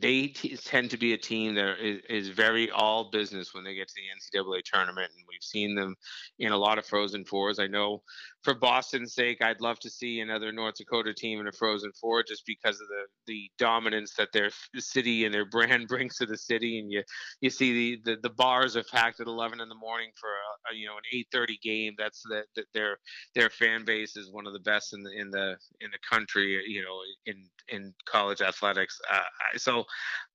they 0.00 0.28
t- 0.28 0.56
tend 0.56 0.90
to 0.90 0.96
be 0.96 1.12
a 1.12 1.18
team 1.18 1.54
that 1.54 1.76
is, 1.80 2.00
is, 2.08 2.28
very 2.28 2.70
all 2.70 3.10
business 3.10 3.54
when 3.54 3.64
they 3.64 3.74
get 3.74 3.88
to 3.88 3.94
the 3.94 4.38
NCAA 4.38 4.62
tournament, 4.64 5.10
and 5.14 5.24
we've 5.28 5.42
seen 5.42 5.74
them 5.74 5.94
in 6.38 6.52
a 6.52 6.56
lot 6.56 6.78
of 6.78 6.86
Frozen 6.86 7.24
Fours. 7.24 7.58
I 7.58 7.66
know 7.66 8.02
for 8.42 8.54
Boston's 8.54 9.14
sake, 9.14 9.42
I'd 9.42 9.60
love 9.60 9.78
to 9.80 9.90
see 9.90 10.20
another 10.20 10.52
North 10.52 10.74
Dakota 10.76 11.14
team 11.14 11.40
in 11.40 11.46
a 11.46 11.52
Frozen 11.52 11.92
Four, 12.00 12.22
just 12.22 12.44
because 12.46 12.80
of 12.80 12.88
the 12.88 13.04
the 13.26 13.50
dominance 13.58 14.14
that 14.18 14.28
their 14.32 14.50
city 14.78 15.24
and 15.24 15.32
their 15.32 15.46
brand 15.50 15.88
brings 15.88 16.16
to 16.16 16.26
the 16.26 16.38
city. 16.38 16.78
And 16.78 16.90
you 16.90 17.02
you 17.40 17.50
see 17.50 17.72
the 18.02 18.12
the, 18.12 18.20
the 18.22 18.34
bars 18.34 18.76
are 18.76 18.84
packed 18.92 19.20
at 19.20 19.26
11 19.26 19.60
in 19.60 19.68
the 19.68 19.74
morning 19.74 20.10
for 20.20 20.28
a, 20.28 20.72
a 20.72 20.76
you 20.76 20.86
know 20.86 20.96
an 20.96 21.24
8:30 21.34 21.60
game. 21.62 21.94
That's 21.96 22.22
the, 22.22 22.42
the, 22.56 22.64
their 22.74 22.98
their 23.34 23.50
fan 23.50 23.84
base 23.84 24.16
is 24.16 24.32
one 24.32 24.46
of 24.46 24.52
the 24.52 24.60
best 24.60 24.92
in 24.92 25.02
the 25.02 25.10
in 25.12 25.30
the 25.30 25.56
in 25.80 25.90
the 25.90 25.98
country. 26.10 26.60
You 26.66 26.82
know, 26.82 26.98
in 27.26 27.48
in 27.68 27.94
college 28.06 28.42
athletics. 28.42 29.00
Uh, 29.12 29.20
so 29.56 29.83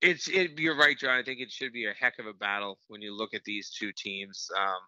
it's 0.01 0.27
it, 0.27 0.57
you're 0.57 0.77
right, 0.77 0.97
John. 0.97 1.17
I 1.17 1.23
think 1.23 1.39
it 1.39 1.51
should 1.51 1.73
be 1.73 1.85
a 1.85 1.93
heck 1.99 2.19
of 2.19 2.25
a 2.25 2.33
battle 2.33 2.79
when 2.87 3.01
you 3.01 3.15
look 3.15 3.33
at 3.33 3.43
these 3.43 3.69
two 3.69 3.91
teams. 3.91 4.49
Um, 4.57 4.79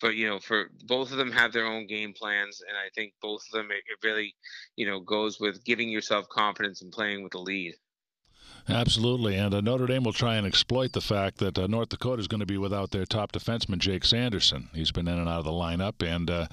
but 0.00 0.14
you 0.14 0.28
know, 0.28 0.38
for 0.38 0.70
both 0.86 1.12
of 1.12 1.18
them 1.18 1.32
have 1.32 1.52
their 1.52 1.66
own 1.66 1.86
game 1.86 2.12
plans, 2.12 2.62
and 2.66 2.76
I 2.76 2.88
think 2.94 3.14
both 3.20 3.42
of 3.52 3.58
them 3.58 3.70
it, 3.70 3.82
it 3.86 4.06
really, 4.06 4.34
you 4.76 4.86
know, 4.86 5.00
goes 5.00 5.40
with 5.40 5.64
giving 5.64 5.88
yourself 5.88 6.28
confidence 6.28 6.82
and 6.82 6.92
playing 6.92 7.22
with 7.22 7.32
the 7.32 7.38
lead. 7.38 7.74
Absolutely, 8.68 9.36
and 9.36 9.54
uh, 9.54 9.60
Notre 9.60 9.86
Dame 9.86 10.04
will 10.04 10.12
try 10.12 10.36
and 10.36 10.46
exploit 10.46 10.92
the 10.92 11.00
fact 11.00 11.38
that 11.38 11.58
uh, 11.58 11.66
North 11.66 11.88
Dakota 11.88 12.20
is 12.20 12.28
going 12.28 12.40
to 12.40 12.46
be 12.46 12.58
without 12.58 12.90
their 12.90 13.06
top 13.06 13.32
defenseman 13.32 13.78
Jake 13.78 14.04
Sanderson. 14.04 14.68
He's 14.74 14.92
been 14.92 15.08
in 15.08 15.18
and 15.18 15.28
out 15.28 15.40
of 15.40 15.44
the 15.44 15.50
lineup, 15.50 16.06
and 16.06 16.30
uh, 16.30 16.46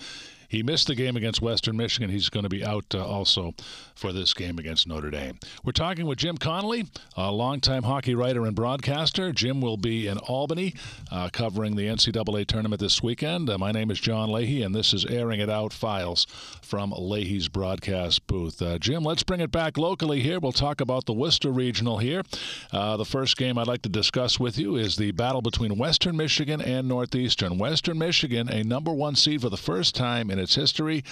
he 0.48 0.64
missed 0.64 0.88
the 0.88 0.96
game 0.96 1.16
against 1.16 1.42
Western 1.42 1.78
Michigan. 1.78 2.10
He's 2.10 2.30
going 2.30 2.44
to 2.44 2.50
be 2.50 2.64
out 2.64 2.94
uh, 2.94 3.06
also 3.06 3.54
for 3.96 4.14
this 4.14 4.34
game 4.34 4.60
against 4.60 4.88
Notre 4.88 5.10
Dame. 5.10 5.40
We're 5.64 5.72
talking 5.72 6.06
with 6.06 6.20
Jim 6.20 6.38
Connelly, 6.38 6.86
a 7.16 7.32
longtime 7.32 7.84
hockey 7.84 8.16
writer 8.16 8.46
and 8.46 8.56
broadcaster. 8.56 9.32
Jim 9.34 9.60
will 9.60 9.78
be 9.78 10.08
in 10.08 10.18
Albany 10.20 10.74
uh, 11.12 11.30
covering 11.32 11.76
the 11.76 11.88
NCAA 11.88 12.46
tournament 12.46 12.80
this 12.80 13.04
weekend. 13.04 13.50
Uh, 13.50 13.58
my 13.58 13.72
name 13.72 13.92
is 13.92 14.00
John 14.00 14.32
Leahy, 14.32 14.64
and 14.64 14.74
this 14.74 14.94
is 14.94 15.06
Airing 15.06 15.40
It 15.40 15.50
Out 15.50 15.74
Files 15.74 16.26
from 16.62 16.94
Leahy's 16.98 17.48
broadcast 17.48 18.26
booth. 18.28 18.62
Uh, 18.62 18.78
Jim, 18.78 19.04
let's 19.04 19.24
bring 19.24 19.42
it 19.42 19.52
back 19.52 19.78
locally 19.78 20.22
here. 20.22 20.40
We'll 20.40 20.52
talk 20.52 20.82
about 20.82 21.06
the 21.06 21.14
Worcester 21.14 21.52
Regional 21.52 21.98
here. 21.98 22.24
Uh, 22.72 22.98
the 22.98 23.06
first 23.06 23.38
game 23.38 23.58
I'd 23.58 23.68
like 23.68 23.82
to 23.84 23.90
discuss 23.90 24.40
with 24.40 24.58
you 24.58 24.76
is 24.76 24.96
the 24.96 25.12
battle 25.12 25.42
between 25.42 25.78
Western 25.78 26.16
Michigan 26.16 26.62
and 26.62 26.88
Northeastern. 26.88 27.58
Western 27.58 27.98
Michigan, 27.98 28.50
a 28.50 28.64
number 28.64 28.94
one 28.94 29.16
seed 29.16 29.42
for 29.42 29.50
the 29.50 29.58
first 29.58 29.96
time 29.96 30.30
in 30.30 30.37
in 30.38 30.44
its 30.44 30.56
history. 30.56 31.04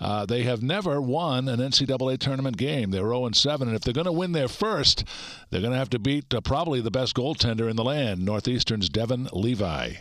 Uh, 0.00 0.26
they 0.26 0.42
have 0.42 0.62
never 0.62 1.00
won 1.00 1.48
an 1.48 1.60
NCAA 1.60 2.18
tournament 2.18 2.56
game. 2.56 2.90
They're 2.90 3.02
0 3.02 3.30
7, 3.32 3.68
and 3.68 3.76
if 3.76 3.82
they're 3.82 3.94
going 3.94 4.04
to 4.06 4.12
win 4.12 4.32
their 4.32 4.48
first, 4.48 5.04
they're 5.50 5.60
going 5.60 5.72
to 5.72 5.78
have 5.78 5.90
to 5.90 5.98
beat 5.98 6.32
uh, 6.34 6.40
probably 6.40 6.80
the 6.80 6.90
best 6.90 7.14
goaltender 7.14 7.68
in 7.68 7.76
the 7.76 7.84
land, 7.84 8.24
Northeastern's 8.24 8.88
Devon 8.88 9.28
Levi. 9.32 9.94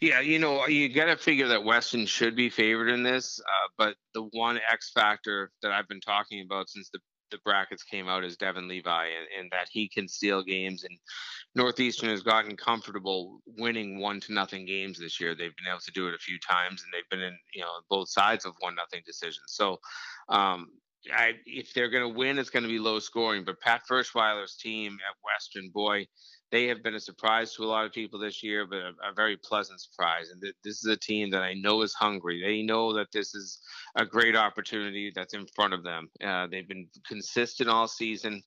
Yeah, 0.00 0.20
you 0.20 0.38
know, 0.38 0.66
you 0.66 0.88
got 0.88 1.06
to 1.06 1.16
figure 1.16 1.48
that 1.48 1.62
Western 1.62 2.06
should 2.06 2.34
be 2.34 2.48
favored 2.48 2.88
in 2.88 3.02
this, 3.02 3.38
uh, 3.40 3.68
but 3.76 3.96
the 4.14 4.22
one 4.32 4.58
X 4.70 4.90
factor 4.94 5.50
that 5.62 5.72
I've 5.72 5.88
been 5.88 6.00
talking 6.00 6.40
about 6.40 6.70
since 6.70 6.88
the 6.90 7.00
the 7.30 7.38
brackets 7.44 7.82
came 7.82 8.08
out 8.08 8.24
is 8.24 8.36
Devon 8.36 8.68
Levi, 8.68 9.04
and, 9.06 9.26
and, 9.38 9.50
that 9.52 9.68
he 9.70 9.88
can 9.88 10.08
steal 10.08 10.42
games. 10.42 10.84
And 10.84 10.98
Northeastern 11.54 12.10
has 12.10 12.22
gotten 12.22 12.56
comfortable 12.56 13.40
winning 13.58 13.98
one 13.98 14.20
to 14.20 14.32
nothing 14.32 14.66
games 14.66 14.98
this 14.98 15.20
year. 15.20 15.34
They've 15.34 15.56
been 15.56 15.68
able 15.68 15.80
to 15.80 15.92
do 15.92 16.06
it 16.08 16.14
a 16.14 16.18
few 16.18 16.38
times, 16.38 16.82
and 16.82 16.92
they've 16.92 17.08
been 17.10 17.26
in 17.26 17.36
you 17.54 17.62
know 17.62 17.72
both 17.88 18.08
sides 18.08 18.44
of 18.44 18.54
one 18.60 18.74
nothing 18.74 19.02
decisions. 19.06 19.46
So. 19.48 19.78
Um, 20.28 20.68
I, 21.14 21.32
if 21.46 21.72
they're 21.72 21.88
going 21.88 22.12
to 22.12 22.18
win, 22.18 22.38
it's 22.38 22.50
going 22.50 22.62
to 22.62 22.68
be 22.68 22.78
low 22.78 22.98
scoring. 22.98 23.44
But 23.44 23.60
Pat 23.60 23.82
Ferschweiler's 23.90 24.56
team 24.56 24.98
at 25.08 25.16
Western, 25.24 25.70
boy, 25.70 26.06
they 26.50 26.66
have 26.66 26.82
been 26.82 26.94
a 26.94 27.00
surprise 27.00 27.54
to 27.54 27.64
a 27.64 27.66
lot 27.66 27.86
of 27.86 27.92
people 27.92 28.18
this 28.18 28.42
year, 28.42 28.66
but 28.66 28.78
a, 28.78 28.92
a 29.10 29.14
very 29.14 29.36
pleasant 29.36 29.80
surprise. 29.80 30.30
And 30.30 30.42
th- 30.42 30.54
this 30.64 30.84
is 30.84 30.86
a 30.86 30.96
team 30.96 31.30
that 31.30 31.42
I 31.42 31.54
know 31.54 31.82
is 31.82 31.94
hungry. 31.94 32.42
They 32.44 32.62
know 32.62 32.92
that 32.94 33.12
this 33.12 33.34
is 33.34 33.60
a 33.96 34.04
great 34.04 34.36
opportunity 34.36 35.12
that's 35.14 35.34
in 35.34 35.46
front 35.54 35.74
of 35.74 35.84
them. 35.84 36.10
Uh, 36.22 36.48
they've 36.50 36.68
been 36.68 36.88
consistent 37.06 37.68
all 37.68 37.88
season. 37.88 38.42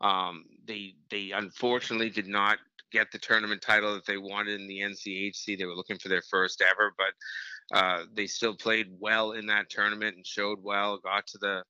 Um, 0.00 0.44
they 0.66 0.94
they 1.10 1.32
unfortunately 1.32 2.10
did 2.10 2.28
not 2.28 2.58
get 2.92 3.10
the 3.12 3.18
tournament 3.18 3.60
title 3.60 3.94
that 3.94 4.06
they 4.06 4.16
wanted 4.16 4.60
in 4.60 4.66
the 4.66 4.80
NCHC. 4.80 5.58
They 5.58 5.64
were 5.64 5.74
looking 5.74 5.98
for 5.98 6.08
their 6.08 6.22
first 6.22 6.62
ever, 6.62 6.94
but 6.96 7.76
uh, 7.78 8.04
they 8.14 8.26
still 8.26 8.56
played 8.56 8.86
well 8.98 9.32
in 9.32 9.46
that 9.46 9.70
tournament 9.70 10.16
and 10.16 10.26
showed 10.26 10.58
well. 10.62 10.98
Got 10.98 11.26
to 11.28 11.38
the 11.38 11.62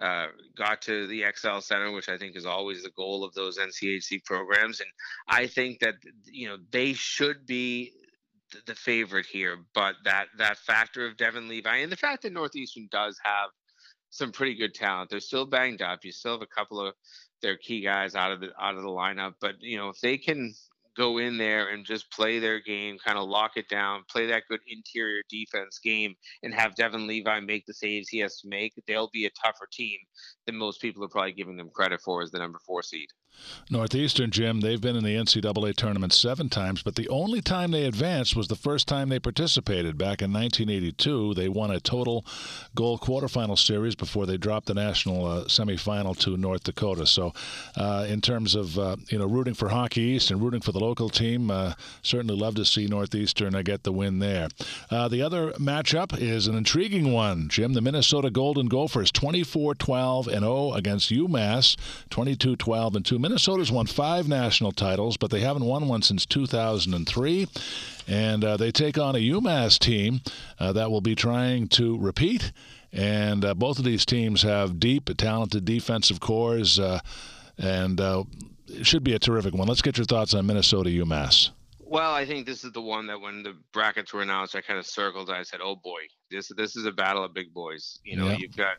uh, 0.00 0.26
got 0.56 0.80
to 0.82 1.06
the 1.06 1.24
XL 1.36 1.58
Center, 1.60 1.92
which 1.92 2.08
I 2.08 2.16
think 2.16 2.36
is 2.36 2.46
always 2.46 2.82
the 2.82 2.90
goal 2.96 3.24
of 3.24 3.34
those 3.34 3.58
NCHC 3.58 4.24
programs. 4.24 4.80
And 4.80 4.88
I 5.28 5.46
think 5.46 5.80
that 5.80 5.94
you 6.24 6.48
know 6.48 6.56
they 6.70 6.92
should 6.92 7.46
be 7.46 7.92
the 8.66 8.74
favorite 8.74 9.26
here, 9.26 9.58
but 9.74 9.94
that 10.04 10.26
that 10.38 10.58
factor 10.58 11.06
of 11.06 11.16
Devon 11.16 11.48
Levi 11.48 11.76
and 11.76 11.90
the 11.92 11.96
fact 11.96 12.22
that 12.22 12.32
Northeastern 12.32 12.88
does 12.90 13.18
have 13.22 13.50
some 14.10 14.30
pretty 14.30 14.54
good 14.54 14.74
talent. 14.74 15.10
They're 15.10 15.20
still 15.20 15.46
banged 15.46 15.82
up. 15.82 16.04
You 16.04 16.12
still 16.12 16.32
have 16.32 16.42
a 16.42 16.46
couple 16.46 16.80
of 16.80 16.94
their 17.42 17.56
key 17.56 17.82
guys 17.82 18.14
out 18.14 18.32
of 18.32 18.40
the 18.40 18.50
out 18.60 18.76
of 18.76 18.82
the 18.82 18.88
lineup, 18.88 19.34
but 19.40 19.54
you 19.60 19.76
know 19.76 19.88
if 19.88 20.00
they 20.00 20.16
can 20.16 20.54
go 20.96 21.18
in 21.18 21.38
there 21.38 21.68
and 21.68 21.86
just 21.86 22.10
play 22.10 22.38
their 22.38 22.60
game, 22.60 22.98
kind 23.04 23.18
of 23.18 23.28
lock 23.28 23.52
it 23.56 23.68
down, 23.68 24.02
play 24.10 24.26
that 24.26 24.42
good 24.48 24.60
interior 24.68 25.22
defense 25.30 25.80
game, 25.82 26.14
and 26.42 26.54
have 26.54 26.74
Devon 26.74 27.06
Levi 27.06 27.40
make 27.40 27.64
the 27.66 27.74
saves 27.74 28.08
he 28.08 28.18
has 28.18 28.38
to 28.40 28.48
make, 28.48 28.74
they'll 28.86 29.10
be 29.12 29.26
a 29.26 29.30
tougher 29.42 29.68
team 29.72 29.98
than 30.46 30.56
most 30.56 30.80
people 30.80 31.02
are 31.04 31.08
probably 31.08 31.32
giving 31.32 31.56
them 31.56 31.70
credit 31.74 32.00
for 32.02 32.22
as 32.22 32.30
the 32.30 32.38
number 32.38 32.58
four 32.66 32.82
seed. 32.82 33.08
Northeastern, 33.70 34.30
Jim, 34.30 34.60
they've 34.60 34.80
been 34.80 34.96
in 34.96 35.04
the 35.04 35.16
NCAA 35.16 35.74
tournament 35.74 36.12
seven 36.12 36.48
times, 36.48 36.82
but 36.82 36.94
the 36.94 37.08
only 37.08 37.40
time 37.40 37.70
they 37.70 37.84
advanced 37.84 38.36
was 38.36 38.48
the 38.48 38.56
first 38.56 38.86
time 38.86 39.08
they 39.08 39.18
participated 39.18 39.96
back 39.96 40.20
in 40.20 40.32
1982. 40.32 41.34
They 41.34 41.48
won 41.48 41.70
a 41.70 41.80
total 41.80 42.26
goal 42.74 42.98
quarterfinal 42.98 43.58
series 43.58 43.94
before 43.94 44.26
they 44.26 44.36
dropped 44.36 44.66
the 44.66 44.74
national 44.74 45.24
uh, 45.24 45.44
semifinal 45.44 46.18
to 46.18 46.36
North 46.36 46.64
Dakota. 46.64 47.06
So, 47.06 47.32
uh, 47.76 48.06
in 48.08 48.20
terms 48.20 48.54
of 48.54 48.78
uh, 48.78 48.96
you 49.08 49.18
know 49.18 49.26
rooting 49.26 49.54
for 49.54 49.68
Hockey 49.68 50.02
East 50.02 50.30
and 50.30 50.42
rooting 50.42 50.60
for 50.60 50.72
the 50.72 50.80
local 50.80 51.08
team, 51.08 51.50
uh, 51.50 51.74
certainly 52.02 52.36
love 52.36 52.54
to 52.56 52.64
see 52.64 52.86
Northeastern 52.86 53.54
uh, 53.54 53.62
get 53.62 53.84
the 53.84 53.92
win 53.92 54.18
there. 54.18 54.48
Uh, 54.90 55.08
the 55.08 55.22
other 55.22 55.52
matchup 55.52 56.18
is 56.18 56.46
an 56.46 56.56
intriguing 56.56 57.12
one, 57.12 57.48
Jim. 57.48 57.72
The 57.72 57.80
Minnesota 57.80 58.30
Golden 58.30 58.66
Gophers, 58.66 59.10
24-12 59.12 60.26
and 60.26 60.40
0 60.40 60.72
against 60.72 61.10
UMass, 61.10 61.76
22-12 62.10 62.96
and 62.96 63.06
2. 63.06 63.18
Minnesota's 63.22 63.72
won 63.72 63.86
five 63.86 64.28
national 64.28 64.72
titles, 64.72 65.16
but 65.16 65.30
they 65.30 65.40
haven't 65.40 65.64
won 65.64 65.88
one 65.88 66.02
since 66.02 66.26
2003. 66.26 67.46
And 68.08 68.44
uh, 68.44 68.56
they 68.56 68.72
take 68.72 68.98
on 68.98 69.14
a 69.14 69.18
UMass 69.18 69.78
team 69.78 70.20
uh, 70.58 70.72
that 70.72 70.90
will 70.90 71.00
be 71.00 71.14
trying 71.14 71.68
to 71.68 71.96
repeat. 71.98 72.52
And 72.92 73.44
uh, 73.44 73.54
both 73.54 73.78
of 73.78 73.84
these 73.84 74.04
teams 74.04 74.42
have 74.42 74.78
deep, 74.80 75.08
talented 75.16 75.64
defensive 75.64 76.20
cores, 76.20 76.78
uh, 76.78 77.00
and 77.56 78.00
uh, 78.00 78.24
it 78.66 78.86
should 78.86 79.04
be 79.04 79.14
a 79.14 79.18
terrific 79.18 79.54
one. 79.54 79.68
Let's 79.68 79.82
get 79.82 79.96
your 79.96 80.04
thoughts 80.04 80.34
on 80.34 80.46
Minnesota 80.46 80.90
UMass. 80.90 81.50
Well, 81.92 82.14
I 82.14 82.24
think 82.24 82.46
this 82.46 82.64
is 82.64 82.72
the 82.72 82.80
one 82.80 83.06
that 83.08 83.20
when 83.20 83.42
the 83.42 83.54
brackets 83.74 84.14
were 84.14 84.22
announced, 84.22 84.56
I 84.56 84.62
kind 84.62 84.78
of 84.78 84.86
circled. 84.86 85.28
I 85.28 85.42
said, 85.42 85.60
"Oh 85.62 85.76
boy, 85.76 86.00
this 86.30 86.48
this 86.56 86.74
is 86.74 86.86
a 86.86 86.90
battle 86.90 87.22
of 87.22 87.34
big 87.34 87.52
boys." 87.52 88.00
You 88.02 88.16
know, 88.16 88.30
you've 88.30 88.56
got 88.56 88.76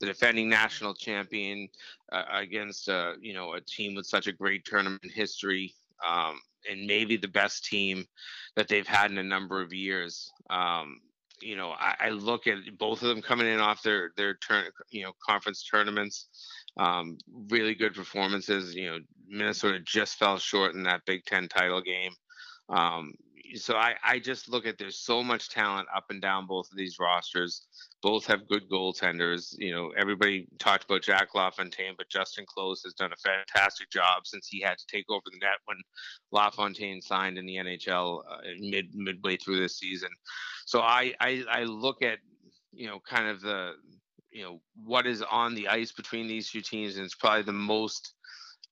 the 0.00 0.06
defending 0.06 0.48
national 0.48 0.94
champion 0.94 1.68
uh, 2.10 2.22
against 2.32 2.88
uh, 2.88 3.16
you 3.20 3.34
know 3.34 3.52
a 3.52 3.60
team 3.60 3.94
with 3.94 4.06
such 4.06 4.28
a 4.28 4.32
great 4.32 4.64
tournament 4.64 5.12
history, 5.14 5.74
um, 6.02 6.40
and 6.70 6.86
maybe 6.86 7.18
the 7.18 7.28
best 7.28 7.66
team 7.66 8.06
that 8.56 8.66
they've 8.66 8.86
had 8.86 9.10
in 9.10 9.18
a 9.18 9.22
number 9.22 9.60
of 9.60 9.74
years. 9.74 10.32
Um, 10.48 11.02
you 11.42 11.56
know, 11.56 11.72
I, 11.78 11.96
I, 12.00 12.08
look 12.08 12.46
at 12.46 12.56
both 12.78 13.02
of 13.02 13.08
them 13.08 13.20
coming 13.20 13.46
in 13.46 13.60
off 13.60 13.82
their 13.82 14.12
their 14.16 14.36
turn, 14.36 14.64
you 14.88 15.02
know, 15.02 15.12
conference 15.22 15.68
tournaments. 15.70 16.28
Um, 16.78 17.18
really 17.50 17.74
good 17.74 17.94
performances. 17.94 18.74
You 18.74 18.86
know, 18.86 18.98
Minnesota 19.28 19.80
just 19.84 20.16
fell 20.18 20.38
short 20.38 20.74
in 20.74 20.82
that 20.84 21.04
Big 21.04 21.26
Ten 21.26 21.46
title 21.46 21.82
game. 21.82 22.12
Um, 22.68 23.14
so 23.54 23.76
I, 23.76 23.94
I 24.02 24.18
just 24.18 24.48
look 24.48 24.66
at 24.66 24.78
there's 24.78 24.98
so 24.98 25.22
much 25.22 25.50
talent 25.50 25.86
up 25.94 26.06
and 26.10 26.20
down 26.20 26.46
both 26.46 26.70
of 26.70 26.76
these 26.76 26.98
rosters. 26.98 27.66
Both 28.02 28.26
have 28.26 28.48
good 28.48 28.68
goaltenders. 28.68 29.54
You 29.58 29.72
know, 29.72 29.92
everybody 29.96 30.46
talked 30.58 30.84
about 30.84 31.02
Jack 31.02 31.34
LaFontaine, 31.34 31.94
but 31.96 32.08
Justin 32.08 32.44
Close 32.48 32.82
has 32.84 32.94
done 32.94 33.12
a 33.12 33.16
fantastic 33.16 33.90
job 33.90 34.26
since 34.26 34.48
he 34.48 34.60
had 34.60 34.78
to 34.78 34.86
take 34.86 35.04
over 35.08 35.22
the 35.26 35.38
net 35.38 35.58
when 35.66 35.76
LaFontaine 36.32 37.00
signed 37.02 37.38
in 37.38 37.46
the 37.46 37.56
NHL 37.56 38.20
uh, 38.28 38.38
mid 38.58 38.94
midway 38.94 39.36
through 39.36 39.60
this 39.60 39.78
season. 39.78 40.10
So 40.66 40.80
I, 40.80 41.14
I 41.20 41.44
I 41.50 41.62
look 41.64 42.02
at 42.02 42.18
you 42.72 42.88
know 42.88 42.98
kind 43.06 43.28
of 43.28 43.40
the 43.40 43.72
you 44.30 44.42
know 44.42 44.60
what 44.84 45.06
is 45.06 45.22
on 45.22 45.54
the 45.54 45.68
ice 45.68 45.92
between 45.92 46.26
these 46.26 46.50
two 46.50 46.60
teams, 46.60 46.96
and 46.96 47.04
it's 47.04 47.14
probably 47.14 47.42
the 47.42 47.52
most 47.52 48.14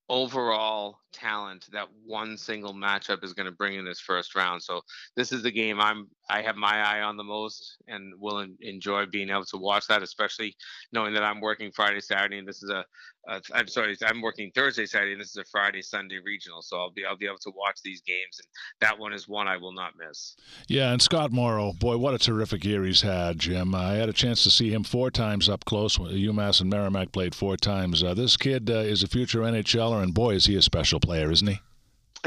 overall 0.09 0.99
talent 1.13 1.67
that 1.73 1.89
one 2.05 2.37
single 2.37 2.75
matchup 2.75 3.23
is 3.25 3.33
going 3.33 3.47
to 3.47 3.53
bring 3.53 3.75
in 3.75 3.85
this 3.85 4.01
first 4.01 4.35
round. 4.35 4.63
So 4.63 4.83
this 5.17 5.33
is 5.33 5.43
the 5.43 5.51
game 5.51 5.81
I'm 5.81 6.09
I 6.33 6.41
have 6.41 6.57
my 6.57 6.81
eye 6.81 7.03
on 7.03 7.19
the 7.19 7.25
most 7.25 7.77
and 7.89 8.15
will 8.19 8.47
enjoy 8.61 9.05
being 9.07 9.29
able 9.29 9.45
to 9.45 9.59
watch 9.59 9.87
that, 9.89 10.03
especially 10.03 10.57
knowing 10.91 11.13
that 11.13 11.23
I'm 11.23 11.41
working 11.41 11.71
Friday, 11.71 12.01
Saturday, 12.01 12.39
and 12.39 12.49
this 12.49 12.63
is 12.63 12.71
a 12.71 12.85
uh, 13.29 13.39
I'm 13.55 13.69
sorry, 13.69 13.97
I'm 14.05 14.21
working 14.21 14.51
Thursday, 14.53 14.85
Saturday, 14.85 15.13
and 15.13 15.21
this 15.21 15.29
is 15.29 15.37
a 15.37 15.45
Friday, 15.45 15.81
Sunday 15.81 16.19
regional. 16.25 16.61
So 16.61 16.77
I'll 16.79 16.91
be 16.91 17.05
I'll 17.05 17.17
be 17.17 17.27
able 17.27 17.39
to 17.39 17.53
watch 17.55 17.81
these 17.85 18.01
games, 18.01 18.41
and 18.41 18.49
that 18.81 18.99
one 18.99 19.13
is 19.13 19.29
one 19.29 19.47
I 19.47 19.59
will 19.59 19.73
not 19.73 19.93
miss. 19.97 20.37
Yeah, 20.67 20.91
and 20.91 21.01
Scott 21.01 21.31
Morrow, 21.31 21.73
boy, 21.73 21.99
what 21.99 22.15
a 22.15 22.19
terrific 22.19 22.65
year 22.65 22.83
he's 22.85 23.03
had, 23.03 23.39
Jim. 23.39 23.75
I 23.75 23.93
had 23.93 24.09
a 24.09 24.13
chance 24.13 24.43
to 24.43 24.51
see 24.51 24.73
him 24.73 24.83
four 24.83 25.11
times 25.11 25.49
up 25.49 25.65
close. 25.65 25.99
UMass 25.99 26.61
and 26.61 26.71
Merrimack 26.71 27.13
played 27.13 27.35
four 27.35 27.57
times. 27.57 28.03
Uh, 28.03 28.15
this 28.15 28.37
kid 28.37 28.71
uh, 28.71 28.75
is 28.75 29.03
a 29.03 29.09
future 29.09 29.41
NHLer, 29.41 30.03
and 30.03 30.15
boy, 30.15 30.35
is 30.35 30.47
he 30.47 30.57
a 30.57 30.63
special 30.63 30.99
player, 30.99 31.31
isn't 31.31 31.47
he? 31.47 31.61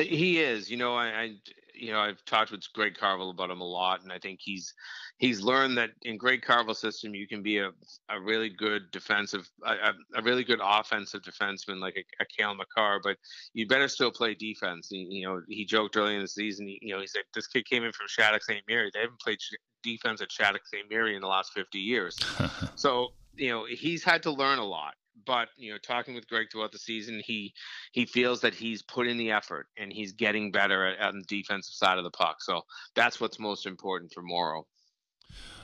He 0.01 0.39
is. 0.39 0.69
You 0.69 0.77
know, 0.77 0.95
I, 0.95 1.05
I 1.07 1.35
you 1.77 1.91
know 1.91 1.99
I've 1.99 2.23
talked 2.25 2.51
with 2.51 2.61
Greg 2.73 2.95
Carvel 2.95 3.29
about 3.29 3.49
him 3.49 3.61
a 3.61 3.67
lot, 3.67 4.03
and 4.03 4.11
I 4.11 4.19
think 4.19 4.39
he's 4.41 4.73
he's 5.17 5.41
learned 5.41 5.77
that 5.77 5.91
in 6.03 6.17
Greg 6.17 6.41
Carvel's 6.41 6.79
system 6.79 7.15
you 7.15 7.27
can 7.27 7.41
be 7.41 7.57
a, 7.57 7.71
a 8.09 8.19
really 8.19 8.49
good 8.49 8.91
defensive, 8.91 9.49
a, 9.65 9.91
a 10.15 10.21
really 10.23 10.43
good 10.43 10.59
offensive 10.63 11.21
defenseman 11.21 11.79
like 11.79 11.95
a, 11.97 12.23
a 12.23 12.25
Cale 12.25 12.55
Makar, 12.55 13.01
but 13.03 13.17
you 13.53 13.67
better 13.67 13.87
still 13.87 14.11
play 14.11 14.33
defense. 14.33 14.87
He, 14.89 15.07
you 15.09 15.27
know, 15.27 15.41
he 15.47 15.65
joked 15.65 15.97
early 15.97 16.15
in 16.15 16.21
the 16.21 16.27
season. 16.27 16.67
He, 16.67 16.79
you 16.81 16.93
know, 16.93 17.01
he 17.01 17.07
said 17.07 17.23
this 17.33 17.47
kid 17.47 17.65
came 17.65 17.83
in 17.83 17.91
from 17.91 18.07
Shattuck 18.07 18.43
St. 18.43 18.63
Mary. 18.67 18.89
They 18.93 19.01
haven't 19.01 19.19
played 19.19 19.39
defense 19.83 20.21
at 20.21 20.31
Shattuck 20.31 20.65
St. 20.65 20.89
Mary 20.89 21.15
in 21.15 21.21
the 21.21 21.27
last 21.27 21.53
50 21.53 21.79
years. 21.79 22.17
so 22.75 23.09
you 23.37 23.49
know 23.49 23.65
he's 23.65 24.03
had 24.03 24.23
to 24.23 24.31
learn 24.31 24.59
a 24.59 24.65
lot 24.65 24.93
but 25.25 25.49
you 25.57 25.71
know 25.71 25.77
talking 25.77 26.13
with 26.13 26.27
greg 26.27 26.47
throughout 26.51 26.71
the 26.71 26.77
season 26.77 27.21
he 27.25 27.53
he 27.91 28.05
feels 28.05 28.41
that 28.41 28.53
he's 28.53 28.81
put 28.81 29.07
in 29.07 29.17
the 29.17 29.31
effort 29.31 29.67
and 29.77 29.91
he's 29.91 30.11
getting 30.13 30.51
better 30.51 30.85
at, 30.85 30.99
on 30.99 31.19
the 31.19 31.25
defensive 31.25 31.73
side 31.73 31.97
of 31.97 32.03
the 32.03 32.11
puck. 32.11 32.41
So 32.41 32.61
that's 32.95 33.19
what's 33.19 33.39
most 33.39 33.65
important 33.65 34.11
for 34.11 34.21
morrow 34.21 34.65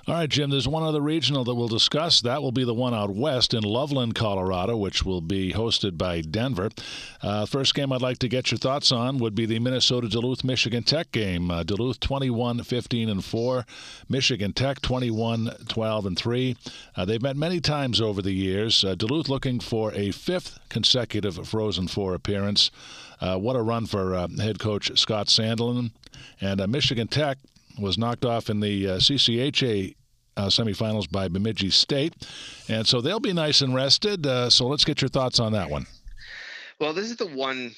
all 0.08 0.16
right, 0.16 0.30
Jim, 0.30 0.50
there's 0.50 0.68
one 0.68 0.82
other 0.82 1.00
regional 1.00 1.44
that 1.44 1.54
we'll 1.54 1.68
discuss. 1.68 2.22
That 2.22 2.42
will 2.42 2.52
be 2.52 2.64
the 2.64 2.74
one 2.74 2.94
out 2.94 3.12
west 3.12 3.54
in 3.54 3.62
Loveland, 3.62 4.16
Colorado, 4.16 4.76
which 4.76 5.06
will 5.06 5.22
be 5.22 5.54
hosted 5.54 5.96
by 5.96 6.22
Denver. 6.22 6.70
Uh, 7.22 7.46
first 7.46 7.76
game 7.76 7.94
I'd 7.94 8.02
like 8.02 8.18
to 8.20 8.28
get 8.28 8.50
your 8.50 8.58
thoughts 8.58 8.92
on 8.92 9.20
would 9.20 9.36
be 9.36 9.46
the 9.46 9.60
Minnesota 9.60 10.10
Duluth 10.10 10.44
Michigan 10.44 10.82
Tech 10.82 11.12
game. 11.12 11.52
Uh, 11.52 11.62
Duluth 11.62 12.00
21 12.00 12.64
15 12.64 13.10
and 13.10 13.24
4, 13.24 13.66
Michigan 14.10 14.54
Tech 14.54 14.82
21 14.82 15.52
12 15.70 16.06
and 16.08 16.18
3. 16.18 16.58
Uh, 16.96 17.06
they've 17.06 17.22
met 17.22 17.38
many 17.38 17.62
times 17.62 18.02
over 18.02 18.24
the 18.24 18.34
years. 18.34 18.84
Uh, 18.84 18.96
Duluth 18.96 19.30
looking 19.30 19.60
for 19.60 19.94
a 19.94 20.10
fifth 20.10 20.60
consecutive 20.70 21.48
Frozen 21.48 21.90
Four 21.90 22.16
appearance. 22.16 22.72
Uh, 23.20 23.38
what 23.38 23.56
a 23.56 23.62
run 23.62 23.86
for 23.86 24.16
uh, 24.16 24.28
head 24.40 24.58
coach 24.58 24.92
Scott 24.98 25.28
Sandelin. 25.28 25.92
And 26.42 26.68
Michigan 26.72 27.08
Tech 27.08 27.38
was 27.80 27.98
knocked 27.98 28.26
off 28.26 28.50
in 28.50 28.60
the 28.60 28.90
uh, 28.90 28.96
CCHA 28.98 29.96
uh, 30.38 30.48
semifinals 30.48 31.10
by 31.10 31.28
Bemidji 31.28 31.70
State. 31.70 32.16
And 32.70 32.88
so 32.88 33.02
they'll 33.02 33.20
be 33.20 33.34
nice 33.34 33.62
and 33.62 33.76
rested. 33.76 34.26
Uh, 34.26 34.50
so 34.50 34.68
let's 34.68 34.86
get 34.86 35.02
your 35.02 35.10
thoughts 35.10 35.40
on 35.40 35.52
that 35.54 35.70
one. 35.70 35.86
Well, 36.80 36.94
this 36.94 37.12
is 37.12 37.18
the 37.18 37.28
one, 37.28 37.76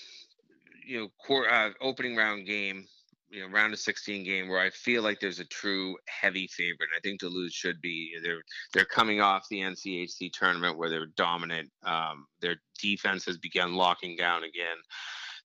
you 0.85 0.99
know, 0.99 1.07
core, 1.25 1.49
uh, 1.51 1.71
opening 1.81 2.15
round 2.15 2.45
game, 2.45 2.85
you 3.29 3.41
know, 3.41 3.47
round 3.47 3.73
of 3.73 3.79
16 3.79 4.23
game 4.23 4.47
where 4.47 4.59
I 4.59 4.69
feel 4.69 5.01
like 5.01 5.19
there's 5.19 5.39
a 5.39 5.45
true 5.45 5.97
heavy 6.07 6.47
favorite. 6.47 6.89
I 6.95 6.99
think 7.01 7.19
Duluth 7.19 7.51
should 7.51 7.81
be. 7.81 8.13
They're 8.23 8.43
they're 8.73 8.85
coming 8.85 9.19
off 9.19 9.47
the 9.49 9.61
NCHC 9.61 10.31
tournament 10.31 10.77
where 10.77 10.89
they're 10.89 11.07
dominant. 11.17 11.71
Um, 11.83 12.27
their 12.41 12.57
defense 12.79 13.25
has 13.25 13.37
begun 13.37 13.73
locking 13.73 14.15
down 14.15 14.43
again 14.43 14.77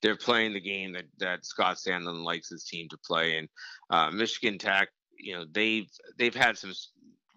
they're 0.02 0.16
playing 0.16 0.52
the 0.52 0.60
game 0.60 0.92
that 0.92 1.06
that 1.18 1.44
Scott 1.44 1.76
Sandelin 1.76 2.24
likes 2.24 2.48
his 2.48 2.64
team 2.64 2.88
to 2.90 2.98
play. 2.98 3.38
And 3.38 3.48
uh, 3.90 4.10
Michigan 4.10 4.58
Tech, 4.58 4.88
you 5.18 5.34
know, 5.34 5.44
they've 5.50 5.88
they've 6.18 6.34
had 6.34 6.56
some 6.56 6.72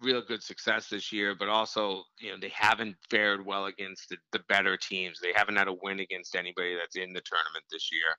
real 0.02 0.22
good 0.22 0.42
success 0.42 0.88
this 0.88 1.12
year, 1.12 1.34
but 1.38 1.48
also, 1.48 2.02
you 2.18 2.30
know, 2.30 2.36
they 2.40 2.52
haven't 2.54 2.96
fared 3.08 3.44
well 3.44 3.66
against 3.66 4.08
the, 4.08 4.16
the 4.32 4.40
better 4.48 4.76
teams. 4.76 5.20
They 5.20 5.32
haven't 5.34 5.56
had 5.56 5.68
a 5.68 5.76
win 5.82 6.00
against 6.00 6.34
anybody 6.34 6.76
that's 6.76 6.96
in 6.96 7.12
the 7.12 7.22
tournament 7.22 7.64
this 7.70 7.90
year. 7.92 8.16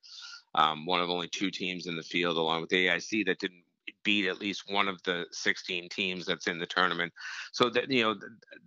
Um, 0.56 0.86
one 0.86 1.02
of 1.02 1.10
only 1.10 1.28
two 1.28 1.52
teams 1.52 1.88
in 1.88 1.96
the 1.96 2.04
field, 2.04 2.38
along 2.38 2.62
with 2.62 2.70
the 2.70 2.88
AIC, 2.88 3.26
that 3.26 3.40
didn't 3.40 3.64
beat 4.04 4.28
at 4.28 4.40
least 4.40 4.64
one 4.68 4.88
of 4.88 5.02
the 5.04 5.26
16 5.32 5.90
teams 5.90 6.26
that's 6.26 6.48
in 6.48 6.60
the 6.60 6.66
tournament. 6.66 7.12
So 7.52 7.70
that 7.72 7.90
you 7.92 8.04
know 8.04 8.16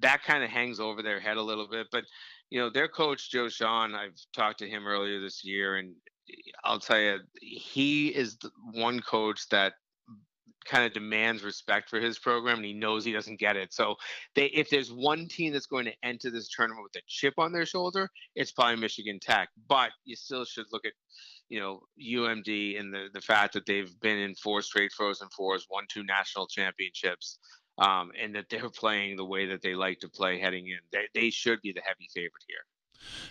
that 0.01 0.23
kind 0.23 0.45
of 0.45 0.51
hangs 0.51 0.81
over 0.81 1.03
their 1.03 1.21
head 1.21 1.37
a 1.37 1.43
little 1.43 1.69
bit. 1.69 1.87
But 1.91 2.05
you 2.51 2.61
know, 2.61 2.71
their 2.71 2.89
coach 2.89 3.31
Joe 3.31 3.47
Shawhan, 3.47 3.95
I've 3.95 4.19
talked 4.35 4.61
to 4.61 4.69
him 4.69 4.87
earlier 4.87 5.21
this 5.21 5.45
year, 5.45 5.77
and 5.77 5.95
I'll 6.65 6.81
tell 6.81 6.99
you, 6.99 7.19
he 7.41 8.09
is 8.09 8.37
the 8.39 8.51
one 8.73 9.01
coach 9.01 9.49
that 9.51 9.75
kind 10.67 10.85
of 10.85 10.93
demands 10.93 11.45
respect 11.45 11.89
for 11.89 12.01
his 12.01 12.19
program 12.19 12.57
and 12.57 12.65
he 12.65 12.73
knows 12.73 13.05
he 13.05 13.13
doesn't 13.13 13.39
get 13.39 13.57
it. 13.57 13.73
So 13.73 13.95
they 14.35 14.47
if 14.47 14.69
there's 14.69 14.93
one 14.93 15.29
team 15.29 15.53
that's 15.53 15.67
going 15.67 15.85
to 15.85 15.93
enter 16.03 16.31
this 16.31 16.49
tournament 16.49 16.83
with 16.83 17.01
a 17.01 17.05
chip 17.07 17.35
on 17.39 17.53
their 17.53 17.67
shoulder, 17.67 18.11
it's 18.35 18.53
probably 18.53 18.77
Michigan 18.77 19.19
Tech. 19.21 19.49
But 19.69 19.91
you 20.05 20.17
still 20.17 20.45
should 20.45 20.67
look 20.73 20.85
at 20.85 20.93
you 21.49 21.61
know 21.61 21.81
UMD 22.05 22.81
and 22.81 22.93
the 22.93 23.07
the 23.15 23.21
fact 23.21 23.55
that 23.55 23.67
they've 23.67 23.93
been 24.01 24.19
in 24.19 24.35
four 24.35 24.61
straight 24.63 24.93
Frozen 24.93 25.29
Fours, 25.37 25.67
won 25.71 25.85
two 25.89 26.03
national 26.05 26.49
championships 26.49 27.39
um, 27.79 28.13
and 28.21 28.35
that 28.35 28.47
they're 28.51 28.71
playing 28.75 29.17
the 29.17 29.25
way 29.25 29.47
that 29.47 29.63
they 29.63 29.75
like 29.75 30.01
to 30.01 30.09
play 30.09 30.39
heading 30.41 30.67
in. 30.69 30.79
They, 30.93 31.09
they 31.15 31.31
should 31.31 31.61
be 31.63 31.73
the 31.73 31.83
heavy 31.83 32.09
favorite 32.15 32.45
here. 32.49 32.65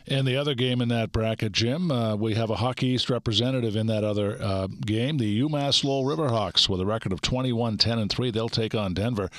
And 0.08 0.28
the 0.28 0.38
other 0.38 0.54
game 0.54 0.82
in 0.82 0.90
that 0.90 1.12
bracket, 1.12 1.52
Jim, 1.52 1.90
uh, 1.90 2.16
we 2.16 2.36
have 2.36 2.52
a 2.52 2.58
Hockey 2.58 2.88
East 2.88 3.10
representative 3.10 3.76
in 3.76 3.88
that 3.88 4.04
other 4.04 4.38
uh, 4.40 4.68
game, 4.68 5.18
the 5.18 5.42
UMass 5.42 5.84
Lowell 5.84 6.04
Riverhawks, 6.04 6.70
with 6.70 6.80
a 6.80 6.86
record 6.86 7.12
of 7.12 7.22
21 7.22 7.78
10 7.78 7.98
and 7.98 8.12
3. 8.12 8.30
They'll 8.30 8.48
take 8.48 8.76
on 8.76 8.94
Denver 8.94 9.32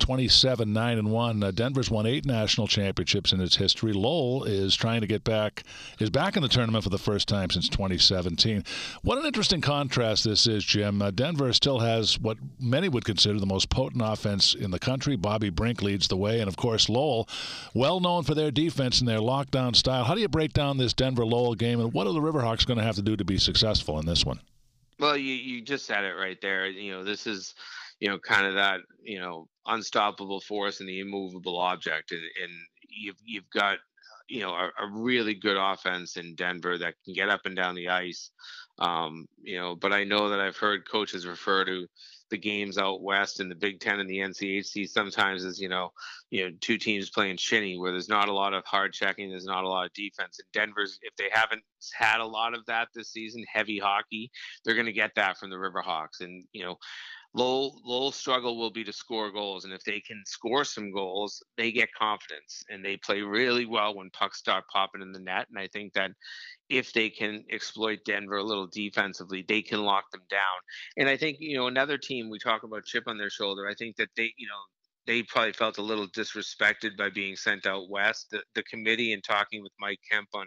27 0.00 0.72
9 0.72 0.98
and 0.98 1.10
1. 1.10 1.42
Uh, 1.42 1.50
Denver's 1.50 1.90
won 1.90 2.06
eight 2.06 2.24
national 2.24 2.66
championships 2.66 3.32
in 3.32 3.40
its 3.42 3.56
history. 3.56 3.92
Lowell 3.92 4.44
is 4.44 4.74
trying 4.74 5.02
to 5.02 5.06
get 5.06 5.24
back, 5.24 5.62
is 5.98 6.08
back 6.08 6.36
in 6.36 6.42
the 6.42 6.48
tournament 6.48 6.84
for 6.84 6.90
the 6.90 6.98
first 6.98 7.28
time 7.28 7.50
since 7.50 7.68
2017. 7.68 8.64
What 9.02 9.18
an 9.18 9.26
interesting 9.26 9.60
contrast 9.60 10.24
this 10.24 10.46
is, 10.46 10.64
Jim. 10.64 11.02
Uh, 11.02 11.10
Denver 11.10 11.52
still 11.52 11.80
has 11.80 12.18
what 12.18 12.38
many 12.58 12.88
would 12.88 13.04
consider 13.04 13.38
the 13.38 13.44
most 13.44 13.68
potent 13.68 14.02
offense 14.02 14.54
in 14.54 14.70
the 14.70 14.78
country. 14.78 15.16
Bobby 15.16 15.50
Brink 15.50 15.82
leads 15.82 16.08
the 16.08 16.16
way. 16.16 16.40
And 16.40 16.48
of 16.48 16.56
course, 16.56 16.88
Lowell, 16.88 17.28
well 17.74 18.00
known 18.00 18.22
for 18.22 18.34
their 18.34 18.50
defense 18.50 19.00
and 19.00 19.08
their 19.08 19.18
lockdown 19.18 19.73
style. 19.74 20.04
How 20.04 20.14
do 20.14 20.20
you 20.20 20.28
break 20.28 20.52
down 20.52 20.78
this 20.78 20.92
Denver 20.92 21.24
Lowell 21.24 21.54
game, 21.54 21.80
and 21.80 21.92
what 21.92 22.06
are 22.06 22.12
the 22.12 22.20
Riverhawks 22.20 22.66
going 22.66 22.78
to 22.78 22.84
have 22.84 22.96
to 22.96 23.02
do 23.02 23.16
to 23.16 23.24
be 23.24 23.38
successful 23.38 23.98
in 23.98 24.06
this 24.06 24.24
one? 24.24 24.40
Well, 24.98 25.16
you 25.16 25.34
you 25.34 25.62
just 25.62 25.86
said 25.86 26.04
it 26.04 26.14
right 26.14 26.40
there. 26.40 26.66
You 26.66 26.92
know, 26.92 27.04
this 27.04 27.26
is 27.26 27.54
you 28.00 28.08
know 28.08 28.18
kind 28.18 28.46
of 28.46 28.54
that 28.54 28.80
you 29.02 29.20
know 29.20 29.48
unstoppable 29.66 30.40
force 30.40 30.80
and 30.80 30.88
the 30.88 31.00
immovable 31.00 31.58
object, 31.58 32.12
and, 32.12 32.22
and 32.42 32.52
you've 32.88 33.18
you've 33.24 33.50
got 33.50 33.78
you 34.28 34.40
know 34.40 34.52
a, 34.52 34.70
a, 34.80 34.90
really 34.90 35.34
good 35.34 35.56
offense 35.56 36.16
in 36.16 36.34
Denver 36.34 36.78
that 36.78 36.94
can 37.04 37.14
get 37.14 37.28
up 37.28 37.42
and 37.44 37.56
down 37.56 37.74
the 37.74 37.88
ice. 37.88 38.30
Um, 38.78 39.26
you 39.42 39.58
know, 39.58 39.76
but 39.76 39.92
I 39.92 40.04
know 40.04 40.30
that 40.30 40.40
I've 40.40 40.56
heard 40.56 40.88
coaches 40.88 41.26
refer 41.26 41.64
to 41.64 41.86
the 42.30 42.38
games 42.38 42.78
out 42.78 43.02
west 43.02 43.40
in 43.40 43.48
the 43.48 43.54
Big 43.54 43.80
Ten 43.80 44.00
and 44.00 44.08
the 44.08 44.18
NCHC 44.18 44.88
sometimes 44.88 45.44
is 45.44 45.60
you 45.60 45.68
know, 45.68 45.92
you 46.30 46.44
know, 46.44 46.56
two 46.60 46.78
teams 46.78 47.10
playing 47.10 47.36
shinny 47.36 47.78
where 47.78 47.92
there's 47.92 48.08
not 48.08 48.28
a 48.28 48.32
lot 48.32 48.54
of 48.54 48.64
hard 48.64 48.92
checking, 48.92 49.30
there's 49.30 49.44
not 49.44 49.64
a 49.64 49.68
lot 49.68 49.86
of 49.86 49.92
defense. 49.92 50.38
And 50.38 50.52
Denver's, 50.52 50.98
if 51.02 51.14
they 51.16 51.28
haven't 51.32 51.62
had 51.92 52.20
a 52.20 52.26
lot 52.26 52.54
of 52.54 52.64
that 52.66 52.88
this 52.94 53.12
season, 53.12 53.44
heavy 53.52 53.78
hockey, 53.78 54.30
they're 54.64 54.74
going 54.74 54.86
to 54.86 54.92
get 54.92 55.12
that 55.16 55.38
from 55.38 55.50
the 55.50 55.56
Riverhawks. 55.56 56.20
And 56.20 56.44
you 56.52 56.64
know, 56.64 56.76
Lowell, 57.34 57.80
Lowell's 57.84 58.14
struggle 58.14 58.56
will 58.56 58.70
be 58.70 58.84
to 58.84 58.92
score 58.92 59.32
goals, 59.32 59.64
and 59.64 59.74
if 59.74 59.82
they 59.82 60.00
can 60.00 60.22
score 60.24 60.64
some 60.64 60.92
goals, 60.92 61.42
they 61.56 61.72
get 61.72 61.92
confidence, 61.92 62.62
and 62.68 62.84
they 62.84 62.96
play 62.96 63.22
really 63.22 63.66
well 63.66 63.96
when 63.96 64.10
pucks 64.10 64.38
start 64.38 64.64
popping 64.72 65.02
in 65.02 65.10
the 65.10 65.18
net. 65.18 65.46
And 65.50 65.58
I 65.58 65.66
think 65.66 65.94
that 65.94 66.12
if 66.68 66.92
they 66.92 67.10
can 67.10 67.44
exploit 67.50 68.00
Denver 68.04 68.36
a 68.36 68.44
little 68.44 68.68
defensively, 68.68 69.44
they 69.48 69.62
can 69.62 69.82
lock 69.82 70.10
them 70.12 70.22
down. 70.30 70.40
And 70.96 71.08
I 71.08 71.16
think 71.16 71.38
you 71.40 71.56
know 71.56 71.66
another 71.66 71.98
team 71.98 72.30
we 72.30 72.38
talk 72.38 72.62
about 72.62 72.84
chip 72.84 73.04
on 73.08 73.18
their 73.18 73.30
shoulder. 73.30 73.66
I 73.68 73.74
think 73.74 73.96
that 73.96 74.10
they 74.16 74.32
you 74.36 74.46
know 74.46 74.60
they 75.06 75.22
probably 75.24 75.52
felt 75.52 75.78
a 75.78 75.82
little 75.82 76.08
disrespected 76.08 76.96
by 76.96 77.10
being 77.10 77.36
sent 77.36 77.66
out 77.66 77.90
west. 77.90 78.28
The, 78.30 78.42
the 78.54 78.62
committee 78.62 79.12
and 79.12 79.22
talking 79.22 79.62
with 79.62 79.72
Mike 79.78 80.00
Kemp 80.10 80.28
on 80.34 80.46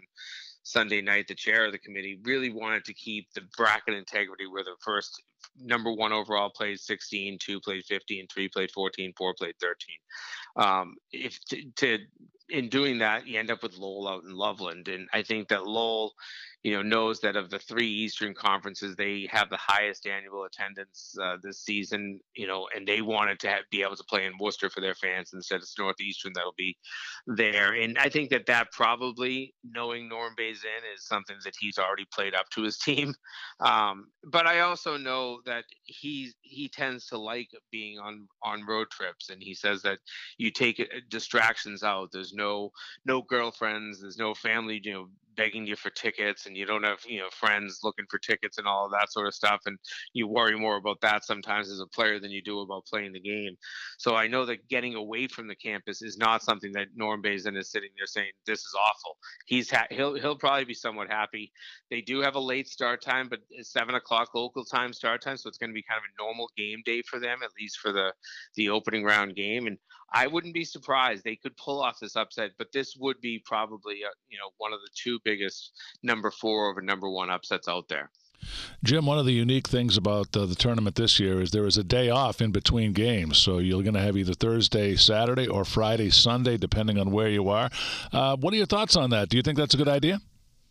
Sunday 0.67 1.01
night, 1.01 1.29
the 1.29 1.33
chair 1.35 1.65
of 1.65 1.71
the 1.71 1.77
committee 1.77 2.19
really 2.23 2.49
wanted 2.49 2.83
to 2.83 2.93
keep 2.93 3.31
the 3.33 3.41
bracket 3.55 3.93
integrity 3.93 4.47
where 4.47 4.65
the 4.65 4.75
first 4.83 5.23
number 5.57 5.93
one 5.93 6.11
overall 6.11 6.49
played 6.49 6.77
16, 6.77 7.37
two 7.39 7.61
played 7.61 7.85
15, 7.85 8.27
three 8.27 8.49
played 8.49 8.69
14, 8.71 9.13
four 9.17 9.33
played 9.33 9.55
13. 9.61 9.77
Um, 10.57 10.95
if 11.13 11.39
to, 11.45 11.63
to 11.77 11.99
in 12.49 12.69
doing 12.69 12.99
that, 12.99 13.27
you 13.27 13.39
end 13.39 13.51
up 13.51 13.63
with 13.63 13.77
Lowell 13.77 14.07
out 14.07 14.23
in 14.23 14.31
Loveland, 14.31 14.87
and 14.87 15.07
I 15.13 15.21
think 15.21 15.49
that 15.49 15.65
Lowell 15.65 16.13
you 16.63 16.73
know, 16.73 16.81
knows 16.81 17.21
that 17.21 17.35
of 17.35 17.49
the 17.49 17.59
three 17.59 17.87
Eastern 17.87 18.33
conferences, 18.33 18.95
they 18.95 19.25
have 19.31 19.49
the 19.49 19.57
highest 19.57 20.07
annual 20.07 20.43
attendance 20.43 21.15
uh, 21.21 21.37
this 21.41 21.61
season. 21.61 22.19
You 22.35 22.47
know, 22.47 22.67
and 22.75 22.85
they 22.85 23.01
wanted 23.01 23.39
to 23.41 23.47
have, 23.47 23.61
be 23.71 23.83
able 23.83 23.95
to 23.95 24.03
play 24.03 24.25
in 24.25 24.33
Worcester 24.37 24.69
for 24.69 24.81
their 24.81 24.95
fans 24.95 25.31
instead 25.33 25.61
of 25.61 25.67
Northeastern 25.79 26.33
that'll 26.33 26.55
be 26.57 26.75
there. 27.27 27.73
And 27.73 27.97
I 27.97 28.09
think 28.09 28.31
that 28.31 28.47
that 28.47 28.71
probably 28.71 29.53
knowing 29.63 30.09
Norm 30.09 30.33
Bazin 30.35 30.83
is 30.93 31.05
something 31.05 31.37
that 31.45 31.53
he's 31.57 31.77
already 31.77 32.05
played 32.11 32.35
up 32.35 32.49
to 32.51 32.63
his 32.63 32.77
team. 32.77 33.13
Um, 33.59 34.09
but 34.23 34.45
I 34.45 34.59
also 34.59 34.97
know 34.97 35.39
that 35.45 35.63
he 35.83 36.31
he 36.41 36.69
tends 36.69 37.07
to 37.07 37.17
like 37.17 37.49
being 37.71 37.97
on 37.97 38.27
on 38.43 38.67
road 38.67 38.87
trips, 38.91 39.29
and 39.29 39.41
he 39.41 39.55
says 39.55 39.81
that 39.81 39.97
you 40.37 40.51
take 40.51 40.79
uh, 40.79 40.99
distractions 41.09 41.81
out. 41.81 42.09
There's 42.11 42.33
no 42.37 42.71
no 43.05 43.21
girlfriends. 43.21 44.01
There's 44.01 44.17
no 44.17 44.33
family. 44.33 44.79
You 44.83 44.93
know 44.93 45.07
begging 45.37 45.67
you 45.67 45.75
for 45.75 45.91
tickets 45.91 46.47
and 46.47 46.57
you 46.57 46.65
don't 46.65 46.83
have 46.83 46.99
you 47.07 47.19
know 47.19 47.29
friends 47.31 47.79
looking 47.83 48.05
for 48.09 48.17
tickets 48.17 48.57
and 48.57 48.67
all 48.67 48.85
of 48.85 48.91
that 48.91 49.11
sort 49.11 49.27
of 49.27 49.33
stuff 49.33 49.61
and 49.67 49.77
you 50.11 50.27
worry 50.27 50.57
more 50.57 50.75
about 50.75 50.99
that 50.99 51.23
sometimes 51.23 51.69
as 51.69 51.79
a 51.79 51.85
player 51.85 52.19
than 52.19 52.31
you 52.31 52.41
do 52.41 52.59
about 52.59 52.85
playing 52.87 53.13
the 53.13 53.19
game 53.19 53.55
so 53.99 54.15
i 54.15 54.27
know 54.27 54.45
that 54.45 54.67
getting 54.67 54.95
away 54.95 55.27
from 55.27 55.47
the 55.47 55.55
campus 55.55 56.01
is 56.01 56.17
not 56.17 56.43
something 56.43 56.71
that 56.73 56.87
norm 56.95 57.21
bazin 57.21 57.55
is 57.55 57.71
sitting 57.71 57.91
there 57.95 58.07
saying 58.07 58.31
this 58.45 58.59
is 58.59 58.75
awful 58.83 59.15
he's 59.45 59.69
ha- 59.69 59.87
he'll 59.91 60.15
he'll 60.15 60.35
probably 60.35 60.65
be 60.65 60.73
somewhat 60.73 61.07
happy 61.07 61.51
they 61.91 62.01
do 62.01 62.19
have 62.19 62.35
a 62.35 62.39
late 62.39 62.67
start 62.67 63.01
time 63.01 63.29
but 63.29 63.39
it's 63.51 63.71
seven 63.71 63.95
o'clock 63.95 64.33
local 64.33 64.65
time 64.65 64.91
start 64.91 65.21
time 65.21 65.37
so 65.37 65.47
it's 65.47 65.59
going 65.59 65.69
to 65.69 65.75
be 65.75 65.83
kind 65.87 65.99
of 65.99 66.03
a 66.03 66.21
normal 66.21 66.49
game 66.57 66.81
day 66.83 67.01
for 67.03 67.19
them 67.19 67.39
at 67.43 67.51
least 67.59 67.77
for 67.77 67.91
the 67.91 68.11
the 68.55 68.69
opening 68.69 69.03
round 69.03 69.35
game 69.35 69.67
and 69.67 69.77
I 70.11 70.27
wouldn't 70.27 70.53
be 70.53 70.65
surprised 70.65 71.23
they 71.23 71.35
could 71.35 71.57
pull 71.57 71.81
off 71.81 71.99
this 71.99 72.15
upset, 72.15 72.51
but 72.57 72.71
this 72.71 72.95
would 72.97 73.19
be 73.21 73.39
probably 73.39 74.03
uh, 74.05 74.13
you 74.29 74.37
know 74.37 74.51
one 74.57 74.73
of 74.73 74.79
the 74.81 74.89
two 74.95 75.19
biggest 75.23 75.71
number 76.03 76.31
four 76.31 76.69
over 76.69 76.81
number 76.81 77.09
one 77.09 77.29
upsets 77.29 77.67
out 77.67 77.87
there. 77.87 78.09
Jim, 78.83 79.05
one 79.05 79.17
of 79.17 79.25
the 79.25 79.33
unique 79.33 79.67
things 79.67 79.97
about 79.97 80.35
uh, 80.37 80.45
the 80.45 80.55
tournament 80.55 80.95
this 80.95 81.19
year 81.19 81.41
is 81.41 81.51
there 81.51 81.65
is 81.65 81.77
a 81.77 81.83
day 81.83 82.09
off 82.09 82.39
in 82.39 82.51
between 82.51 82.93
games. 82.93 83.37
So 83.39 83.57
you're 83.57 83.81
going 83.81 83.95
to 83.95 84.01
have 84.01 84.15
either 84.15 84.33
Thursday, 84.33 84.95
Saturday, 84.95 85.47
or 85.47 85.65
Friday, 85.65 86.11
Sunday, 86.11 86.57
depending 86.57 86.99
on 86.99 87.11
where 87.11 87.29
you 87.29 87.49
are. 87.49 87.69
Uh, 88.13 88.37
what 88.37 88.53
are 88.53 88.57
your 88.57 88.67
thoughts 88.67 88.95
on 88.95 89.09
that? 89.09 89.29
Do 89.29 89.37
you 89.37 89.43
think 89.43 89.57
that's 89.57 89.73
a 89.73 89.77
good 89.77 89.89
idea? 89.89 90.19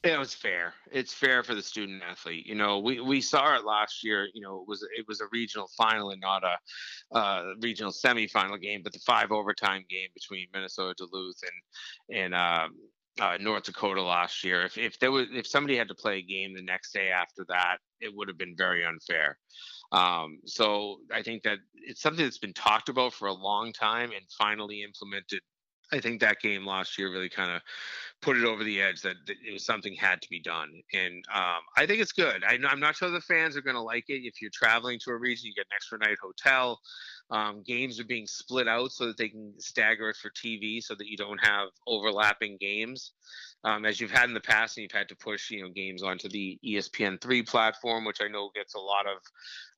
It 0.06 0.18
was 0.18 0.34
fair. 0.34 0.74
It's 0.92 1.12
fair 1.12 1.42
for 1.42 1.54
the 1.54 1.62
student 1.62 2.02
athlete. 2.08 2.46
You 2.46 2.54
know, 2.54 2.78
we, 2.78 3.00
we 3.00 3.20
saw 3.20 3.56
it 3.56 3.64
last 3.64 4.04
year. 4.04 4.28
You 4.34 4.40
know, 4.40 4.60
it 4.60 4.68
was 4.68 4.86
it 4.96 5.04
was 5.08 5.20
a 5.20 5.26
regional 5.32 5.68
final 5.76 6.10
and 6.10 6.20
not 6.20 6.44
a 6.44 7.16
uh, 7.16 7.54
regional 7.60 7.92
semifinal 7.92 8.60
game, 8.60 8.82
but 8.84 8.92
the 8.92 9.00
five 9.00 9.32
overtime 9.32 9.84
game 9.90 10.08
between 10.14 10.46
Minnesota 10.52 10.94
Duluth 10.96 11.40
and 11.42 12.18
and 12.18 12.34
um, 12.34 12.76
uh, 13.20 13.36
North 13.40 13.64
Dakota 13.64 14.02
last 14.02 14.44
year. 14.44 14.64
If 14.64 14.78
if 14.78 14.98
there 15.00 15.10
was 15.10 15.26
if 15.32 15.46
somebody 15.46 15.76
had 15.76 15.88
to 15.88 15.94
play 15.94 16.18
a 16.18 16.22
game 16.22 16.54
the 16.54 16.62
next 16.62 16.92
day 16.92 17.08
after 17.08 17.44
that, 17.48 17.78
it 18.00 18.14
would 18.14 18.28
have 18.28 18.38
been 18.38 18.54
very 18.56 18.84
unfair. 18.84 19.36
Um, 19.90 20.38
so 20.46 20.98
I 21.12 21.22
think 21.22 21.42
that 21.42 21.58
it's 21.74 22.00
something 22.00 22.24
that's 22.24 22.38
been 22.38 22.52
talked 22.52 22.88
about 22.88 23.12
for 23.12 23.26
a 23.26 23.32
long 23.32 23.72
time 23.72 24.10
and 24.12 24.24
finally 24.38 24.82
implemented 24.82 25.40
I 25.92 26.00
think 26.00 26.20
that 26.20 26.40
game 26.40 26.66
last 26.66 26.98
year 26.98 27.12
really 27.12 27.28
kind 27.28 27.50
of 27.50 27.62
put 28.20 28.36
it 28.36 28.44
over 28.44 28.64
the 28.64 28.80
edge 28.80 29.02
that, 29.02 29.16
that, 29.26 29.36
it 29.46 29.52
was 29.52 29.64
something 29.64 29.94
had 29.94 30.20
to 30.22 30.28
be 30.28 30.40
done. 30.40 30.70
And 30.92 31.24
um, 31.32 31.60
I 31.76 31.86
think 31.86 32.00
it's 32.00 32.12
good. 32.12 32.42
I, 32.44 32.54
am 32.54 32.80
not 32.80 32.96
sure 32.96 33.10
the 33.10 33.20
fans 33.20 33.56
are 33.56 33.62
going 33.62 33.76
to 33.76 33.82
like 33.82 34.04
it. 34.08 34.26
If 34.26 34.42
you're 34.42 34.50
traveling 34.52 34.98
to 35.04 35.10
a 35.10 35.16
region, 35.16 35.46
you 35.46 35.54
get 35.54 35.66
an 35.66 35.76
extra 35.76 35.98
night 35.98 36.16
hotel. 36.20 36.80
Um, 37.30 37.62
games 37.66 38.00
are 38.00 38.04
being 38.04 38.26
split 38.26 38.68
out 38.68 38.92
so 38.92 39.06
that 39.06 39.16
they 39.16 39.28
can 39.28 39.52
stagger 39.58 40.10
it 40.10 40.16
for 40.16 40.30
TV 40.30 40.82
so 40.82 40.94
that 40.94 41.06
you 41.06 41.16
don't 41.16 41.44
have 41.44 41.68
overlapping 41.86 42.56
games 42.60 43.12
um, 43.64 43.84
as 43.84 44.00
you've 44.00 44.10
had 44.10 44.28
in 44.28 44.34
the 44.34 44.40
past, 44.40 44.76
and 44.76 44.82
you've 44.82 44.92
had 44.92 45.08
to 45.08 45.16
push 45.16 45.50
you 45.50 45.62
know 45.62 45.70
games 45.74 46.02
onto 46.02 46.28
the 46.28 46.58
ESPN3 46.64 47.46
platform, 47.46 48.04
which 48.04 48.20
I 48.20 48.28
know 48.28 48.50
gets 48.54 48.74
a 48.74 48.80
lot 48.80 49.06
of 49.06 49.18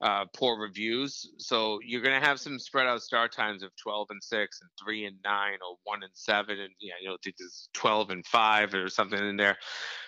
uh, 0.00 0.24
poor 0.34 0.60
reviews. 0.60 1.30
So 1.38 1.78
you're 1.84 2.02
going 2.02 2.20
to 2.20 2.26
have 2.26 2.38
some 2.38 2.58
spread 2.58 2.86
out 2.86 3.02
start 3.02 3.32
times 3.32 3.62
of 3.62 3.70
12 3.82 4.08
and 4.10 4.22
six, 4.22 4.60
and 4.60 4.70
three 4.82 5.06
and 5.06 5.16
nine, 5.24 5.58
or 5.66 5.76
one 5.84 6.02
and 6.02 6.12
seven, 6.14 6.58
and 6.58 6.70
yeah, 6.80 6.94
you 7.00 7.08
know, 7.08 7.16
think 7.22 7.36
there's 7.38 7.68
12 7.74 8.10
and 8.10 8.26
five 8.26 8.74
or 8.74 8.88
something 8.88 9.18
in 9.18 9.36
there. 9.36 9.56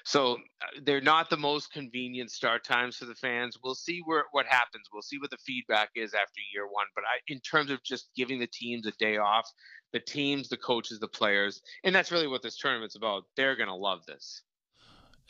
So 0.05 0.35
uh, 0.35 0.81
they're 0.85 1.01
not 1.01 1.31
the 1.31 1.37
most 1.37 1.73
convenient 1.73 2.31
start 2.31 2.65
times 2.65 2.97
for 2.97 3.05
the 3.05 3.15
fans. 3.15 3.59
We'll 3.63 3.75
see 3.75 4.01
where 4.05 4.25
what 4.33 4.47
happens. 4.47 4.89
We'll 4.93 5.03
see 5.03 5.19
what 5.19 5.31
the 5.31 5.39
feedback 5.39 5.91
is 5.95 6.15
after 6.15 6.41
year 6.53 6.67
one. 6.67 6.87
But 6.95 7.05
I, 7.05 7.21
in 7.29 7.41
terms 7.41 7.71
of 7.71 7.83
just 7.83 8.11
giving 8.17 8.41
the 8.41 8.49
teams 8.53 8.87
a 8.87 8.93
day 8.93 9.17
off, 9.17 9.49
the 9.93 10.01
teams, 10.01 10.49
the 10.49 10.57
coaches, 10.57 10.99
the 10.99 11.09
players, 11.09 11.63
and 11.85 11.95
that's 11.95 12.13
really 12.13 12.27
what 12.27 12.43
this 12.43 12.57
tournament's 12.57 12.97
about. 12.97 13.25
They're 13.37 13.57
going 13.57 13.69
to 13.69 13.75
love 13.75 14.07
this. 14.07 14.43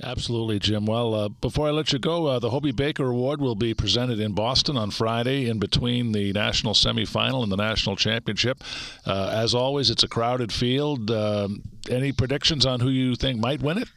Absolutely, 0.02 0.58
Jim. 0.58 0.86
Well, 0.86 1.14
uh, 1.14 1.28
before 1.28 1.68
I 1.68 1.72
let 1.72 1.92
you 1.92 1.98
go, 1.98 2.26
uh, 2.26 2.38
the 2.38 2.48
Hobey 2.50 2.72
Baker 2.72 3.10
Award 3.10 3.40
will 3.40 3.54
be 3.54 3.74
presented 3.74 4.18
in 4.18 4.32
Boston 4.32 4.78
on 4.78 4.90
Friday 4.90 5.46
in 5.46 5.58
between 5.58 6.12
the 6.12 6.32
national 6.32 6.72
semifinal 6.72 7.42
and 7.42 7.52
the 7.52 7.56
national 7.56 7.96
championship. 7.96 8.64
Uh, 9.06 9.30
as 9.32 9.54
always, 9.54 9.90
it's 9.90 10.02
a 10.02 10.08
crowded 10.08 10.52
field. 10.52 11.10
Um, 11.10 11.62
any 11.90 12.12
predictions 12.12 12.64
on 12.64 12.80
who 12.80 12.88
you 12.88 13.14
think 13.14 13.40
might 13.40 13.60
win 13.60 13.76
it? 13.76 13.88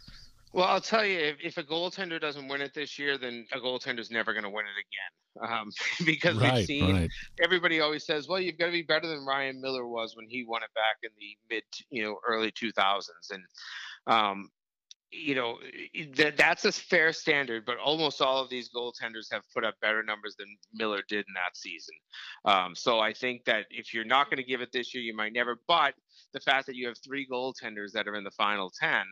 Well, 0.54 0.68
I'll 0.68 0.82
tell 0.82 1.04
you, 1.04 1.18
if, 1.18 1.38
if 1.43 1.58
a 1.58 1.64
goaltender 1.64 2.22
doesn't 2.22 2.47
win 2.47 2.62
it 2.62 2.74
this 2.76 2.99
year, 2.99 3.18
then 3.18 3.45
a 3.51 3.58
goaltender's 3.58 4.12
never 4.12 4.34
going 4.34 4.43
to 4.43 4.49
win 4.49 4.66
it 4.66 4.80
again. 4.80 5.51
Um, 5.51 5.72
because 6.06 6.38
right, 6.38 6.54
we've 6.54 6.66
seen 6.66 6.95
right. 6.95 7.10
everybody 7.43 7.80
always 7.80 8.06
says, 8.06 8.28
well, 8.28 8.39
you've 8.39 8.60
got 8.60 8.68
to 8.68 8.72
be 8.72 8.84
better 8.84 9.08
than 9.08 9.26
Ryan 9.26 9.60
Miller 9.60 9.88
was 9.88 10.16
when 10.16 10.28
he 10.30 10.45
won 10.45 10.62
it 10.62 10.70
back 10.76 10.97
in 11.01 11.10
the 11.18 11.38
mid, 11.49 11.64
you 11.89 12.04
know, 12.04 12.20
early 12.28 12.51
2000s. 12.51 13.01
And, 13.32 13.43
um, 14.06 14.49
you 15.12 15.36
know, 15.36 15.58
that 16.18 16.38
that's 16.38 16.66
a 16.66 16.72
fair 16.72 17.14
standard, 17.14 17.66
but 17.66 17.78
almost 17.78 18.22
all 18.22 18.41
of 18.41 18.49
these 18.49 18.70
goaltenders 18.76 19.32
have 19.32 19.43
put 19.54 19.64
up 19.64 19.76
better 19.80 20.04
numbers 20.04 20.36
than 20.38 20.47
Miller 20.74 21.01
did 21.08 21.26
in 21.28 21.34
that 21.36 21.56
season. 21.56 21.95
Um, 22.45 22.76
so 22.76 22.99
I 22.99 23.14
think 23.14 23.45
that 23.45 23.66
if 23.70 23.93
you're 23.93 24.06
not 24.06 24.30
going 24.30 24.38
to 24.38 24.43
give 24.43 24.62
it 24.62 24.72
this 24.72 24.93
year, 24.93 25.04
you 25.04 25.16
might 25.16 25.34
never. 25.34 25.60
But 25.68 25.93
the 26.34 26.39
fact 26.39 26.66
that 26.68 26.76
you 26.76 26.88
have 26.88 26.97
three 26.97 27.28
goaltenders 27.32 27.91
that 27.93 28.08
are 28.08 28.16
in 28.16 28.24
the 28.24 28.32
final 28.32 28.72
10, 28.80 29.04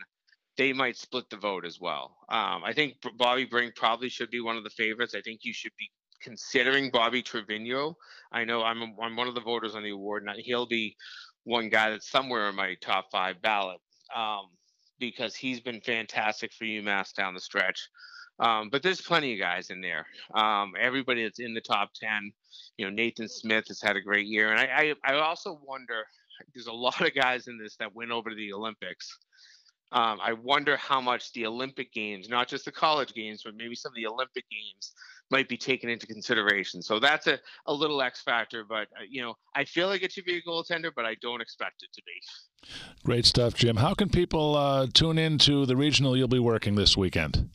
they 0.56 0.72
might 0.72 0.96
split 0.96 1.28
the 1.30 1.36
vote 1.36 1.64
as 1.64 1.80
well. 1.80 2.16
Um, 2.28 2.62
I 2.64 2.72
think 2.74 2.96
Bobby 3.16 3.44
Brink 3.44 3.74
probably 3.74 4.08
should 4.08 4.30
be 4.30 4.40
one 4.40 4.56
of 4.56 4.64
the 4.64 4.70
favorites. 4.70 5.14
I 5.14 5.22
think 5.22 5.40
you 5.44 5.52
should 5.52 5.72
be 5.78 5.90
considering 6.22 6.90
Bobby 6.90 7.22
Trivigno. 7.22 7.94
I 8.32 8.44
know 8.44 8.62
I'm 8.62 8.94
I'm 9.00 9.16
one 9.16 9.28
of 9.28 9.34
the 9.34 9.40
voters 9.40 9.74
on 9.74 9.82
the 9.82 9.90
award, 9.90 10.24
and 10.26 10.38
he'll 10.38 10.66
be 10.66 10.96
one 11.44 11.68
guy 11.68 11.90
that's 11.90 12.10
somewhere 12.10 12.48
in 12.48 12.54
my 12.54 12.76
top 12.80 13.06
five 13.10 13.40
ballot 13.42 13.80
um, 14.14 14.48
because 14.98 15.34
he's 15.34 15.60
been 15.60 15.80
fantastic 15.80 16.52
for 16.52 16.64
UMass 16.64 17.14
down 17.14 17.34
the 17.34 17.40
stretch. 17.40 17.88
Um, 18.38 18.70
but 18.70 18.82
there's 18.82 19.00
plenty 19.00 19.34
of 19.34 19.40
guys 19.40 19.70
in 19.70 19.80
there. 19.80 20.06
Um, 20.34 20.72
everybody 20.80 21.22
that's 21.22 21.40
in 21.40 21.54
the 21.54 21.60
top 21.60 21.90
ten, 21.94 22.32
you 22.76 22.84
know, 22.84 22.90
Nathan 22.90 23.28
Smith 23.28 23.64
has 23.68 23.80
had 23.80 23.96
a 23.96 24.00
great 24.00 24.26
year, 24.26 24.50
and 24.50 24.60
I, 24.60 24.94
I, 25.04 25.12
I 25.14 25.18
also 25.20 25.60
wonder. 25.64 26.04
There's 26.54 26.66
a 26.66 26.72
lot 26.72 27.00
of 27.00 27.14
guys 27.14 27.46
in 27.46 27.56
this 27.56 27.76
that 27.76 27.94
went 27.94 28.10
over 28.10 28.30
to 28.30 28.34
the 28.34 28.52
Olympics 28.52 29.16
um, 29.92 30.18
I 30.22 30.32
wonder 30.32 30.76
how 30.76 31.00
much 31.00 31.32
the 31.32 31.46
Olympic 31.46 31.92
Games, 31.92 32.28
not 32.28 32.48
just 32.48 32.64
the 32.64 32.72
college 32.72 33.12
games, 33.14 33.42
but 33.44 33.54
maybe 33.54 33.74
some 33.74 33.90
of 33.90 33.96
the 33.96 34.06
Olympic 34.06 34.44
Games, 34.50 34.94
might 35.30 35.48
be 35.48 35.56
taken 35.56 35.88
into 35.88 36.06
consideration. 36.06 36.82
So 36.82 36.98
that's 36.98 37.26
a, 37.26 37.38
a 37.66 37.72
little 37.72 38.00
X 38.02 38.22
factor, 38.22 38.64
but 38.68 38.88
uh, 38.98 39.04
you 39.08 39.22
know, 39.22 39.34
I 39.54 39.64
feel 39.64 39.88
like 39.88 40.02
it 40.02 40.12
should 40.12 40.24
be 40.24 40.36
a 40.36 40.42
goaltender, 40.42 40.90
but 40.94 41.04
I 41.04 41.16
don't 41.20 41.40
expect 41.40 41.82
it 41.82 41.92
to 41.94 42.02
be. 42.04 42.70
Great 43.04 43.26
stuff, 43.26 43.54
Jim. 43.54 43.76
How 43.76 43.94
can 43.94 44.08
people 44.08 44.56
uh, 44.56 44.86
tune 44.92 45.18
in 45.18 45.38
to 45.38 45.66
the 45.66 45.76
regional 45.76 46.16
you'll 46.16 46.28
be 46.28 46.38
working 46.38 46.74
this 46.74 46.96
weekend? 46.96 47.50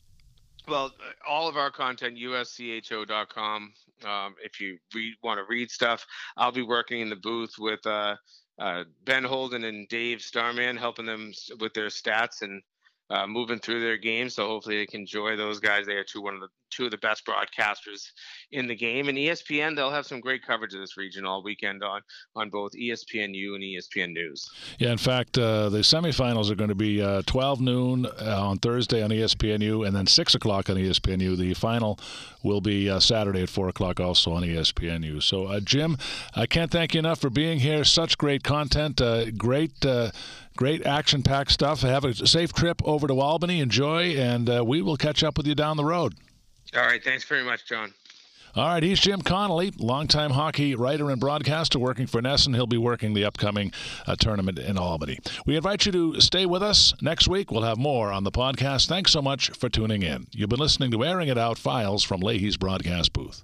Well, 0.68 0.86
uh, 0.86 1.30
all 1.30 1.48
of 1.48 1.56
our 1.56 1.70
content, 1.70 2.18
uscho.com. 2.18 3.72
Um, 4.04 4.34
if 4.44 4.60
you 4.60 4.78
read, 4.94 5.14
want 5.22 5.38
to 5.38 5.44
read 5.48 5.70
stuff, 5.70 6.06
I'll 6.36 6.52
be 6.52 6.62
working 6.62 7.00
in 7.00 7.08
the 7.08 7.16
booth 7.16 7.54
with 7.58 7.84
uh, 7.86 8.16
uh, 8.58 8.84
Ben 9.04 9.24
Holden 9.24 9.64
and 9.64 9.88
Dave 9.88 10.20
Starman 10.20 10.76
helping 10.76 11.06
them 11.06 11.32
with 11.60 11.74
their 11.74 11.86
stats 11.86 12.42
and 12.42 12.62
uh, 13.10 13.26
moving 13.26 13.58
through 13.58 13.80
their 13.80 13.96
game. 13.96 14.28
So 14.28 14.46
hopefully 14.46 14.78
they 14.78 14.86
can 14.86 15.00
enjoy 15.00 15.36
those 15.36 15.60
guys. 15.60 15.86
They 15.86 15.94
are 15.94 16.04
two 16.04 16.22
one 16.22 16.34
of 16.34 16.40
the 16.40 16.48
two 16.70 16.84
of 16.84 16.90
the 16.90 16.98
best 16.98 17.24
broadcasters 17.24 18.10
in 18.52 18.66
the 18.66 18.74
game. 18.74 19.08
And 19.08 19.16
ESPN, 19.16 19.74
they'll 19.74 19.90
have 19.90 20.06
some 20.06 20.20
great 20.20 20.46
coverage 20.46 20.74
of 20.74 20.80
this 20.80 20.96
region 20.96 21.24
all 21.24 21.42
weekend 21.42 21.82
on 21.82 22.02
on 22.36 22.50
both 22.50 22.72
ESPNU 22.72 23.54
and 23.54 23.62
ESPN 23.62 24.12
News. 24.12 24.48
Yeah, 24.78 24.92
in 24.92 24.98
fact, 24.98 25.38
uh, 25.38 25.68
the 25.68 25.78
semifinals 25.78 26.50
are 26.50 26.54
going 26.54 26.68
to 26.68 26.74
be 26.74 27.02
uh, 27.02 27.22
12 27.26 27.60
noon 27.60 28.06
uh, 28.06 28.46
on 28.46 28.58
Thursday 28.58 29.02
on 29.02 29.10
ESPNU, 29.10 29.86
and 29.86 29.94
then 29.94 30.06
6 30.06 30.34
o'clock 30.34 30.70
on 30.70 30.76
ESPNU. 30.76 31.36
The 31.36 31.54
final 31.54 31.98
will 32.42 32.60
be 32.60 32.88
uh, 32.88 33.00
Saturday 33.00 33.42
at 33.42 33.48
4 33.48 33.68
o'clock 33.68 34.00
also 34.00 34.32
on 34.32 34.42
ESPNU. 34.42 35.22
So, 35.22 35.46
uh, 35.46 35.60
Jim, 35.60 35.96
I 36.34 36.46
can't 36.46 36.70
thank 36.70 36.94
you 36.94 37.00
enough 37.00 37.20
for 37.20 37.30
being 37.30 37.60
here. 37.60 37.84
Such 37.84 38.18
great 38.18 38.44
content, 38.44 39.00
great 39.36 39.84
great 40.58 40.84
action 40.84 41.22
packed 41.22 41.52
stuff. 41.52 41.82
Have 41.82 42.04
a 42.04 42.12
safe 42.26 42.52
trip 42.52 42.82
over 42.84 43.06
to 43.06 43.20
Albany. 43.20 43.60
Enjoy, 43.60 44.16
and 44.16 44.50
uh, 44.50 44.64
we 44.66 44.82
will 44.82 44.96
catch 44.96 45.22
up 45.22 45.38
with 45.38 45.46
you 45.46 45.54
down 45.54 45.76
the 45.76 45.84
road. 45.84 46.14
All 46.76 46.82
right. 46.82 47.02
Thanks 47.02 47.24
very 47.24 47.44
much, 47.44 47.64
John. 47.64 47.94
All 48.56 48.66
right, 48.66 48.82
he's 48.82 48.98
Jim 48.98 49.20
Connelly, 49.20 49.72
longtime 49.78 50.30
hockey 50.30 50.74
writer 50.74 51.10
and 51.10 51.20
broadcaster 51.20 51.78
working 51.78 52.06
for 52.06 52.20
NESN. 52.20 52.54
He'll 52.54 52.66
be 52.66 52.78
working 52.78 53.14
the 53.14 53.24
upcoming 53.24 53.72
uh, 54.06 54.16
tournament 54.16 54.58
in 54.58 54.76
Albany. 54.76 55.18
We 55.46 55.54
invite 55.54 55.86
you 55.86 55.92
to 55.92 56.20
stay 56.20 56.44
with 56.44 56.62
us. 56.62 56.92
Next 57.00 57.28
week, 57.28 57.52
we'll 57.52 57.62
have 57.62 57.78
more 57.78 58.10
on 58.10 58.24
the 58.24 58.32
podcast. 58.32 58.88
Thanks 58.88 59.12
so 59.12 59.22
much 59.22 59.50
for 59.50 59.68
tuning 59.68 60.02
in. 60.02 60.26
You've 60.32 60.48
been 60.48 60.58
listening 60.58 60.90
to 60.92 61.04
Airing 61.04 61.28
It 61.28 61.38
Out 61.38 61.58
Files 61.58 62.02
from 62.02 62.20
Leahy's 62.20 62.56
broadcast 62.56 63.12
booth. 63.12 63.42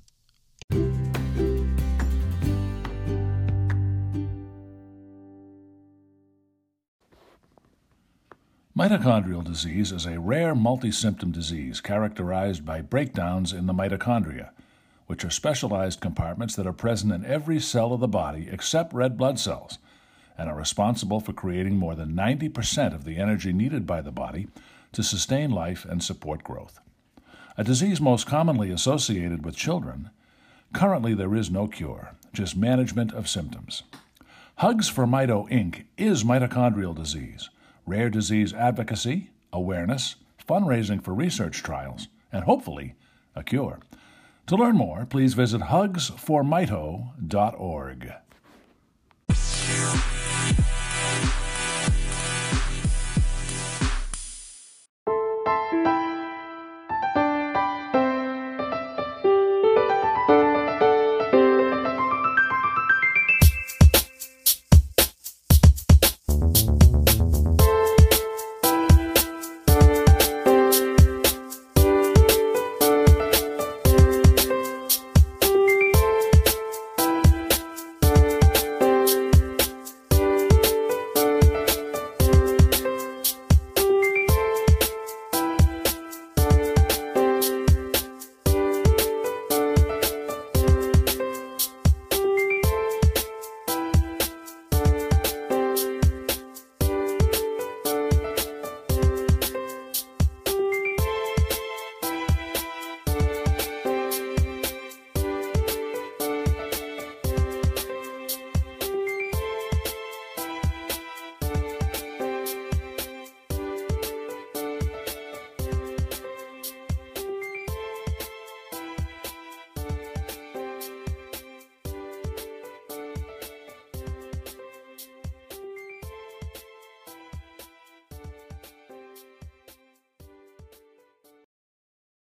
Mitochondrial 8.77 9.45
disease 9.45 9.93
is 9.93 10.05
a 10.05 10.19
rare 10.19 10.53
multi-symptom 10.53 11.31
disease 11.31 11.81
characterized 11.81 12.65
by 12.65 12.81
breakdowns 12.81 13.53
in 13.53 13.67
the 13.67 13.73
mitochondria, 13.73 14.51
which 15.07 15.25
are 15.25 15.31
specialized 15.31 16.01
compartments 16.01 16.57
that 16.57 16.67
are 16.67 16.73
present 16.73 17.13
in 17.13 17.25
every 17.25 17.61
cell 17.61 17.93
of 17.93 18.01
the 18.01 18.09
body 18.09 18.49
except 18.51 18.93
red 18.93 19.17
blood 19.17 19.39
cells 19.39 19.79
and 20.37 20.49
are 20.49 20.57
responsible 20.57 21.21
for 21.21 21.33
creating 21.33 21.77
more 21.77 21.95
than 21.95 22.17
90% 22.17 22.93
of 22.93 23.05
the 23.05 23.17
energy 23.17 23.53
needed 23.53 23.87
by 23.87 24.01
the 24.01 24.11
body 24.11 24.49
to 24.91 25.05
sustain 25.05 25.53
life 25.53 25.85
and 25.85 26.03
support 26.03 26.43
growth. 26.43 26.81
A 27.57 27.63
disease 27.63 28.01
most 28.01 28.27
commonly 28.27 28.73
associated 28.73 29.45
with 29.45 29.55
children, 29.55 30.11
currently 30.73 31.15
there 31.15 31.37
is 31.37 31.49
no 31.49 31.69
cure, 31.69 32.17
just 32.33 32.57
management 32.57 33.15
of 33.15 33.29
symptoms. 33.29 33.85
Hugs 34.57 34.89
for 34.89 35.07
Mito 35.07 35.49
Inc. 35.49 35.85
is 35.97 36.25
mitochondrial 36.25 36.97
disease 36.97 37.51
rare 37.87 38.11
disease 38.11 38.53
advocacy, 38.53 39.31
awareness, 39.53 40.17
fundraising 40.49 41.03
for 41.03 41.15
research 41.15 41.63
trials, 41.63 42.09
and 42.33 42.45
hopefully 42.45 42.95
a 43.35 43.43
cure. 43.43 43.81
To 44.47 44.57
learn 44.57 44.77
more, 44.77 45.07
please 45.07 45.33
visit 45.35 45.63
hugsformito.org. 45.63 48.13